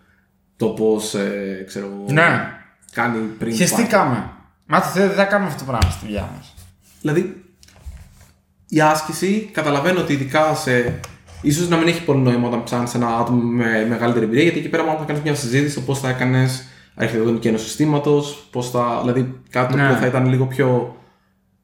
το 0.61 0.67
πώς 0.67 1.15
ε, 1.15 1.65
ξέρω, 1.67 1.87
εγώ, 1.87 2.05
Ναι. 2.13 2.53
κάνει 2.93 3.19
πριν. 3.39 3.55
Χεστήκαμε. 3.55 4.31
Μα 4.67 4.81
το 4.81 4.87
Θεό 4.87 5.07
δεν 5.07 5.17
θα 5.17 5.25
κάνουμε 5.25 5.51
αυτό 5.51 5.65
το 5.65 5.71
πράγμα 5.71 5.91
στη 5.91 6.05
δουλειά 6.07 6.31
μας. 6.37 6.55
Δηλαδή, 7.01 7.45
η 8.69 8.81
άσκηση 8.81 9.49
καταλαβαίνω 9.53 10.01
ότι 10.01 10.13
ειδικά 10.13 10.55
σε. 10.55 11.01
ίσως 11.43 11.69
να 11.69 11.77
μην 11.77 11.89
έχει 11.89 12.05
πολύ 12.05 12.21
νόημα 12.21 12.47
όταν 12.49 12.63
ψάχνεις 12.63 12.95
ένα 12.95 13.17
άτομο 13.19 13.43
με 13.43 13.87
μεγαλύτερη 13.89 14.25
εμπειρία, 14.25 14.43
γιατί 14.43 14.59
εκεί 14.59 14.69
πέρα 14.69 14.85
μόνο 14.85 14.99
θα 14.99 15.05
κάνεις 15.05 15.23
μια 15.23 15.35
συζήτηση 15.35 15.75
το 15.75 15.81
πώς 15.81 16.01
θα 16.01 16.09
έκανες 16.09 16.65
αρχιτεκτονική 16.95 17.49
ενό 17.49 17.59
συστήματος, 17.59 18.49
θα. 18.73 18.99
Δηλαδή 19.01 19.41
κάτι 19.51 19.73
το 19.73 19.79
Ναι. 19.79 19.87
οποίο 19.87 19.97
θα 20.01 20.07
ήταν 20.07 20.27
λίγο 20.29 20.47
πιο 20.47 20.97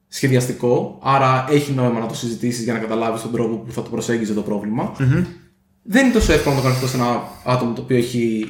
σχεδιαστικό. 0.07 0.99
Άρα 1.03 1.45
έχει 1.49 1.71
νόημα 1.71 1.99
να 1.99 2.05
το 2.05 2.15
συζητήσεις 2.15 2.63
για 2.63 2.73
να 2.73 2.79
καταλάβεις 2.79 3.21
τον 3.21 3.31
τρόπο 3.31 3.55
που 3.55 3.71
θα 3.71 3.81
το 3.81 3.89
προσέγγιζε 3.89 4.33
το 4.33 4.41
προβλημα 4.41 4.91
Δεν 5.83 6.05
είναι 6.05 6.13
τόσο 6.13 6.33
εύκολο 6.33 6.55
να 6.55 6.61
το 6.61 6.67
κάνεις 6.67 6.83
αυτό 6.83 6.97
σε 6.97 7.03
ένα 7.03 7.21
άτομο 7.45 7.73
το 7.73 7.81
οποίο 7.81 7.97
έχει 7.97 8.45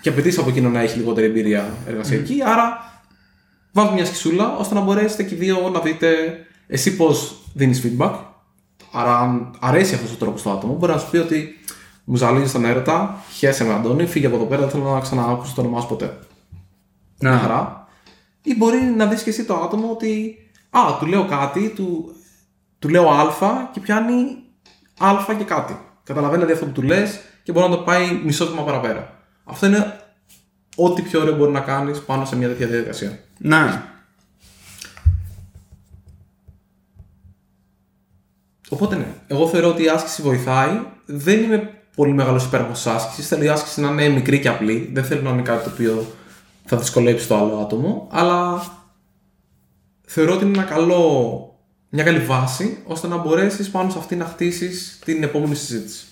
και 0.00 0.08
απαιτήσει 0.08 0.40
από 0.40 0.48
εκείνο 0.48 0.68
να 0.68 0.80
έχει 0.80 0.98
λιγότερη 0.98 1.26
εμπειρία 1.26 1.74
εργασιακή. 1.86 2.42
Άρα 2.44 2.92
βάλτε 3.72 3.94
μια 3.94 4.04
σκησούλα 4.04 4.56
ώστε 4.56 4.74
να 4.74 4.80
μπορέσετε 4.80 5.22
και 5.22 5.34
οι 5.34 5.38
δύο 5.38 5.70
να 5.72 5.80
δείτε 5.80 6.08
εσύ 6.66 6.96
πώς 6.96 7.36
δίνεις 7.54 7.82
feedback. 7.84 8.14
Άρα, 8.92 9.18
αν 9.18 9.56
αρέσει 9.60 9.94
αυτός 9.94 10.12
ο 10.12 10.16
τρόπος 10.16 10.40
στο 10.40 10.50
άτομο, 10.50 10.74
μπορεί 10.74 10.92
να 10.92 10.98
σου 10.98 11.10
πει 11.10 11.16
ότι 11.16 11.54
μου 12.04 12.16
ζαλίζεις 12.16 12.52
τον 12.52 12.64
έρωτα, 12.64 13.22
χαίρεσαι 13.32 13.64
με 13.64 13.72
Αντώνη, 13.72 14.06
φύγε 14.06 14.26
από 14.26 14.36
εδώ 14.36 14.44
πέρα, 14.44 14.60
δεν 14.60 14.70
θέλω 14.70 14.84
να 14.84 15.00
ξαναάκουσει 15.00 15.54
το 15.54 15.60
όνομά 15.60 15.80
σου 15.80 15.88
ποτέ. 15.88 16.18
Ναι. 17.18 17.30
Μια 17.30 17.38
χαρά. 17.38 17.86
Ή 18.42 18.56
μπορεί 18.56 18.78
να 18.96 19.06
δεις 19.06 19.22
και 19.22 19.30
εσύ 19.30 19.44
το 19.44 19.54
άτομο 19.54 19.90
ότι, 19.90 20.36
Α, 20.70 20.80
του 20.98 21.06
λέω 21.06 21.26
κάτι, 21.26 21.68
του, 21.68 22.14
του 22.78 22.88
λέω 22.88 23.10
Α 23.10 23.70
και 23.72 23.80
πιάνει 23.80 24.14
Α 24.98 25.34
και 25.38 25.44
κάτι. 25.44 25.78
Καταλαβαίνει 26.02 26.42
δηλαδή 26.42 26.52
αυτό 26.52 26.66
που 26.66 26.80
του 26.80 26.82
λες 26.82 27.20
και 27.42 27.52
μπορεί 27.52 27.68
να 27.68 27.76
το 27.76 27.82
πάει 27.82 28.20
μισό 28.24 28.46
βήμα 28.46 28.62
παραπέρα. 28.62 29.15
Αυτό 29.48 29.66
είναι 29.66 30.00
ό,τι 30.76 31.02
πιο 31.02 31.20
ωραίο 31.20 31.36
μπορεί 31.36 31.52
να 31.52 31.60
κάνεις 31.60 32.00
πάνω 32.00 32.24
σε 32.24 32.36
μια 32.36 32.48
τέτοια 32.48 32.66
διαδικασία. 32.66 33.18
Ναι. 33.38 33.82
Οπότε 38.68 38.96
ναι, 38.96 39.06
εγώ 39.26 39.48
θεωρώ 39.48 39.68
ότι 39.68 39.82
η 39.82 39.88
άσκηση 39.88 40.22
βοηθάει. 40.22 40.80
Δεν 41.06 41.42
είμαι 41.42 41.70
πολύ 41.96 42.12
μεγάλος 42.12 42.44
υπέρμαχος 42.44 42.82
της 42.82 42.86
άσκησης. 42.86 43.28
Θέλω 43.28 43.42
η 43.42 43.48
άσκηση 43.48 43.80
να 43.80 43.88
είναι 43.88 44.08
μικρή 44.08 44.40
και 44.40 44.48
απλή. 44.48 44.90
Δεν 44.92 45.04
θέλω 45.04 45.22
να 45.22 45.30
είναι 45.30 45.42
κάτι 45.42 45.64
το 45.64 45.70
οποίο 45.70 46.06
θα 46.64 46.76
δυσκολέψει 46.76 47.28
το 47.28 47.36
άλλο 47.36 47.56
άτομο. 47.56 48.08
Αλλά 48.10 48.62
θεωρώ 50.06 50.34
ότι 50.34 50.44
είναι 50.44 50.58
ένα 50.58 50.66
καλό, 50.66 51.40
μια 51.88 52.04
καλή 52.04 52.18
βάση 52.18 52.82
ώστε 52.86 53.06
να 53.06 53.16
μπορέσεις 53.16 53.70
πάνω 53.70 53.90
σε 53.90 53.98
αυτή 53.98 54.16
να 54.16 54.24
χτίσεις 54.24 54.98
την 55.04 55.22
επόμενη 55.22 55.54
συζήτηση. 55.54 56.06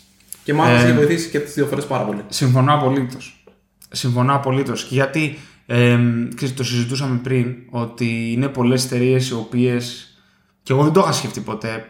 Και 0.45 0.55
μάλιστα 0.55 0.86
Ε, 0.86 0.88
έχει 0.88 0.97
βοηθήσει 0.97 1.28
και 1.28 1.40
τις 1.40 1.55
δύο 1.55 1.66
φορές 1.66 1.86
πάρα 1.86 2.05
πολύ. 2.05 2.24
Συμφωνώ 2.28 2.74
απολύτως. 2.74 3.45
Συμφωνώ 3.90 4.34
απολύτως. 4.34 4.84
Και 4.84 4.95
γιατί 4.95 5.38
ε, 5.66 5.99
ξέρεις, 6.34 6.55
το 6.55 6.64
συζητούσαμε 6.64 7.18
πριν 7.18 7.55
ότι 7.70 8.32
είναι 8.32 8.49
πολλές 8.49 8.84
εταιρείες 8.84 9.28
οι 9.28 9.34
οποίες. 9.34 10.16
και 10.62 10.72
εγώ 10.72 10.82
δεν 10.82 10.92
το 10.92 11.01
είχα 11.01 11.12
σκεφτεί 11.12 11.40
ποτέ. 11.40 11.86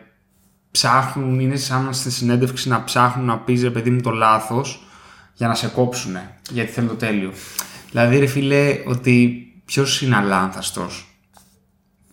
Ψάχνουν, 0.70 1.40
είναι 1.40 1.57
σαν 1.57 1.94
στη 1.94 2.11
συνέντευξη 2.11 2.68
να 2.68 2.84
ψάχνουν 2.84 3.26
να 3.26 3.38
πεις 3.38 3.62
ρε 3.62 3.70
παιδί 3.70 3.90
μου 3.90 4.00
το 4.00 4.11
λάθος 4.11 4.86
για 5.34 5.48
να 5.48 5.55
σε 5.55 5.68
κόψουνε. 5.68 6.34
Γιατί 6.50 6.70
θέλουν 6.72 6.88
το 6.88 6.94
τέλειο. 6.94 7.32
Δηλαδή, 7.90 8.18
ρε 8.18 8.26
φίλε, 8.26 8.82
ότι 8.86 9.46
ποιος 9.64 10.02
είναι 10.02 10.16
αλάνθαστος. 10.16 11.18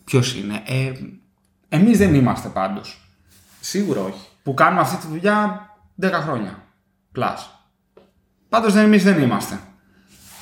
Ποιος 0.04 0.36
είναι. 0.36 0.62
Ε, 0.66 0.92
Εμείς 1.70 1.98
δεν 1.98 2.14
είμαστε 2.16 2.48
πάντως. 2.50 3.02
Σίγουρα 3.60 4.02
όχι. 4.02 4.28
Που 4.44 4.54
κάνουμε 4.54 4.82
αυτή 4.82 4.96
τη 4.96 5.08
δουλειά 5.08 5.70
10 6.02 6.12
χρόνια. 6.12 6.64
Plus. 7.16 7.38
Πάντως 8.50 8.74
δεν 8.74 8.84
εμείς 8.84 9.04
δεν 9.04 9.22
είμαστε. 9.22 9.60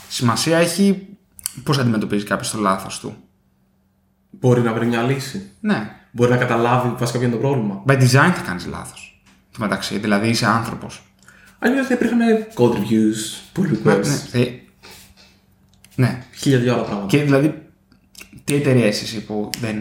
Σημασία 0.10 0.58
έχει 0.58 1.08
πώς 1.64 1.78
αντιμετωπίζει 1.78 2.26
κάποιος 2.26 2.52
το 2.52 2.58
λάθος 2.58 3.00
του. 3.00 3.16
Μπορεί 4.30 4.62
να 4.62 4.74
βρει 4.74 4.86
μια 4.86 5.02
λύση. 5.02 5.52
Ναι. 5.60 5.92
Μπορεί 6.12 6.32
να 6.32 6.38
καταλάβει 6.38 6.96
βασικά 6.98 7.18
ποιο 7.18 7.28
είναι 7.28 7.36
το 7.38 7.42
πρόβλημα. 7.42 7.84
By 7.88 7.92
design 7.92 8.32
θα 8.36 8.44
κάνεις 8.46 8.66
λάθος. 8.66 9.24
Του 9.52 9.60
μεταξύ, 9.60 9.98
δηλαδή 9.98 10.30
είσαι 10.30 10.46
άνθρωπος. 10.46 11.04
Αλλιώς 11.60 11.88
θα 11.88 11.94
υπήρχαν 11.94 12.20
code 12.54 12.74
reviews, 12.74 13.56
pull 13.56 13.68
Ναι, 13.84 13.94
requests, 13.94 14.30
ναι. 14.32 14.60
ναι. 15.96 16.24
χίλια 16.36 16.60
δυο 16.60 16.74
άλλα 16.74 16.84
πράγματα. 16.84 17.08
Και 17.08 17.24
δηλαδή, 17.24 17.68
τι 18.44 18.56
εταιρεία 18.56 18.88
είσαι 18.88 19.04
εσύ 19.04 19.26
που, 19.26 19.50
δεν, 19.60 19.78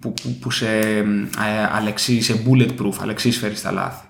που, 0.00 0.12
που, 0.12 0.38
που 0.40 0.50
σε 0.50 0.78
ε, 0.98 1.24
αλεξί, 1.72 2.14
είσαι 2.14 2.42
bulletproof, 2.46 2.92
αλεξί 3.00 3.30
φέρεις 3.30 3.62
τα 3.62 3.72
λάθη; 3.72 4.07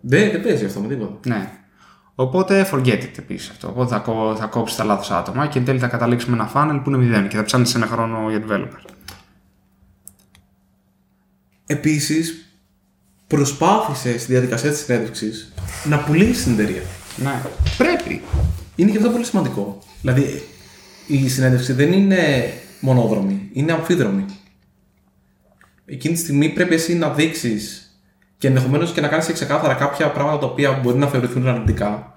Δεν, 0.00 0.30
δεν 0.30 0.42
παίζει 0.42 0.64
αυτό 0.64 0.80
με 0.80 0.88
τίποτα. 0.88 1.28
Ναι. 1.28 1.50
Οπότε 2.14 2.68
forget 2.72 3.02
it 3.02 3.18
επίσης 3.18 3.48
αυτό. 3.50 3.68
Οπότε 3.68 3.94
θα, 3.94 3.98
κό, 3.98 4.36
θα 4.38 4.46
κόψεις 4.46 4.76
τα 4.76 4.84
λάθος 4.84 5.10
άτομα 5.10 5.46
και 5.46 5.58
εν 5.58 5.64
τέλει 5.64 5.78
θα 5.78 5.86
καταλήξουμε 5.86 6.36
ένα 6.36 6.50
funnel 6.54 6.80
που 6.84 6.90
είναι 6.90 6.98
μηδέν 6.98 7.28
και 7.28 7.36
θα 7.36 7.42
ψάχνεις 7.42 7.74
ένα 7.74 7.86
χρόνο 7.86 8.30
για 8.30 8.42
developer. 8.48 8.90
Επίσης, 11.66 12.54
προσπάθησες 13.26 14.22
στη 14.22 14.32
διαδικασία 14.32 14.70
της 14.70 14.78
συνέντευξης 14.78 15.52
να 15.84 15.98
πουλήσεις 15.98 16.42
την 16.42 16.52
εταιρεία. 16.52 16.82
Ναι. 17.16 17.42
Πρέπει. 17.76 18.22
Είναι 18.76 18.90
και 18.90 18.96
αυτό 18.96 19.10
πολύ 19.10 19.24
σημαντικό. 19.24 19.78
Δηλαδή, 20.00 20.42
η 21.06 21.28
συνέντευξη 21.28 21.72
δεν 21.72 21.92
είναι 21.92 22.52
μονόδρομη, 22.80 23.50
είναι 23.52 23.72
αμφίδρομη. 23.72 24.24
Εκείνη 25.84 26.14
τη 26.14 26.20
στιγμή 26.20 26.48
πρέπει 26.48 26.74
εσύ 26.74 26.94
να 26.94 27.12
δείξεις 27.12 27.89
και 28.40 28.48
ενδεχομένως 28.48 28.92
και 28.92 29.00
να 29.00 29.08
κάνεις 29.08 29.32
ξεκάθαρα 29.32 29.74
κάποια 29.74 30.10
πράγματα 30.10 30.38
τα 30.38 30.46
οποία 30.46 30.72
μπορεί 30.72 30.98
να 30.98 31.06
θεωρηθούν 31.06 31.48
αρνητικά. 31.48 32.12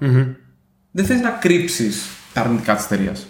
Δεν 0.92 1.06
θες 1.06 1.20
να 1.20 1.30
κρύψεις 1.30 2.06
τα 2.34 2.42
αρνητικά 2.42 2.76
της 2.76 2.86
εταιρείας. 2.86 3.28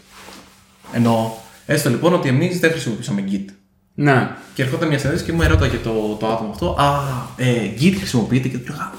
Ενώ, 0.93 1.37
έστω 1.65 1.89
λοιπόν 1.89 2.13
ότι 2.13 2.29
εμείς 2.29 2.59
δεν 2.59 2.71
χρησιμοποιήσαμε 2.71 3.23
Git. 3.31 3.45
Ναι. 3.93 4.35
Και 4.53 4.63
ερχόταν 4.63 4.87
μια 4.87 4.97
συνέντευξη 4.97 5.29
και 5.29 5.35
μου 5.35 5.41
έρωτα 5.41 5.67
και 5.67 5.77
το, 5.77 6.17
το 6.19 6.27
άτομο 6.27 6.49
αυτό. 6.49 6.75
Α, 6.79 7.01
ε, 7.37 7.71
Git 7.79 7.93
χρησιμοποιείται 7.97 8.47
και 8.47 8.57
του 8.57 8.71
λέγα 8.71 8.93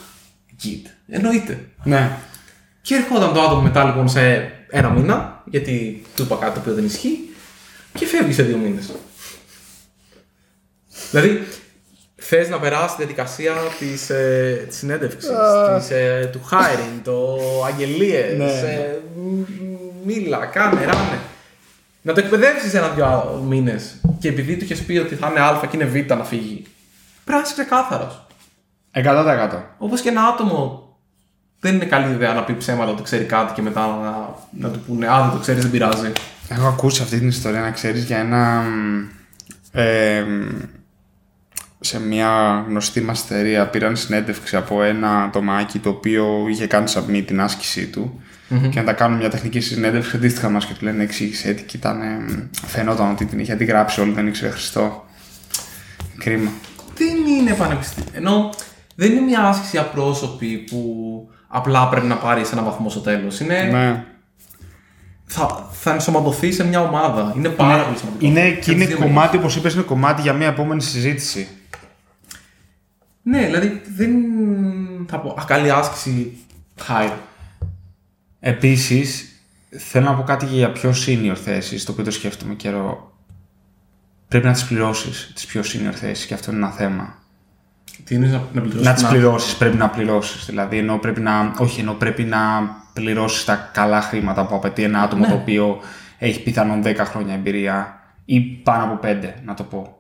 Git. 0.63 0.91
Εννοείται. 1.09 1.69
Ναι. 1.85 2.17
Και 2.83 2.95
ερχόταν 2.95 3.33
το 3.33 3.41
άτομο 3.41 3.61
μετά 3.61 3.85
λοιπόν 3.85 4.09
σε 4.09 4.53
ένα 4.69 4.91
μήνα, 4.91 5.43
γιατί 5.45 6.03
του 6.17 6.23
είπα 6.23 6.37
κάτι 6.37 6.55
το 6.55 6.61
οποίο 6.61 6.75
δεν 6.75 6.85
ισχύει, 6.85 7.35
και 7.95 8.07
φεύγει 8.07 8.33
σε 8.33 8.43
δύο 8.43 8.57
μήνες. 8.57 8.93
Δηλαδή, 11.11 11.47
θες 12.27 12.49
να 12.49 12.59
περάσεις 12.59 12.91
τη 12.91 12.97
διαδικασία 12.97 13.53
της 13.79 14.11
ε, 14.11 14.65
της 14.69 14.77
συνέντευξης, 14.79 15.31
της, 15.79 15.91
ε, 15.91 16.29
του 16.33 16.41
hiring, 16.51 17.01
το 17.05 17.37
αγγελίες, 17.67 18.39
Ναι. 18.39 18.45
ε, 18.45 18.99
μ- 19.17 20.07
μίλα, 20.07 20.47
κάνε, 20.47 20.81
ράνε. 20.85 21.19
Να 22.03 22.13
το 22.13 22.21
εκπαιδεύσεις 22.21 22.75
ένα-δυο 22.75 23.43
μήνες 23.49 23.95
και 24.19 24.29
επειδή 24.29 24.57
του 24.57 24.65
είχες 24.65 24.81
πει 24.83 24.99
ότι 24.99 25.15
θα 25.15 25.29
είναι 25.31 25.41
Α 25.41 25.61
και 25.71 25.77
είναι 25.77 25.85
Β 25.85 25.95
να 26.17 26.25
φύγει. 26.25 26.67
Πρέπει 27.25 27.41
να 27.41 27.45
είσαι 27.47 27.53
ξεκάθαρος. 27.53 28.27
100%. 28.93 29.63
Όπως 29.79 30.01
και 30.01 30.09
ένα 30.09 30.23
άτομο 30.23 30.83
δεν 31.61 31.75
είναι 31.75 31.85
καλή 31.85 32.13
ιδέα 32.13 32.33
να 32.33 32.45
πει 32.45 32.55
ψέματα 32.55 32.91
ότι 32.91 33.03
ξέρει 33.03 33.25
κάτι 33.25 33.53
και 33.53 33.63
μετά 33.63 33.87
να, 33.87 34.35
να 34.67 34.73
του 34.75 34.81
πούνε 34.87 35.09
Α, 35.09 35.21
δεν 35.23 35.31
το 35.31 35.39
ξέρεις, 35.39 35.63
δεν 35.63 35.71
πειράζει. 35.71 36.13
Έχω 36.49 36.67
ακούσει 36.67 37.03
αυτή 37.03 37.19
την 37.19 37.29
ιστορία 37.29 37.61
να 37.61 37.71
ξέρεις 37.71 38.05
για 38.05 38.19
ένα... 38.19 38.61
μ, 38.61 39.05
ε, 39.73 40.21
μ, 40.23 40.49
σε 41.87 42.01
μια 42.01 42.65
γνωστή 42.69 43.01
μας 43.01 43.23
εταιρεία 43.23 43.67
πήραν 43.67 43.97
συνέντευξη 43.97 44.57
από 44.57 44.83
ένα 44.83 45.23
ατομάκι 45.23 45.79
το 45.79 45.89
οποίο 45.89 46.47
είχε 46.49 46.67
κάνει 46.67 46.93
submit 46.95 47.23
την 47.27 47.41
άσκησή 47.41 47.87
του 47.87 48.21
και 48.71 48.81
να 48.81 48.85
τα 48.85 48.93
κάνουν 48.93 49.19
μια 49.19 49.31
τεχνική 49.31 49.61
συνέντευξη 49.61 50.17
αντίστοιχα 50.17 50.49
μας 50.49 50.67
και 50.67 50.73
του 50.79 50.85
λένε 50.85 51.03
εξήγησε 51.03 51.53
τι 51.53 51.63
και 51.63 51.77
ήταν, 51.77 52.03
ε, 52.03 52.05
μ, 52.07 52.49
φαινόταν 52.67 53.11
ότι 53.11 53.25
την 53.25 53.39
είχε 53.39 53.53
αντιγράψει 53.53 54.01
όλη, 54.01 54.13
δεν 54.13 54.27
ήξερε 54.27 54.51
Χριστό. 54.51 55.05
Κρίμα. 56.19 56.51
Δεν 56.95 57.17
είναι 57.39 57.55
πανεπιστήμιο. 57.55 58.11
Ενώ 58.13 58.51
δεν 58.95 59.11
είναι 59.11 59.21
μια 59.21 59.43
άσκηση 59.43 59.79
απρόσωπη 59.79 60.57
που 60.57 60.81
απλά 61.49 61.89
πρέπει 61.89 62.07
να 62.07 62.17
πάρεις 62.17 62.53
ένα 62.53 62.63
βαθμό 62.63 62.91
στο 62.91 63.01
τέλος. 63.01 63.41
Είναι... 63.41 63.63
Ναι. 63.63 64.05
Θα, 65.27 65.69
θα 65.73 65.93
ενσωματωθεί 65.93 66.53
σε 66.53 66.65
μια 66.65 66.81
ομάδα. 66.81 67.33
Είναι 67.37 67.49
πάρα 67.49 67.85
πολύ 67.85 67.99
σημαντικό. 67.99 68.27
Είναι, 68.27 68.51
Και 68.51 68.61
και 68.61 68.71
είναι 68.71 68.85
τις 68.85 68.95
δύο 68.95 69.07
κομμάτι, 69.07 69.37
όπως 69.37 69.57
είπες, 69.57 69.75
είναι 69.75 69.83
κομμάτι 69.83 70.23
για 70.23 70.33
μια 70.33 70.47
επόμενη 70.47 70.83
συζήτηση. 70.83 71.49
Ναι, 73.27 73.45
δηλαδή 73.45 73.83
δεν 73.97 74.11
θα 75.09 75.19
πω. 75.21 75.29
Α, 75.29 75.45
καλή 75.47 75.71
άσκηση. 75.71 76.37
High. 76.89 77.13
Επίσης, 78.41 79.29
θέλω 79.71 80.05
να 80.05 80.15
πω 80.15 80.23
κάτι 80.23 80.47
για 80.47 80.73
πιο 80.73 80.95
senior 81.07 81.37
θέσεις, 81.45 81.85
το 81.85 81.93
οποίο 81.93 82.05
το 82.05 82.11
σκέφτομαι 82.11 82.55
καιρό. 82.55 83.13
Πρέπει 84.29 84.47
να 84.47 84.53
τις 84.53 84.65
πληρώσεις 84.65 85.33
τις 85.35 85.47
πιο 85.47 85.61
senior 85.65 85.93
θέσεις 85.95 86.27
και 86.27 86.35
αυτό 86.35 86.51
είναι 86.51 86.61
ένα 86.61 86.71
θέμα. 86.71 87.23
Τι 88.05 88.15
είναι 88.15 88.27
να, 88.27 88.33
να 88.53 88.61
πληρώσεις. 88.61 88.83
Να 88.87 88.95
τις 88.95 89.05
πληρώσεις, 89.07 89.57
πρέπει 89.57 89.77
να 89.77 89.89
πληρώσεις. 89.89 90.45
Δηλαδή, 90.47 90.79
ενώ 90.79 90.99
πρέπει 90.99 91.21
να, 91.21 91.55
όχι, 91.59 91.81
ενώ 91.81 91.93
πρέπει 91.93 92.25
να 92.25 92.39
πληρώσεις 92.93 93.45
τα 93.45 93.71
καλά 93.73 94.01
χρήματα 94.01 94.47
που 94.47 94.55
απαιτεί 94.55 94.83
ένα 94.83 95.01
άτομο 95.03 95.23
Ναι. 95.23 95.29
το 95.29 95.35
οποίο 95.35 95.81
έχει 96.19 96.43
πιθανόν 96.43 96.83
10 96.85 96.97
χρόνια 96.99 97.35
εμπειρία 97.35 98.01
ή 98.25 98.41
πάνω 98.41 98.85
από 98.85 98.99
5, 99.03 99.35
να 99.45 99.55
το 99.55 99.63
πω. 99.63 99.99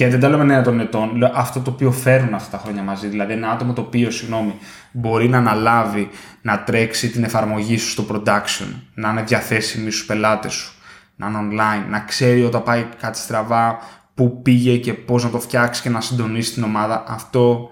Και 0.00 0.08
δεν 0.08 0.20
τα 0.20 0.28
λέμε 0.28 0.44
νέα 0.44 0.62
των 0.62 0.80
ετών, 0.80 1.16
λέω 1.16 1.30
αυτό 1.34 1.60
το 1.60 1.70
οποίο 1.70 1.92
φέρουν 1.92 2.34
αυτά 2.34 2.56
τα 2.56 2.62
χρόνια 2.62 2.82
μαζί. 2.82 3.06
Δηλαδή, 3.06 3.32
ένα 3.32 3.50
άτομο 3.50 3.72
το 3.72 3.80
οποίο, 3.80 4.10
συγγνώμη, 4.10 4.54
μπορεί 4.92 5.28
να 5.28 5.38
αναλάβει 5.38 6.08
να 6.42 6.62
τρέξει 6.62 7.10
την 7.10 7.24
εφαρμογή 7.24 7.78
σου 7.78 7.88
στο 7.88 8.06
production, 8.10 8.66
να 8.94 9.10
είναι 9.10 9.22
διαθέσιμη 9.22 9.90
στους 9.90 10.04
πελάτες 10.04 10.52
σου, 10.52 10.72
να 11.16 11.26
είναι 11.26 11.38
online, 11.38 11.90
να 11.90 12.00
ξέρει 12.00 12.44
όταν 12.44 12.62
πάει 12.62 12.86
κάτι 13.00 13.18
στραβά 13.18 13.78
πού 14.14 14.42
πήγε 14.42 14.76
και 14.76 14.94
πώς 14.94 15.24
να 15.24 15.30
το 15.30 15.40
φτιάξει 15.40 15.82
και 15.82 15.88
να 15.88 16.00
συντονίσει 16.00 16.52
την 16.52 16.62
ομάδα, 16.62 17.04
αυτό 17.06 17.70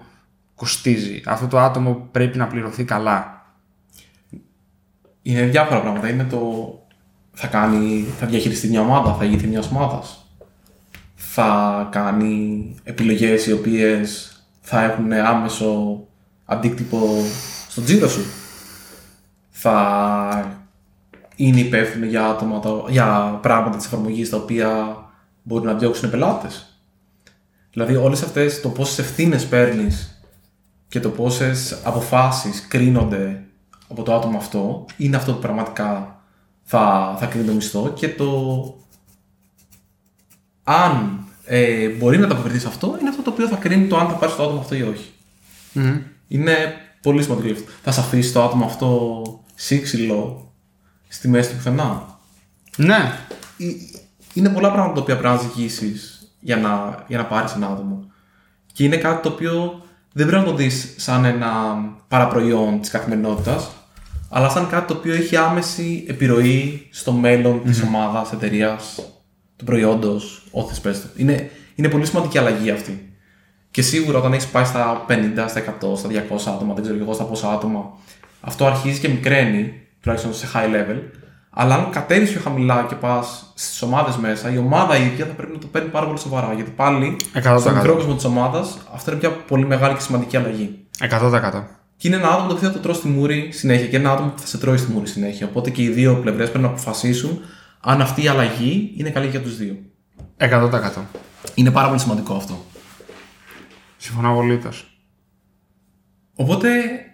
κοστίζει. 0.55 1.21
Αυτό 1.25 1.47
το 1.47 1.59
άτομο 1.59 2.07
πρέπει 2.11 2.37
να 2.37 2.47
πληρωθεί 2.47 2.83
καλά. 2.83 3.45
Είναι 5.21 5.41
διάφορα 5.45 5.81
πράγματα. 5.81 6.09
Είναι 6.09 6.23
το. 6.23 6.39
Θα, 7.33 7.47
κάνει, 7.47 8.05
θα 8.19 8.25
διαχειριστεί 8.25 8.67
μια 8.67 8.81
ομάδα, 8.81 9.13
θα 9.13 9.25
ηγηθεί 9.25 9.47
μιας 9.47 9.67
ομάδας. 9.67 10.18
Θα 11.31 11.87
κάνει 11.91 12.75
επιλογές 12.83 13.45
οι 13.45 13.51
οποίες 13.51 14.33
θα 14.61 14.83
έχουν 14.83 15.11
άμεσο 15.11 16.03
αντίκτυπο 16.45 17.23
στον 17.69 17.83
τζίρο 17.83 18.07
σου. 18.07 18.21
Θα 19.49 20.59
είναι 21.35 21.59
υπεύθυνο 21.59 22.05
για, 22.05 22.25
άτομα, 22.25 22.61
για 22.89 23.39
πράγματα 23.41 23.77
της 23.77 23.85
εφαρμογής 23.85 24.29
τα 24.29 24.37
οποία 24.37 24.97
μπορεί 25.43 25.65
να 25.65 25.73
διώξουν 25.73 26.09
πελάτες. 26.09 26.81
Δηλαδή, 27.71 27.95
όλες 27.95 28.21
αυτές 28.21 28.61
το 28.61 28.69
πόσες 28.69 28.99
ευθύνες 28.99 29.45
παίρνεις 29.45 30.21
και 30.87 30.99
το 30.99 31.09
πόσες 31.09 31.81
αποφάσεις 31.83 32.67
κρίνονται 32.67 33.43
από 33.87 34.03
το 34.03 34.15
άτομο 34.15 34.37
αυτό 34.37 34.85
είναι 34.97 35.15
αυτό 35.15 35.33
που 35.33 35.39
πραγματικά 35.39 36.21
θα, 36.63 37.15
θα 37.19 37.25
κρίνει 37.25 37.45
το 37.45 37.53
μισθό 37.53 37.93
και 37.95 38.09
το 38.09 38.29
αν 40.71 41.23
ε, 41.45 41.87
μπορεί 41.87 42.17
να 42.17 42.25
ανταποκριθεί 42.25 42.59
σε 42.59 42.67
αυτό 42.67 42.97
είναι 42.99 43.09
αυτό 43.09 43.21
το 43.21 43.29
οποίο 43.29 43.47
θα 43.47 43.55
κρίνει 43.55 43.87
το 43.87 43.97
αν 43.97 44.07
θα 44.07 44.13
πάρεις 44.13 44.35
το 44.35 44.43
άτομο 44.43 44.59
αυτό 44.59 44.75
ή 44.75 44.81
όχι. 44.81 45.09
Είναι 46.27 46.55
πολύ 47.01 47.23
σημαντικό 47.23 47.53
αυτό. 47.53 47.71
Θα 47.83 47.91
σε 47.91 47.99
αφήσει 47.99 48.33
το 48.33 48.43
άτομο 48.43 48.65
αυτό 48.65 49.21
σύξυλο 49.55 50.51
στη 51.07 51.27
μέση 51.27 51.49
του 51.49 51.55
πουθενά. 51.55 52.19
Ναι. 52.75 53.13
Είναι 54.33 54.49
πολλά 54.49 54.71
πράγματα 54.71 54.93
τα 54.93 55.01
οποία 55.01 55.17
πρέπει 55.17 55.35
να 55.35 55.41
ζυγίσεις 55.41 56.27
για 56.39 56.57
να, 56.57 57.03
για 57.07 57.17
να 57.17 57.25
πάρεις 57.25 57.51
ένα 57.53 57.67
άτομο. 57.67 58.11
Και 58.73 58.83
είναι 58.83 58.97
κάτι 58.97 59.21
το 59.21 59.29
οποίο 59.29 59.83
δεν 60.13 60.27
πρέπει 60.27 60.43
να 60.43 60.49
το 60.51 60.57
δεις 60.57 60.93
σαν 60.97 61.25
ένα 61.25 61.51
παραπροϊόν 62.07 62.79
της 62.79 62.89
καθημερινότητας, 62.89 63.69
αλλά 64.29 64.49
σαν 64.49 64.69
κάτι 64.69 64.87
το 64.87 64.99
οποίο 64.99 65.13
έχει 65.13 65.35
άμεση 65.35 66.05
επιρροή 66.07 66.87
στο 66.91 67.11
μέλλον 67.11 67.61
mm-hmm. 67.61 67.71
τη 67.71 67.81
ομάδας, 67.81 68.31
εταιρείας, 68.31 68.99
του 69.59 69.65
προϊόντος, 69.65 70.43
ό,τι 70.51 70.73
θες 70.73 71.07
Είναι, 71.15 71.49
είναι 71.75 71.89
πολύ 71.89 72.05
σημαντική 72.05 72.37
αλλαγή 72.37 72.71
αυτή. 72.71 73.13
Και 73.71 73.81
σίγουρα 73.81 74.17
όταν 74.17 74.33
έχεις 74.33 74.47
πάει 74.47 74.65
στα 74.65 75.05
50, 75.07 75.13
στα 75.47 75.59
100, 75.59 75.97
στα 75.97 76.09
200 76.09 76.53
άτομα, 76.55 76.73
δεν 76.73 76.83
ξέρω 76.83 76.97
εγώ 77.01 77.13
στα 77.13 77.23
πόσα 77.23 77.51
άτομα, 77.51 77.91
αυτό 78.41 78.65
αρχίζει 78.65 78.99
και 78.99 79.09
μικραίνει, 79.09 79.73
τουλάχιστον 80.01 80.33
σε 80.33 80.47
high 80.53 80.75
level. 80.75 80.97
Αλλά 81.49 81.75
αν 81.75 81.89
κατέβεις 81.91 82.31
πιο 82.31 82.41
χαμηλά 82.41 82.85
και 82.89 82.95
πας 82.95 83.51
στις 83.55 83.81
ομάδες 83.81 84.15
μέσα, 84.15 84.53
η 84.53 84.57
ομάδα 84.57 84.97
ίδια 84.97 85.25
θα 85.25 85.31
πρέπει 85.31 85.51
να 85.51 85.59
το 85.59 85.67
παίρνει 85.67 85.89
πάρα 85.89 86.05
πολύ 86.05 86.19
σοβαρά. 86.19 86.53
Γιατί 86.53 86.71
πάλι 86.71 87.15
στον 87.59 87.73
μικρό 87.73 87.93
κόσμο 87.93 88.15
της 88.15 88.25
ομάδας 88.25 88.77
αυτό 88.93 89.11
είναι 89.11 89.19
μια 89.19 89.31
πολύ 89.31 89.65
μεγάλη 89.65 89.93
και 89.93 90.01
σημαντική 90.01 90.37
αλλαγή. 90.37 90.85
100%. 90.99 91.63
Και 91.97 92.07
είναι 92.07 92.17
ένα 92.17 92.27
άτομο 92.27 92.47
το 92.47 92.53
οποίο 92.53 92.67
θα 92.67 92.73
το 92.73 92.79
τρώσει 92.79 92.99
στη 92.99 93.07
μούρη 93.07 93.49
συνέχεια 93.51 93.87
και 93.87 93.97
ένα 93.97 94.11
άτομο 94.11 94.29
που 94.29 94.39
θα 94.39 94.47
σε 94.47 94.57
τρώει 94.57 94.77
στη 94.77 94.91
μούρη 94.91 95.07
συνέχεια. 95.07 95.47
Οπότε 95.47 95.69
και 95.69 95.81
οι 95.81 95.89
δύο 95.89 96.15
πλευρές 96.15 96.49
πρέπει 96.49 96.63
να 96.63 96.69
αποφασίσουν 96.69 97.41
αν 97.79 98.01
αυτή 98.01 98.23
η 98.23 98.27
αλλαγή 98.27 98.93
είναι 98.97 99.09
καλή 99.09 99.27
για 99.27 99.41
τους 99.41 99.57
δύο. 99.57 99.77
100%. 100.37 101.05
Είναι 101.55 101.71
πάρα 101.71 101.87
πολύ 101.87 101.99
σημαντικό 101.99 102.33
αυτό. 102.33 102.65
Συμφωνώ 103.97 104.31
απολύτως. 104.31 105.01
Οπότε, 106.35 106.69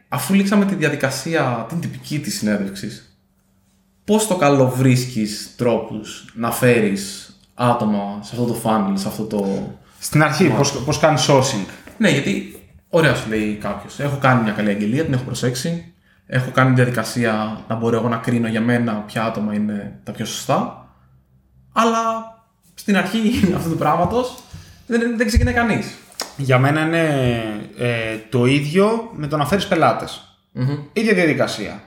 αφού 0.10 0.34
λήξαμε 0.34 0.66
τη 0.66 0.76
διαδικασία, 0.76 1.66
την 1.70 1.80
τυπική 1.80 2.20
της 2.20 2.38
συνέντευξης, 2.38 3.20
πώς 4.04 4.28
το 4.28 4.36
καλό 4.36 4.70
βρίσκεις 4.70 5.54
τρόπους 5.58 6.34
να 6.36 6.52
φέρεις 6.52 7.36
άτομα 7.54 8.20
σε 8.22 8.36
αυτό 8.36 8.46
το 8.46 8.62
funnel, 8.64 8.94
σε 8.94 9.08
αυτό 9.08 9.24
το. 9.24 9.72
Στην 10.00 10.24
αρχή, 10.24 10.54
πώς 10.86 11.00
κάνεις 11.00 11.26
sourcing; 11.30 11.66
Ναι, 11.98 12.10
γιατί 12.10 12.60
ωραία 12.90 13.16
σου 13.16 13.30
λέει 13.30 13.56
κάποιος. 13.56 14.00
Έχω 14.00 14.18
κάνει 14.18 14.44
μια 14.44 14.52
καλή 14.52 14.70
αγγελία, 14.70 15.04
την 15.04 15.14
έχω 15.14 15.24
προσέξει. 15.24 15.94
Έχω 16.28 16.52
κάνει 16.52 16.70
τη 16.70 16.76
διαδικασία 16.76 17.60
να 17.68 17.76
μπορώ 17.76 17.98
εγώ 17.98 18.08
να 18.08 18.18
κρίνω 18.18 18.48
για 18.48 18.62
μένα 18.62 18.94
ποια 18.94 19.24
άτομα 19.26 19.54
είναι 19.54 20.00
τα 20.04 20.12
πιο 20.12 20.26
σωστά. 20.26 20.88
Αλλά 21.74 22.00
στην 22.74 22.98
αρχή 22.98 23.20
αυτού 23.58 23.70
του 23.70 23.78
πράγματος 23.78 24.38
δεν, 24.88 25.18
δεν 25.18 25.28
ξεκινάει 25.28 25.54
κανείς. 25.54 25.96
Για 26.38 26.60
μένα 26.60 26.82
είναι 26.82 27.08
ε, 27.78 28.18
το 28.30 28.46
ίδιο 28.46 29.12
με 29.16 29.28
το 29.28 29.38
να 29.38 29.46
φέρεις 29.46 29.68
πελάτες. 29.68 30.40
Mm-hmm. 30.56 30.78
ίδια 30.94 31.14
διαδικασία. 31.14 31.82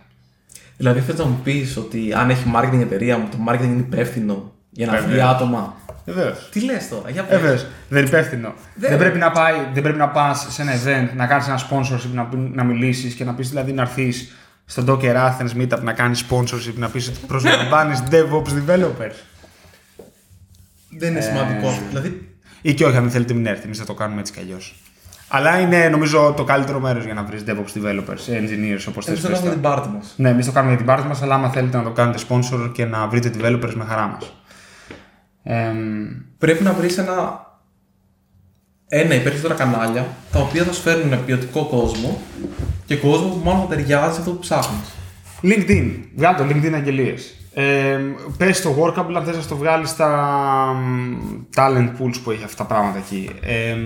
Δηλαδή 0.77 1.01
θες 1.01 1.19
να 1.19 1.25
μου 1.25 1.41
πεις 1.45 1.77
ότι 1.77 2.13
αν 2.13 2.31
έχει 2.31 2.53
marketing 2.55 2.79
η 2.79 2.81
εταιρεία 2.81 3.19
μου, 3.19 3.29
το 3.31 3.37
marketing 3.49 3.63
είναι 3.63 3.81
υπεύθυνο 3.81 4.53
για 4.71 4.87
να 4.87 5.01
βγει 5.01 5.21
άτομα; 5.21 5.77
Βεβαίως. 6.13 6.49
Τι 6.53 6.65
λες 6.65 6.89
τώρα, 6.89 7.11
για 7.11 7.23
Βεβαίως. 7.23 7.67
Δεν 7.89 7.99
είναι 7.99 8.09
υπεύθυνο. 8.09 8.55
Δεν, 8.75 8.99
πρέπει 8.99 9.19
να, 9.19 9.31
πάει, 9.31 9.55
δεν 9.73 9.83
πρέπει 9.83 9.99
να 9.99 10.09
πας 10.09 10.47
σε 10.51 10.63
ένα 10.63 10.73
event, 10.73 11.17
να 11.17 11.27
κάνεις 11.27 11.47
ένα 11.47 11.61
sponsorship, 11.71 12.11
να, 12.13 12.29
να 12.53 12.65
μιλήσεις 12.65 13.15
και 13.15 13.25
να 13.25 13.35
πεις 13.35 13.49
δηλαδή 13.49 13.73
να 13.73 13.83
έρθεις 13.83 14.33
στον 14.65 14.85
Docker 14.89 15.15
Athens 15.15 15.61
Meetup 15.61 15.83
να 15.83 15.93
κάνεις 15.93 16.25
sponsorship, 16.31 16.75
να 16.75 16.89
πεις 16.89 17.09
ότι 17.09 17.19
προσλαμβάνεις 17.27 18.03
DevOps 18.11 18.71
developers. 18.71 19.17
Δεν 20.99 21.11
είναι 21.11 21.21
σημαντικό. 21.21 21.69
Ε, 21.69 21.79
δηλαδή... 21.89 22.29
Ή 22.63 22.75
και 22.75 22.85
όχι, 22.85 22.97
αν 22.97 23.03
δεν 23.03 23.13
θέλετε, 23.13 23.35
μην 23.35 23.47
έρθει. 23.47 23.65
Εμείς 23.65 23.79
θα 23.79 23.85
το 23.85 23.95
κάνουμε 23.95 24.21
έτσι 24.21 24.33
κι 24.33 24.41
αλλιώς. 24.41 24.75
Αλλά 25.29 25.61
είναι 25.61 25.89
νομίζω 25.89 26.35
το 26.37 26.45
καλύτερο 26.45 26.81
μέρος 26.81 27.05
για 27.05 27.15
να 27.15 27.23
βρεις 27.23 27.45
DevOps 27.47 27.83
developers, 27.83 28.41
engineers 28.41 28.85
όπως 28.89 29.05
θέλει. 29.05 29.19
Εμεί 29.19 29.21
το 29.21 29.29
κάνουμε 29.29 29.41
για 29.41 29.51
την 29.51 29.61
πάρτι 29.61 29.89
μας. 29.89 30.15
Ναι, 30.17 30.29
εμείς 30.29 30.47
το 30.47 30.53
κάνουμε 30.53 30.75
για 30.75 30.85
την 30.85 30.87
πάρτι 30.87 31.09
μας, 31.09 31.23
αλλά 31.23 31.35
άμα 31.35 31.51
θέλετε 31.51 31.77
να 31.77 31.83
το 31.83 31.91
κάνετε 31.91 32.23
sponsor 32.29 32.71
και 32.73 32.85
να 32.85 33.07
βρείτε 33.07 33.31
developers 33.39 33.73
με 33.75 33.85
χαρά 33.85 34.07
μας. 34.07 34.33
Ε, 35.43 35.73
Πρέπει 36.39 36.63
να 36.63 36.73
βρεις 36.73 36.99
ένα. 36.99 37.47
Ένα 38.91 39.15
ή 39.15 39.21
περισσότερα 39.21 39.55
κανάλια 39.55 40.07
τα 40.33 40.41
οποία 40.41 40.65
θα 40.65 40.73
σου 40.73 40.81
φέρνουν 40.81 41.25
ποιοτικό 41.25 41.67
κόσμο 41.67 42.21
και 42.87 42.97
κόσμος 42.97 43.31
που 43.31 43.41
μόνος 43.45 43.61
θα 43.61 43.67
ταιριάζει 43.67 44.15
σε 44.15 44.19
αυτό 44.19 44.33
που 44.33 44.39
ψάχνεις. 44.39 44.95
LinkedIn. 45.43 45.91
Βγάλει 46.17 46.37
το 46.37 46.45
LinkedIn 46.45 46.73
αγγελίες. 46.75 47.35
Ε, 47.55 47.99
πες 48.37 48.61
το 48.61 48.77
Workable 48.81 49.15
αν 49.17 49.25
θες 49.25 49.37
να 49.37 49.45
το 49.45 49.57
βγάλεις 49.57 49.89
στα 49.91 50.75
talent 51.57 51.91
pools 51.99 52.15
που 52.25 52.31
έχει 52.31 52.45
αυτά 52.45 52.67
τα 52.67 52.75
πράγματα 52.75 52.99
εκεί. 52.99 53.31
Ε, 53.43 53.77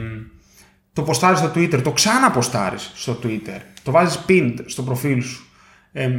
το 0.93 1.03
ποστάρεις 1.03 1.39
στο 1.39 1.51
Twitter, 1.55 1.81
το 1.83 1.93
ξαναποστάρεις 1.93 2.91
στο 2.95 3.19
Twitter, 3.23 3.59
το 3.83 3.91
βάζεις 3.91 4.25
pinned 4.29 4.59
στο 4.67 4.83
προφίλ 4.83 5.23
σου. 5.23 5.45
Ε, 5.93 6.11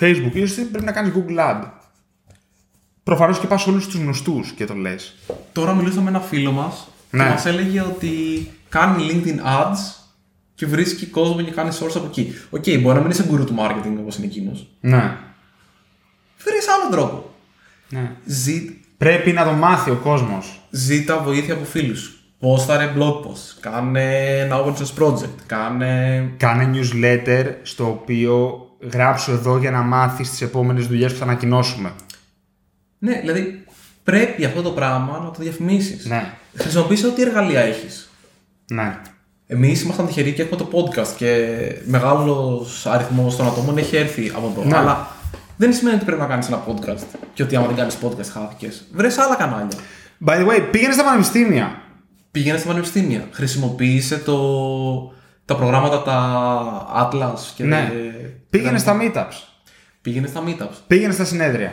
Facebook, 0.00 0.32
ίσως 0.32 0.66
πρέπει 0.68 0.84
να 0.84 0.92
κάνεις 0.92 1.12
Google 1.14 1.38
Ad. 1.38 1.62
Προφανώς 3.06 3.38
και 3.38 3.46
πας 3.46 3.62
σε 3.62 3.70
όλους 3.70 3.86
τους 3.86 3.94
γνωστούς 3.94 4.52
και 4.52 4.64
το 4.64 4.74
λες. 4.74 5.14
Τώρα 5.52 5.74
μιλούσα 5.74 6.00
με 6.00 6.08
ένα 6.08 6.20
φίλο 6.20 6.52
μας 6.52 6.88
ναι. 7.10 7.22
και 7.22 7.28
μας 7.28 7.46
έλεγε 7.46 7.80
ότι 7.80 8.10
κάνει 8.68 9.06
LinkedIn 9.10 9.38
Ads 9.38 9.76
και 10.54 10.66
βρίσκει 10.66 11.06
κόσμο 11.06 11.42
και 11.42 11.50
κάνει 11.50 11.70
source 11.80 11.96
από 11.96 12.06
εκεί. 12.06 12.32
Οκ, 12.50 12.62
okay, 12.64 12.80
μπορεί 12.82 12.96
να 12.96 13.00
μην 13.00 13.10
είσαι 13.10 13.24
γκουρού 13.28 13.44
του 13.44 13.54
marketing 13.58 13.96
όπως 13.98 14.16
είναι 14.16 14.26
εκείνος. 14.26 14.66
Ναι. 14.80 15.16
Βρει 16.38 16.56
άλλον 16.76 16.90
τρόπο. 16.90 17.30
Ναι. 17.88 18.12
Ζή... 18.24 18.80
Πρέπει 18.96 19.32
να 19.32 19.44
το 19.44 19.52
μάθει 19.52 19.90
ο 19.90 20.00
κόσμος. 20.02 20.60
Ζήτα 20.70 21.18
βοήθεια 21.18 21.54
από 21.54 21.64
φίλους 21.64 22.00
σου. 22.00 22.12
ρε 22.76 22.92
blog 22.96 23.14
post. 23.14 23.56
Κάνε 23.60 24.38
ένα 24.38 24.64
open 24.64 24.72
source 24.72 25.02
project. 25.04 25.38
Κάνε. 25.46 26.30
Κάνε 26.36 26.70
newsletter 26.74 27.44
στο 27.62 27.86
οποίο 27.86 28.60
γράψω 28.92 29.32
εδώ 29.32 29.58
για 29.58 29.70
να 29.70 29.82
μάθεις 29.82 30.30
τις 30.30 30.42
επόμενες 30.42 30.86
δουλειές 30.86 31.12
που 31.12 31.18
θα 31.18 31.24
ανακοινώσουμε. 31.24 31.92
Ναι, 32.98 33.20
δηλαδή 33.20 33.64
πρέπει 34.04 34.44
αυτό 34.44 34.62
το 34.62 34.70
πράγμα 34.70 35.18
να 35.18 35.30
το 35.30 35.42
διαφημίσεις. 35.42 36.06
Ναι. 36.06 36.32
Χρησιμοποιήσει 36.54 37.06
ό,τι 37.06 37.22
εργαλεία 37.22 37.60
έχεις. 37.60 38.10
Ναι. 38.66 38.98
Εμείς 39.46 39.82
ήμασταν 39.82 40.06
τυχεροί 40.06 40.32
και 40.32 40.42
έχουμε 40.42 40.56
το 40.56 40.68
podcast 40.72 41.14
και 41.16 41.56
μεγάλος 41.84 42.86
αριθμός 42.86 43.36
των 43.36 43.46
ατόμων 43.46 43.78
έχει 43.78 43.96
έρθει 43.96 44.32
από 44.36 44.52
εδώ. 44.54 44.68
Ναι. 44.68 44.76
Αλλά 44.76 45.08
δεν 45.56 45.72
σημαίνει 45.72 45.96
ότι 45.96 46.04
πρέπει 46.04 46.20
να 46.20 46.26
κάνεις 46.26 46.46
ένα 46.46 46.64
podcast 46.66 47.18
και 47.34 47.42
ότι 47.42 47.56
άμα 47.56 47.66
δεν 47.66 47.76
κάνεις 47.76 47.98
podcast 48.02 48.26
χάθηκες. 48.32 48.84
Βρες 48.92 49.18
άλλα 49.18 49.34
κανάλια. 49.34 49.78
By 50.26 50.32
the 50.32 50.48
way, 50.48 50.68
πήγαινε 50.70 50.92
στα 50.92 51.04
πανεπιστήμια. 51.04 51.80
Πήγαινε 52.30 52.58
στα 52.58 52.68
πανεπιστήμια. 52.68 53.28
Χρησιμοποίησε 53.30 54.18
το... 54.18 54.36
τα 55.44 55.56
προγράμματα 55.56 56.02
τα 56.02 57.10
Atlas 57.12 57.40
και. 57.56 57.64
Ναι. 57.64 57.92
Πήγαινε 58.50 58.78
στα 58.78 58.96
meetups. 59.00 59.42
Πήγαινε 60.02 60.26
στα 60.26 60.42
meetups. 60.46 60.76
Πήγαινε 60.86 61.12
στα 61.12 61.24
συνέδρια. 61.24 61.72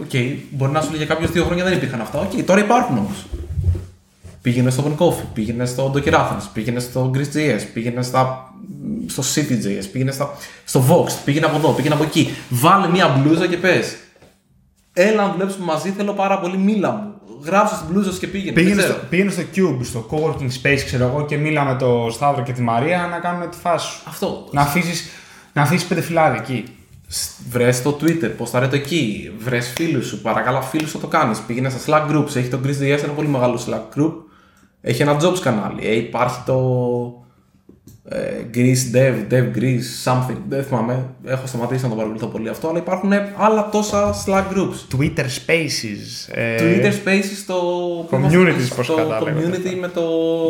Οκ, 0.00 0.08
okay. 0.12 0.36
μπορεί 0.50 0.72
να 0.72 0.80
σου 0.80 0.88
λέει 0.88 0.98
για 0.98 1.06
κάποιου 1.06 1.28
δύο 1.28 1.44
χρόνια 1.44 1.64
δεν 1.64 1.72
υπήρχαν 1.72 2.00
αυτά. 2.00 2.18
Οκ, 2.18 2.30
okay, 2.32 2.42
τώρα 2.44 2.60
υπάρχουν 2.60 2.98
όμως. 2.98 3.26
Πήγαινε 4.42 4.70
στο 4.70 4.84
Open 4.84 5.04
Coffee, 5.04 5.26
πήγαινε 5.34 5.66
στο 5.66 5.92
Docker 5.94 6.12
Athens, 6.12 6.42
πήγαινε 6.52 6.80
στο 6.80 7.10
GreeceJS, 7.14 7.62
πήγαινε 7.72 8.02
στα, 8.02 8.52
στο 9.06 9.22
CityJS, 9.34 9.84
πήγαινε 9.92 10.12
στα, 10.12 10.30
στο 10.64 10.84
Vox, 10.88 11.12
πήγαινε 11.24 11.46
από 11.46 11.56
εδώ, 11.56 11.70
πήγαινε 11.70 11.94
από 11.94 12.04
εκεί. 12.04 12.34
Βάλε 12.48 12.88
μια 12.88 13.08
μπλούζα 13.08 13.46
και 13.46 13.56
πες. 13.56 13.96
Έλα 14.92 15.26
να 15.26 15.32
δουλέψουμε 15.32 15.64
μαζί, 15.64 15.90
θέλω 15.90 16.12
πάρα 16.12 16.38
πολύ, 16.38 16.56
μίλα 16.56 16.90
μου. 16.90 17.12
Γράψε 17.44 17.76
την 17.76 17.86
μπλούζα 17.90 18.18
και 18.18 18.26
πήγαινε. 18.26 18.52
Πήγαινε 18.52 18.82
στο, 18.82 18.94
πήγαινε 19.08 19.30
στο 19.30 19.42
Cube, 19.54 19.78
στο 19.82 20.06
Coworking 20.10 20.50
Space, 20.62 20.82
ξέρω 20.84 21.04
εγώ, 21.04 21.24
και 21.24 21.36
μίλα 21.36 21.64
με 21.64 21.74
τον 21.74 22.10
Σταύρο 22.10 22.42
και 22.42 22.52
τη 22.52 22.60
Μαρία 22.60 23.08
να 23.10 23.18
κάνουμε 23.18 23.46
τη 23.46 23.56
φάση 23.56 23.86
σου. 23.86 24.00
Αυτό. 24.08 24.48
Να 24.50 24.60
αφήσει 24.60 25.10
να 25.52 25.62
αφήσεις 25.62 25.86
πέντε 25.86 26.00
φυλάδια 26.00 26.40
εκεί. 26.40 26.64
Βρες 27.50 27.82
το 27.82 27.98
Twitter, 28.00 28.30
ποστάρε 28.36 28.66
το 28.68 28.76
εκεί. 28.76 29.32
Βρες 29.38 29.72
φίλους 29.76 30.06
σου, 30.06 30.20
παρακαλώ 30.20 30.62
φίλους 30.62 30.94
να 30.94 31.00
το 31.00 31.06
κάνεις. 31.06 31.38
Πήγαινε 31.40 31.68
στα 31.70 31.78
Slack 31.86 32.12
groups. 32.12 32.36
Έχει 32.36 32.48
το 32.48 32.60
Greece 32.64 32.82
DS 32.82 33.02
ένα 33.04 33.12
πολύ 33.12 33.28
μεγάλο 33.28 33.60
Slack 33.66 33.98
group. 33.98 34.12
Έχει 34.80 35.02
ένα 35.02 35.16
jobs 35.22 35.38
κανάλι. 35.40 35.86
Ε, 35.86 35.94
υπάρχει 35.96 36.38
το 36.46 36.58
ε, 38.08 38.18
Greece 38.54 38.94
Dev, 38.96 39.14
Dev 39.32 39.56
Greece, 39.56 40.04
something. 40.04 40.36
Δεν 40.48 40.64
θυμάμαι. 40.64 41.14
Έχω 41.24 41.46
σταματήσει 41.46 41.82
να 41.82 41.88
το 41.88 41.94
παρακολουθώ 41.94 42.26
πολύ 42.26 42.48
αυτό, 42.48 42.68
αλλά 42.68 42.78
υπάρχουν 42.78 43.12
άλλα 43.36 43.68
τόσα 43.68 44.14
Slack 44.26 44.44
groups. 44.54 44.96
Twitter 44.98 45.24
Spaces. 45.24 46.32
ε, 46.32 46.56
Twitter 46.60 46.92
Spaces 46.92 47.44
το 47.46 47.60
Communities, 48.10 48.68
πώς 48.76 48.86
το 48.86 48.94
κατά 48.94 49.22
λέγονται 49.22 49.56
community 49.56 49.66
αυτά. 49.66 49.76
με 49.80 49.88
το 49.88 50.02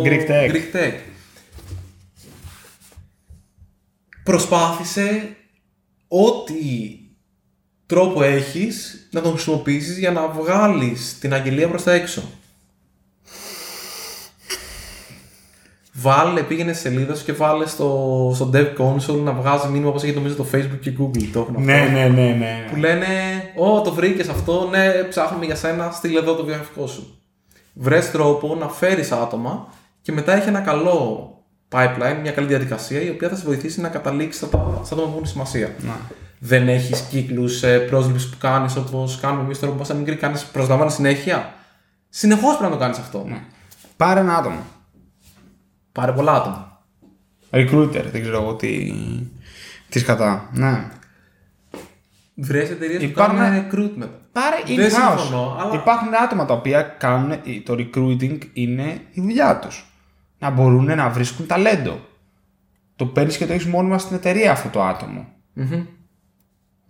Greek 0.05 0.31
Tech. 0.31 0.51
Greek 0.51 0.77
Tech. 0.77 0.93
Προσπάθησε 4.23 5.37
ό,τι 6.09 6.55
τρόπο 7.87 8.23
έχεις 8.23 9.09
να 9.11 9.21
τον 9.21 9.33
χρησιμοποιήσεις 9.33 9.99
για 9.99 10.11
να 10.11 10.29
βγάλεις 10.29 11.19
την 11.19 11.35
αγγελία 11.35 11.69
προς 11.69 11.83
τα 11.83 11.93
έξω. 11.93 12.23
Βάλε, 15.93 16.43
πήγαινε 16.43 16.73
σε 16.73 16.81
σελίδα 16.81 17.15
σου 17.15 17.25
και 17.25 17.33
βάλε 17.33 17.67
στο, 17.67 18.31
στο 18.35 18.51
Dev 18.55 18.67
Console 18.79 19.21
να 19.23 19.33
βγάζει 19.33 19.69
μήνυμα 19.69 19.89
όπως 19.89 20.03
έχει 20.03 20.15
νομίζω 20.15 20.35
το 20.35 20.47
Facebook 20.53 20.79
και 20.81 20.93
Google. 21.01 21.29
Το 21.33 21.41
έχουν 21.41 21.55
αυτό. 21.55 21.61
Ναι, 21.61 21.89
ναι, 21.93 22.09
ναι, 22.09 22.33
ναι. 22.39 22.67
Που 22.71 22.77
λένε, 22.77 23.07
Ω, 23.57 23.81
το 23.81 23.93
βρήκες 23.93 24.29
αυτό, 24.29 24.69
ναι, 24.71 24.93
ψάχνουμε 25.09 25.45
για 25.45 25.55
σένα, 25.55 25.91
στείλε 25.91 26.19
εδώ 26.19 26.35
το 26.35 26.45
βιογραφικό 26.45 26.87
σου. 26.87 27.23
Βρες 27.73 28.11
τρόπο 28.11 28.55
να 28.55 28.69
φέρεις 28.69 29.13
άτομα 29.13 29.73
και 30.03 30.13
μετά 30.13 30.37
έχει 30.37 30.49
ένα 30.49 30.61
καλό 30.61 31.33
pipeline, 31.73 32.19
μια 32.23 32.33
καλή 32.33 32.47
διαδικασία 32.47 33.01
η 33.01 33.09
οποία 33.11 33.29
θα 33.29 33.37
σε 33.37 33.45
βοηθήσει 33.45 33.81
να 33.81 33.89
καταλήξεις 33.89 34.47
στα, 34.47 34.81
στα 34.85 34.95
άτομα 34.95 35.03
που 35.09 35.13
έχουν 35.15 35.27
σημασία. 35.27 35.75
Να. 35.79 35.97
Δεν 36.39 36.69
έχεις 36.69 37.01
κύκλους 37.01 37.63
πρόσληψη 37.91 38.31
που 38.31 38.37
κάνεις 38.39 38.77
όπως 38.77 39.19
κάνουμε 39.21 39.43
εμείς 39.43 39.59
τώρα 39.59 39.71
που 39.71 39.77
είμαστε 39.77 39.95
μικροί, 39.95 40.17
κάνεις 40.17 40.45
προσλαμβάνεις 40.45 40.95
συνέχεια. 40.95 41.55
Συνεχώς 42.09 42.57
πρέπει 42.57 42.71
να 42.73 42.79
το 42.79 42.83
κάνεις 42.83 42.99
αυτό. 42.99 43.25
Ναι. 43.29 43.41
Πάρε 43.97 44.21
ένα 44.21 44.37
άτομο. 44.37 44.61
Πάρε 45.93 46.13
πολλά 46.13 46.33
άτομα. 46.33 46.83
Recruiter, 47.51 48.05
δεν 48.13 48.21
ξέρω 48.23 48.43
εγώ 48.43 48.55
τι. 48.55 48.93
Τι 49.89 49.99
σκατά. 49.99 50.49
Ναι. 50.53 50.89
Βρες 52.35 52.71
εταιρείες 52.71 52.99
που 52.99 53.05
Υπάρχουν- 53.05 53.39
κάνουν 53.39 53.65
recruitment. 53.71 54.09
Πάρε 54.33 54.57
Δεν 54.67 54.77
in-house. 54.87 55.19
συμφωνώ, 55.19 55.57
αλλά- 55.61 55.75
Υπάρχουν 55.75 56.09
άτομα 56.25 56.45
τα 56.45 56.55
οποία 56.55 56.83
κάνουν. 56.83 57.31
Το 57.65 57.75
recruiting 57.79 58.39
είναι 58.53 59.01
η 59.13 59.21
δουλειά 59.21 59.59
τους. 59.59 59.88
Να 60.39 60.51
μπορούν 60.51 60.85
να 60.85 61.09
βρίσκουν 61.09 61.47
ταλέντο. 61.47 62.01
Το 62.97 63.07
παίρνεις 63.07 63.37
και 63.37 63.47
το 63.47 63.53
έχεις 63.53 63.67
μόνιμα 63.67 63.99
στην 63.99 64.17
εταιρεία 64.17 64.53
αυτό 64.53 64.69
το 64.69 64.83
άτομο. 64.83 65.27
Μμμ. 65.53 65.85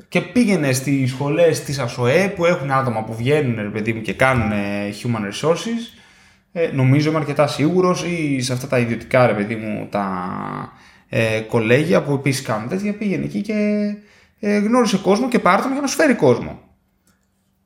Και 0.09 0.21
πήγαινε 0.21 0.73
στις 0.73 1.11
σχολές 1.11 1.63
της 1.65 1.79
ΑΣΟΕ 1.79 2.29
που 2.29 2.45
έχουν 2.45 2.71
άτομα 2.71 3.05
που 3.05 3.15
βγαίνουν 3.15 3.57
ρε 3.57 3.69
παιδί 3.69 3.93
μου 3.93 4.01
και 4.01 4.13
κάνουν 4.13 4.53
ε, 4.53 4.91
human 5.03 5.33
resources. 5.33 5.99
Ε, 6.53 6.71
νομίζω 6.73 7.09
είμαι 7.09 7.19
αρκετά 7.19 7.47
σίγουρος 7.47 8.05
ή 8.05 8.41
σε 8.41 8.53
αυτά 8.53 8.67
τα 8.67 8.79
ιδιωτικά 8.79 9.27
ρε 9.27 9.35
παιδί 9.35 9.57
μου 9.57 9.87
τα 9.91 10.09
ε, 11.09 11.41
κολέγια 11.41 12.03
που 12.03 12.13
επίσης 12.13 12.43
κάνουν 12.43 12.69
τέτοια. 12.69 12.93
Πήγαινε 12.95 13.25
εκεί 13.25 13.41
και 13.41 13.55
ε, 14.41 14.59
γνώρισε 14.59 14.99
κόσμο 14.99 15.29
και 15.29 15.39
πάρε 15.39 15.63
τον 15.63 15.73
για 15.73 15.81
να 15.81 15.87
σου 15.87 15.97
φέρει 15.97 16.15
κόσμο. 16.15 16.68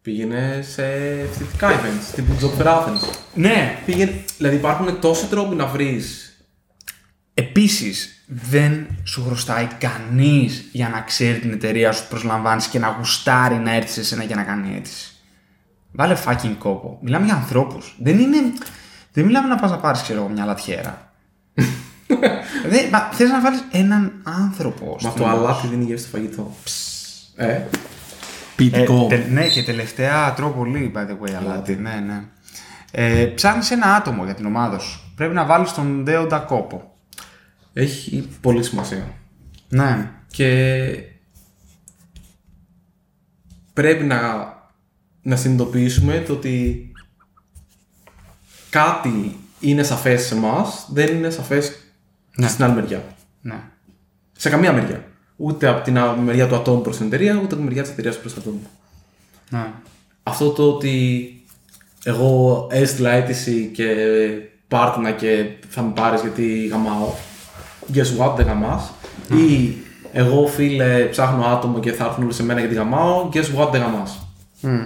Πήγαινε 0.03 0.65
σε 0.69 0.83
φοιτητικά 1.33 1.71
events, 1.71 2.15
τύπου 2.15 2.37
Job 2.41 2.63
Fair 2.63 2.67
Athens. 2.67 3.09
Ναι, 3.35 3.79
Πήγαινε, 3.87 4.25
δηλαδή 4.37 4.57
υπάρχουν 4.57 5.01
τόσοι 5.01 5.27
τρόποι 5.27 5.55
να 5.55 5.67
βρεις. 5.67 6.37
Επίσης, 7.35 8.25
δεν 8.27 8.87
σου 9.05 9.25
χρωστάει 9.25 9.69
κανείς 9.79 10.69
για 10.73 10.89
να 10.89 11.01
ξέρει 11.01 11.39
την 11.39 11.53
εταιρεία 11.53 11.93
σου 11.93 12.03
που 12.03 12.09
προσλαμβάνεις 12.09 12.67
και 12.67 12.79
να 12.79 12.95
γουστάρει 12.99 13.55
να 13.55 13.75
έρθεις 13.75 13.93
σε 13.93 14.05
σένα 14.05 14.25
για 14.25 14.37
να 14.37 14.43
κάνει 14.43 14.77
αίτηση. 14.77 15.13
Βάλε 15.93 16.17
fucking 16.27 16.55
κόπο. 16.59 16.99
Μιλάμε 17.03 17.25
για 17.27 17.35
ανθρώπους. 17.35 17.97
Δεν 17.99 18.19
είναι... 18.19 18.39
Δεν 19.13 19.25
μιλάμε 19.25 19.49
να 19.49 19.57
πας 19.57 19.71
να 19.71 19.79
πάρεις, 19.79 20.03
ξέρω 20.03 20.19
εγώ, 20.19 20.29
μια 20.29 20.45
λατιέρα. 20.45 21.13
δεν, 22.71 22.89
μα, 22.93 23.01
θες 23.01 23.31
να 23.31 23.41
βάλεις 23.41 23.65
έναν 23.71 24.13
άνθρωπο. 24.23 24.97
Μα 25.01 25.11
στην 25.11 25.23
το 25.23 25.29
ομάδα 25.29 25.43
αλάτι 25.43 25.61
σου. 25.61 25.69
δίνει 25.69 25.85
γεύση 25.85 26.07
στο 26.07 26.17
φαγητό. 26.17 26.55
Ε. 27.37 27.47
Ε, 27.53 27.67
Ποιητικό. 28.71 29.07
τε- 29.09 29.29
ναι, 29.31 29.49
και 29.49 29.63
τελευταία 29.63 30.33
τρώω 30.35 30.51
πολύ, 30.51 30.93
by 30.95 30.99
the 30.99 31.11
way, 31.11 31.33
αλάτι. 31.33 31.75
Ναι, 31.77 31.95
ναι. 32.07 32.25
Ε, 32.91 33.25
ψάχνεις 33.25 33.71
ένα 33.71 33.95
άτομο 33.95 34.25
για 34.25 34.35
την 34.35 34.47
ομάδα 34.47 34.79
σου. 34.79 35.01
Πρέπει 35.15 35.35
να 35.35 35.45
βάλεις 35.45 35.73
τον 35.73 36.03
Ντέοντα 36.03 36.39
Κόπο. 36.39 36.97
Έχει 37.73 38.29
πολύ 38.41 38.63
σημασία. 38.65 39.09
Ναι. 39.69 40.11
Και 40.27 40.89
πρέπει 43.73 44.05
να, 44.05 44.21
να 45.23 45.37
συνειδητοποιήσουμε 45.37 46.19
το 46.27 46.33
ότι 46.33 46.87
κάτι 48.71 49.37
είναι 49.61 49.83
σαφές 49.83 50.23
σε 50.23 50.35
εμάς, 50.35 50.87
δεν 50.93 51.15
είναι 51.17 51.31
σαφές 51.31 51.73
Ναι. 52.37 52.49
στην 52.49 52.65
άλλη 52.65 52.75
μεριά. 52.75 53.05
Ναι. 53.41 53.61
Σε 54.33 54.51
καμία 54.51 54.73
μεριά. 54.73 55.05
Ούτε 55.45 55.67
από 55.69 55.85
την 55.85 55.99
άλλη 55.99 56.21
μεριά 56.21 56.47
του 56.49 56.55
ατόμου 56.55 56.81
προς 56.81 56.97
την 56.97 57.07
εταιρεία, 57.07 57.35
ούτε 57.35 57.45
από 57.45 57.57
τη 57.57 57.63
μεριά 57.63 57.83
της 57.83 57.91
εταιρείας 57.91 58.19
προς 58.19 58.35
το 58.35 58.41
ατόμο. 58.41 58.61
Ναι. 59.51 59.67
Αυτό 60.23 60.51
το 60.51 60.69
ότι 60.69 61.27
εγώ 62.05 62.67
έστειλα 62.71 63.11
αίτηση 63.11 63.71
και 63.75 63.87
πάρτινα 64.69 65.11
και 65.11 65.47
θα 65.69 65.83
με 65.83 65.93
πάρεις 65.95 66.21
γιατί 66.21 66.67
γαμάω. 66.67 67.09
Guess 67.95 68.19
what, 68.27 68.35
δεν 68.37 68.47
γαμάς. 68.47 68.93
Ή 69.31 69.75
εγώ 70.13 70.47
φίλε 70.47 71.05
ψάχνω 71.05 71.45
άτομο 71.45 71.79
και 71.81 71.93
θα 71.93 72.05
έρθουν 72.05 72.25
όλοι 72.25 72.33
σε 72.33 72.43
μένα 72.43 72.61
γιατί 72.61 72.75
γαμάω. 72.75 73.29
Guess 73.33 73.59
what, 73.61 73.69
δεν 73.73 73.81
γαμάς. 73.81 74.27
Μμ. 74.61 74.79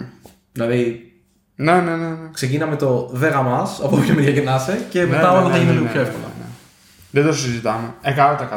Δηλαδή 0.52 1.12
Ναι, 1.54 1.72
ναι, 1.72 1.96
ναι. 1.96 2.06
ναι. 2.06 2.28
ξεκίνα 2.32 2.66
με 2.66 2.76
το 2.76 3.08
δεν 3.12 3.30
γαμάς, 3.32 3.80
από 3.82 3.96
όποια 3.96 4.14
μεριά 4.14 4.32
και 4.32 4.42
να 4.42 4.54
είσαι 4.54 4.86
και 4.90 5.06
μετά 5.06 5.32
Ναι, 5.32 5.38
όλα 5.38 5.42
ναι, 5.46 5.50
θα 5.50 5.56
ναι, 5.56 5.58
γίνουν 5.58 5.74
ναι, 5.74 5.80
λίγο 5.80 5.92
πιο 5.92 6.00
ναι, 6.00 6.06
εύκολα. 6.06 6.26
ναι, 6.38 6.44
ναι. 6.44 7.20
Δεν 7.22 7.26
το 7.30 7.32
συζητάμε. 7.38 7.94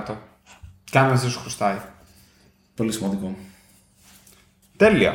100%. 0.09 0.13
Κανένα 0.91 1.15
δεν 1.15 1.29
σου 1.29 1.39
χρωστάει. 1.39 1.77
Πολύ 2.75 2.91
σημαντικό. 2.91 3.35
Τέλεια. 4.77 5.13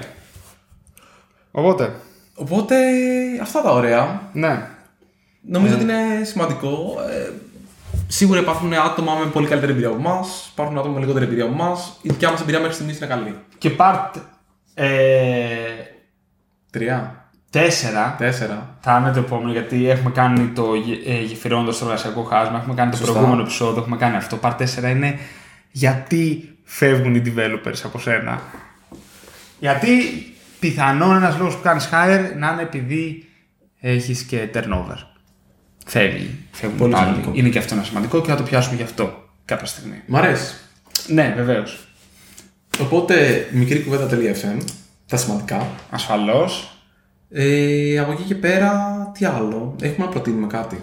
Οπότε, 1.50 1.94
Οπότε 2.34 2.76
αυτά 3.42 3.62
τα 3.62 3.70
ωραία. 3.72 4.30
ναι. 4.32 4.68
Νομίζω 5.46 5.74
ότι 5.74 5.82
είναι 5.82 6.24
σημαντικό. 6.24 6.94
Ε, 7.10 7.30
σίγουρα 8.08 8.40
υπάρχουν 8.40 8.72
άτομα 8.74 9.14
με 9.14 9.26
πολύ 9.30 9.46
καλύτερη 9.46 9.72
εμπειρία 9.72 9.90
από 9.90 9.98
εμάς, 9.98 10.48
υπάρχουν 10.52 10.78
άτομα 10.78 10.94
με 10.94 11.00
λιγότερη 11.00 11.24
εμπειρία 11.24 11.44
από 11.44 11.52
εμάς. 11.52 11.98
Η 12.02 12.08
δικιά 12.08 12.30
μας 12.30 12.40
εμπειρία 12.40 12.60
μέχρι 12.60 12.74
στιγμής 12.74 12.96
είναι 12.96 13.06
καλή. 13.06 13.38
Και 13.58 13.70
part 13.78 14.10
ε, 14.74 14.86
Τρία, 16.70 17.28
4 17.52 17.58
τέσσερα. 18.18 18.76
θα 18.80 18.98
είναι 18.98 19.12
το 19.12 19.18
επόμενο 19.18 19.52
γιατί 19.52 19.88
έχουμε 19.88 20.10
κάνει 20.10 20.46
το 20.48 20.74
γε- 20.74 21.06
ε, 21.08 21.20
γεφυρώνοντα 21.22 21.70
το 21.78 21.84
εργασιακό 21.84 22.22
χάσμα, 22.22 22.56
έχουμε 22.58 22.74
κάνει 22.74 22.90
το 22.90 22.96
Σωστά. 22.96 23.12
προηγούμενο 23.12 23.42
επεισόδιο, 23.42 23.80
έχουμε 23.82 23.96
κάνει 23.96 24.16
αυτό. 24.16 24.38
Part 24.42 24.56
4 24.58 24.90
είναι 24.90 25.18
γιατί 25.76 26.56
φεύγουν 26.64 27.14
οι 27.14 27.22
developers 27.26 27.80
από 27.84 27.98
σένα; 27.98 28.42
Γιατί 29.58 29.90
πιθανόν 30.60 31.16
ένας 31.16 31.38
λόγος 31.38 31.56
που 31.56 31.62
κάνεις 31.62 31.88
hire 31.92 32.30
να 32.38 32.50
είναι 32.52 32.62
επειδή 32.62 33.28
έχεις 33.80 34.22
και 34.22 34.48
turnover. 34.54 34.96
Φεύγει. 35.86 36.38
Φεύγουν 36.50 36.78
Πολύ 36.78 36.94
άλλοι. 36.94 37.04
σημαντικό. 37.04 37.30
Είναι 37.34 37.48
και 37.48 37.58
αυτό 37.58 37.74
ένα 37.74 37.84
σημαντικό 37.84 38.20
και 38.20 38.30
θα 38.30 38.36
το 38.36 38.42
πιάσουμε 38.42 38.76
γι' 38.76 38.82
αυτό 38.82 39.28
κάποια 39.44 39.66
στιγμή. 39.66 40.02
Μ' 40.06 40.16
αρέσει. 40.16 40.54
Ναι, 41.06 41.32
βεβαίως. 41.36 41.88
Οπότε 42.80 43.46
μικρή 43.52 43.82
κουβέντα.fm, 43.82 44.64
τα 45.06 45.16
σημαντικά. 45.16 45.66
Ασφαλώς. 45.90 46.68
Ε, 47.30 47.98
από 47.98 48.12
εκεί 48.12 48.22
και 48.22 48.34
πέρα, 48.34 48.72
τι 49.18 49.24
άλλο, 49.24 49.76
έχουμε 49.80 50.06
να 50.06 50.12
προτείνουμε 50.12 50.46
κάτι. 50.46 50.82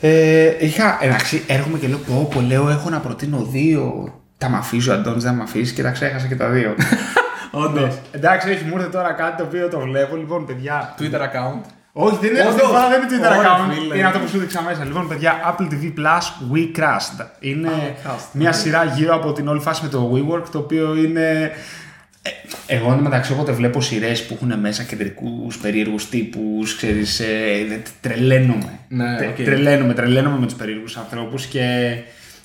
Ε, 0.00 0.50
είχα, 0.58 0.98
εντάξει, 1.00 1.42
έρχομαι 1.46 1.78
και 1.78 1.88
λέω, 1.88 1.98
πω, 1.98 2.28
πω, 2.34 2.40
λέω, 2.40 2.68
έχω 2.68 2.90
να 2.90 2.98
προτείνω 2.98 3.46
δύο. 3.50 4.14
Τα 4.38 4.48
μ' 4.48 4.54
αφήσει 4.54 4.90
ο 4.90 4.92
Αντώνης, 4.92 5.22
δεν 5.24 5.34
μ' 5.34 5.40
αφήσει 5.42 5.74
και 5.74 5.82
τα 5.82 5.90
ξέχασα 5.90 6.26
και 6.26 6.36
τα 6.36 6.48
δύο. 6.48 6.74
Όντως. 7.50 7.98
εντάξει, 8.10 8.50
έχει 8.50 8.64
μου 8.64 8.74
ήρθε 8.76 8.88
τώρα 8.88 9.12
κάτι 9.12 9.36
το 9.36 9.42
οποίο 9.42 9.68
το 9.68 9.80
βλέπω. 9.80 10.16
Λοιπόν, 10.16 10.46
παιδιά. 10.46 10.94
Twitter 10.98 11.20
account. 11.20 11.60
Όχι, 11.92 12.18
δεν 12.20 12.30
είναι 12.30 12.40
Όντως. 12.40 12.50
αυτή 12.54 12.60
τη 12.60 12.66
φορά 12.66 12.88
δεν 12.88 13.02
είναι 13.02 13.10
Twitter 13.10 13.38
Ωραία, 13.38 13.56
account. 13.56 13.72
φίλε. 13.72 13.96
Είναι 13.96 14.06
αυτό 14.06 14.18
που 14.18 14.28
σου 14.28 14.38
δείξα 14.38 14.62
μέσα. 14.62 14.84
Λοιπόν, 14.84 15.08
παιδιά, 15.08 15.32
Apple 15.50 15.62
TV 15.72 15.84
Plus 15.98 16.54
We 16.54 16.78
Crashed. 16.78 17.26
Είναι 17.40 17.68
Α, 17.68 17.72
Crashed, 18.04 18.28
μια 18.32 18.48
οκ. 18.48 18.54
σειρά 18.54 18.84
γύρω 18.84 19.14
από 19.14 19.32
την 19.32 19.48
όλη 19.48 19.60
φάση 19.60 19.82
με 19.82 19.88
το 19.88 20.12
WeWork, 20.14 20.42
το 20.52 20.58
οποίο 20.58 20.96
είναι. 20.96 21.50
Ε, 22.22 22.30
Εγώ 22.66 22.92
εν 22.92 22.98
μεταξύ, 22.98 23.32
όποτε 23.32 23.52
βλέπω 23.52 23.80
σειρές 23.80 24.26
που 24.26 24.34
έχουν 24.34 24.58
μέσα 24.60 24.82
κεντρικούς 24.82 25.58
περίεργους 25.58 26.08
τύπους, 26.08 26.76
ξέρεις, 26.76 27.20
ε, 27.20 27.82
τρελαίνομαι. 28.00 28.78
Ναι, 28.88 29.16
Τε- 29.18 29.28
οκ. 29.38 29.44
Τρελαίνομαι, 29.44 29.94
τρελαίνομαι 29.94 30.38
με 30.38 30.46
τους 30.46 30.54
περίεργους 30.54 30.96
ανθρώπους 30.96 31.46
και 31.46 31.94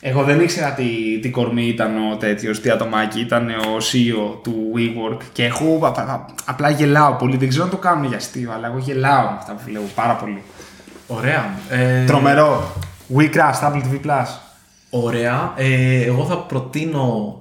εγώ 0.01 0.23
δεν 0.23 0.39
ήξερα 0.41 0.71
τι, 0.73 1.19
τι 1.21 1.29
κορμί 1.29 1.65
ήταν 1.67 2.11
ο 2.11 2.15
τέτοιος, 2.17 2.61
τι 2.61 2.69
ατομάκι 2.69 3.19
ήταν 3.19 3.49
ο 3.49 3.77
CEO 3.77 4.39
του 4.43 4.71
WeWork 4.75 5.17
και 5.33 5.43
εγώ 5.45 5.85
α- 5.85 5.87
α- 6.01 6.25
απλά 6.45 6.69
γελάω 6.69 7.13
πολύ. 7.15 7.37
Δεν 7.37 7.49
ξέρω 7.49 7.63
αν 7.63 7.69
το 7.69 7.77
κάνουν 7.77 8.05
για 8.07 8.17
αστείο, 8.17 8.51
αλλά 8.51 8.67
εγώ 8.67 8.77
γελάω 8.77 9.29
με 9.29 9.35
αυτά 9.37 9.53
που 9.53 9.61
βλέπω 9.65 9.85
πάρα 9.95 10.13
πολύ. 10.13 10.41
Ωραία. 11.07 11.49
Ε, 11.69 12.05
Τρομερό. 12.05 12.73
We 13.17 13.23
Crashed, 13.33 13.71
Apple 13.71 13.81
TV 13.81 14.05
Plus. 14.05 14.25
Ωραία. 14.89 15.53
Ε, 15.55 16.01
εγώ 16.03 16.25
θα 16.25 16.37
προτείνω 16.37 17.35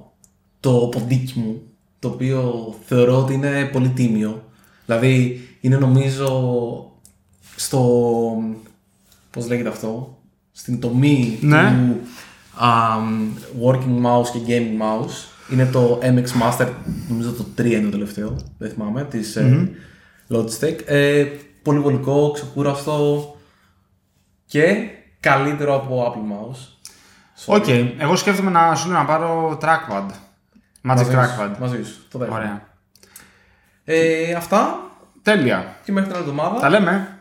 το 0.59 0.71
ποντίκι 0.71 1.33
μου 1.39 1.61
το 1.99 2.07
οποίο 2.07 2.73
θεωρώ 2.85 3.17
ότι 3.17 3.33
είναι 3.33 3.69
πολύ 3.71 3.89
τίμιο. 3.89 4.43
Δηλαδή 4.85 5.39
είναι 5.61 5.77
νομίζω 5.77 6.29
στο. 7.55 7.81
Πώς 9.31 9.47
λέγεται 9.47 9.69
αυτό, 9.69 10.17
στην 10.51 10.79
τομή 10.79 11.37
Ναι. 11.41 11.61
του 11.71 11.99
α, 12.63 12.69
working 13.65 14.05
mouse 14.05 14.27
και 14.33 14.39
gaming 14.47 14.81
mouse. 14.81 15.13
Είναι 15.51 15.65
το 15.65 15.99
MX 16.03 16.25
Master, 16.41 16.67
νομίζω 17.09 17.31
το 17.31 17.45
3 17.57 17.65
είναι 17.65 17.81
το 17.83 17.89
τελευταίο, 17.89 18.35
δεν 18.57 18.69
θυμάμαι, 18.69 19.03
της 19.03 19.35
ε, 19.35 19.71
Logitech. 20.29 20.79
Ε, 20.85 21.25
πολύ 21.61 21.79
βολικό, 21.79 22.31
ξεκούραστο 22.31 23.35
και 24.45 24.75
καλύτερο 25.19 25.75
από 25.75 26.03
Apple 26.13 26.31
Mouse. 26.33 26.57
Οκ, 27.45 27.65
εγώ 27.97 28.15
σκέφτομαι 28.15 28.51
να 28.51 28.75
σου 28.75 28.87
λέω 28.89 28.97
να 28.97 29.05
πάρω 29.05 29.57
trackpad. 29.61 30.09
Magic 30.85 30.87
Μαζί 30.87 31.03
σου, 31.03 31.11
trackpad. 31.17 31.49
Μαζί 31.59 31.83
σου, 31.83 32.07
το 32.11 32.17
δέχομαι. 32.17 32.37
Ωραία. 32.37 32.61
Ε, 33.83 34.33
αυτά 34.33 34.75
Τέλεια. 35.21 35.75
και 35.83 35.91
μέχρι 35.91 36.09
την 36.09 36.17
άλλη 36.19 36.29
εβδομάδα. 36.29 36.59
Τα 36.59 36.69
λέμε. 36.69 37.14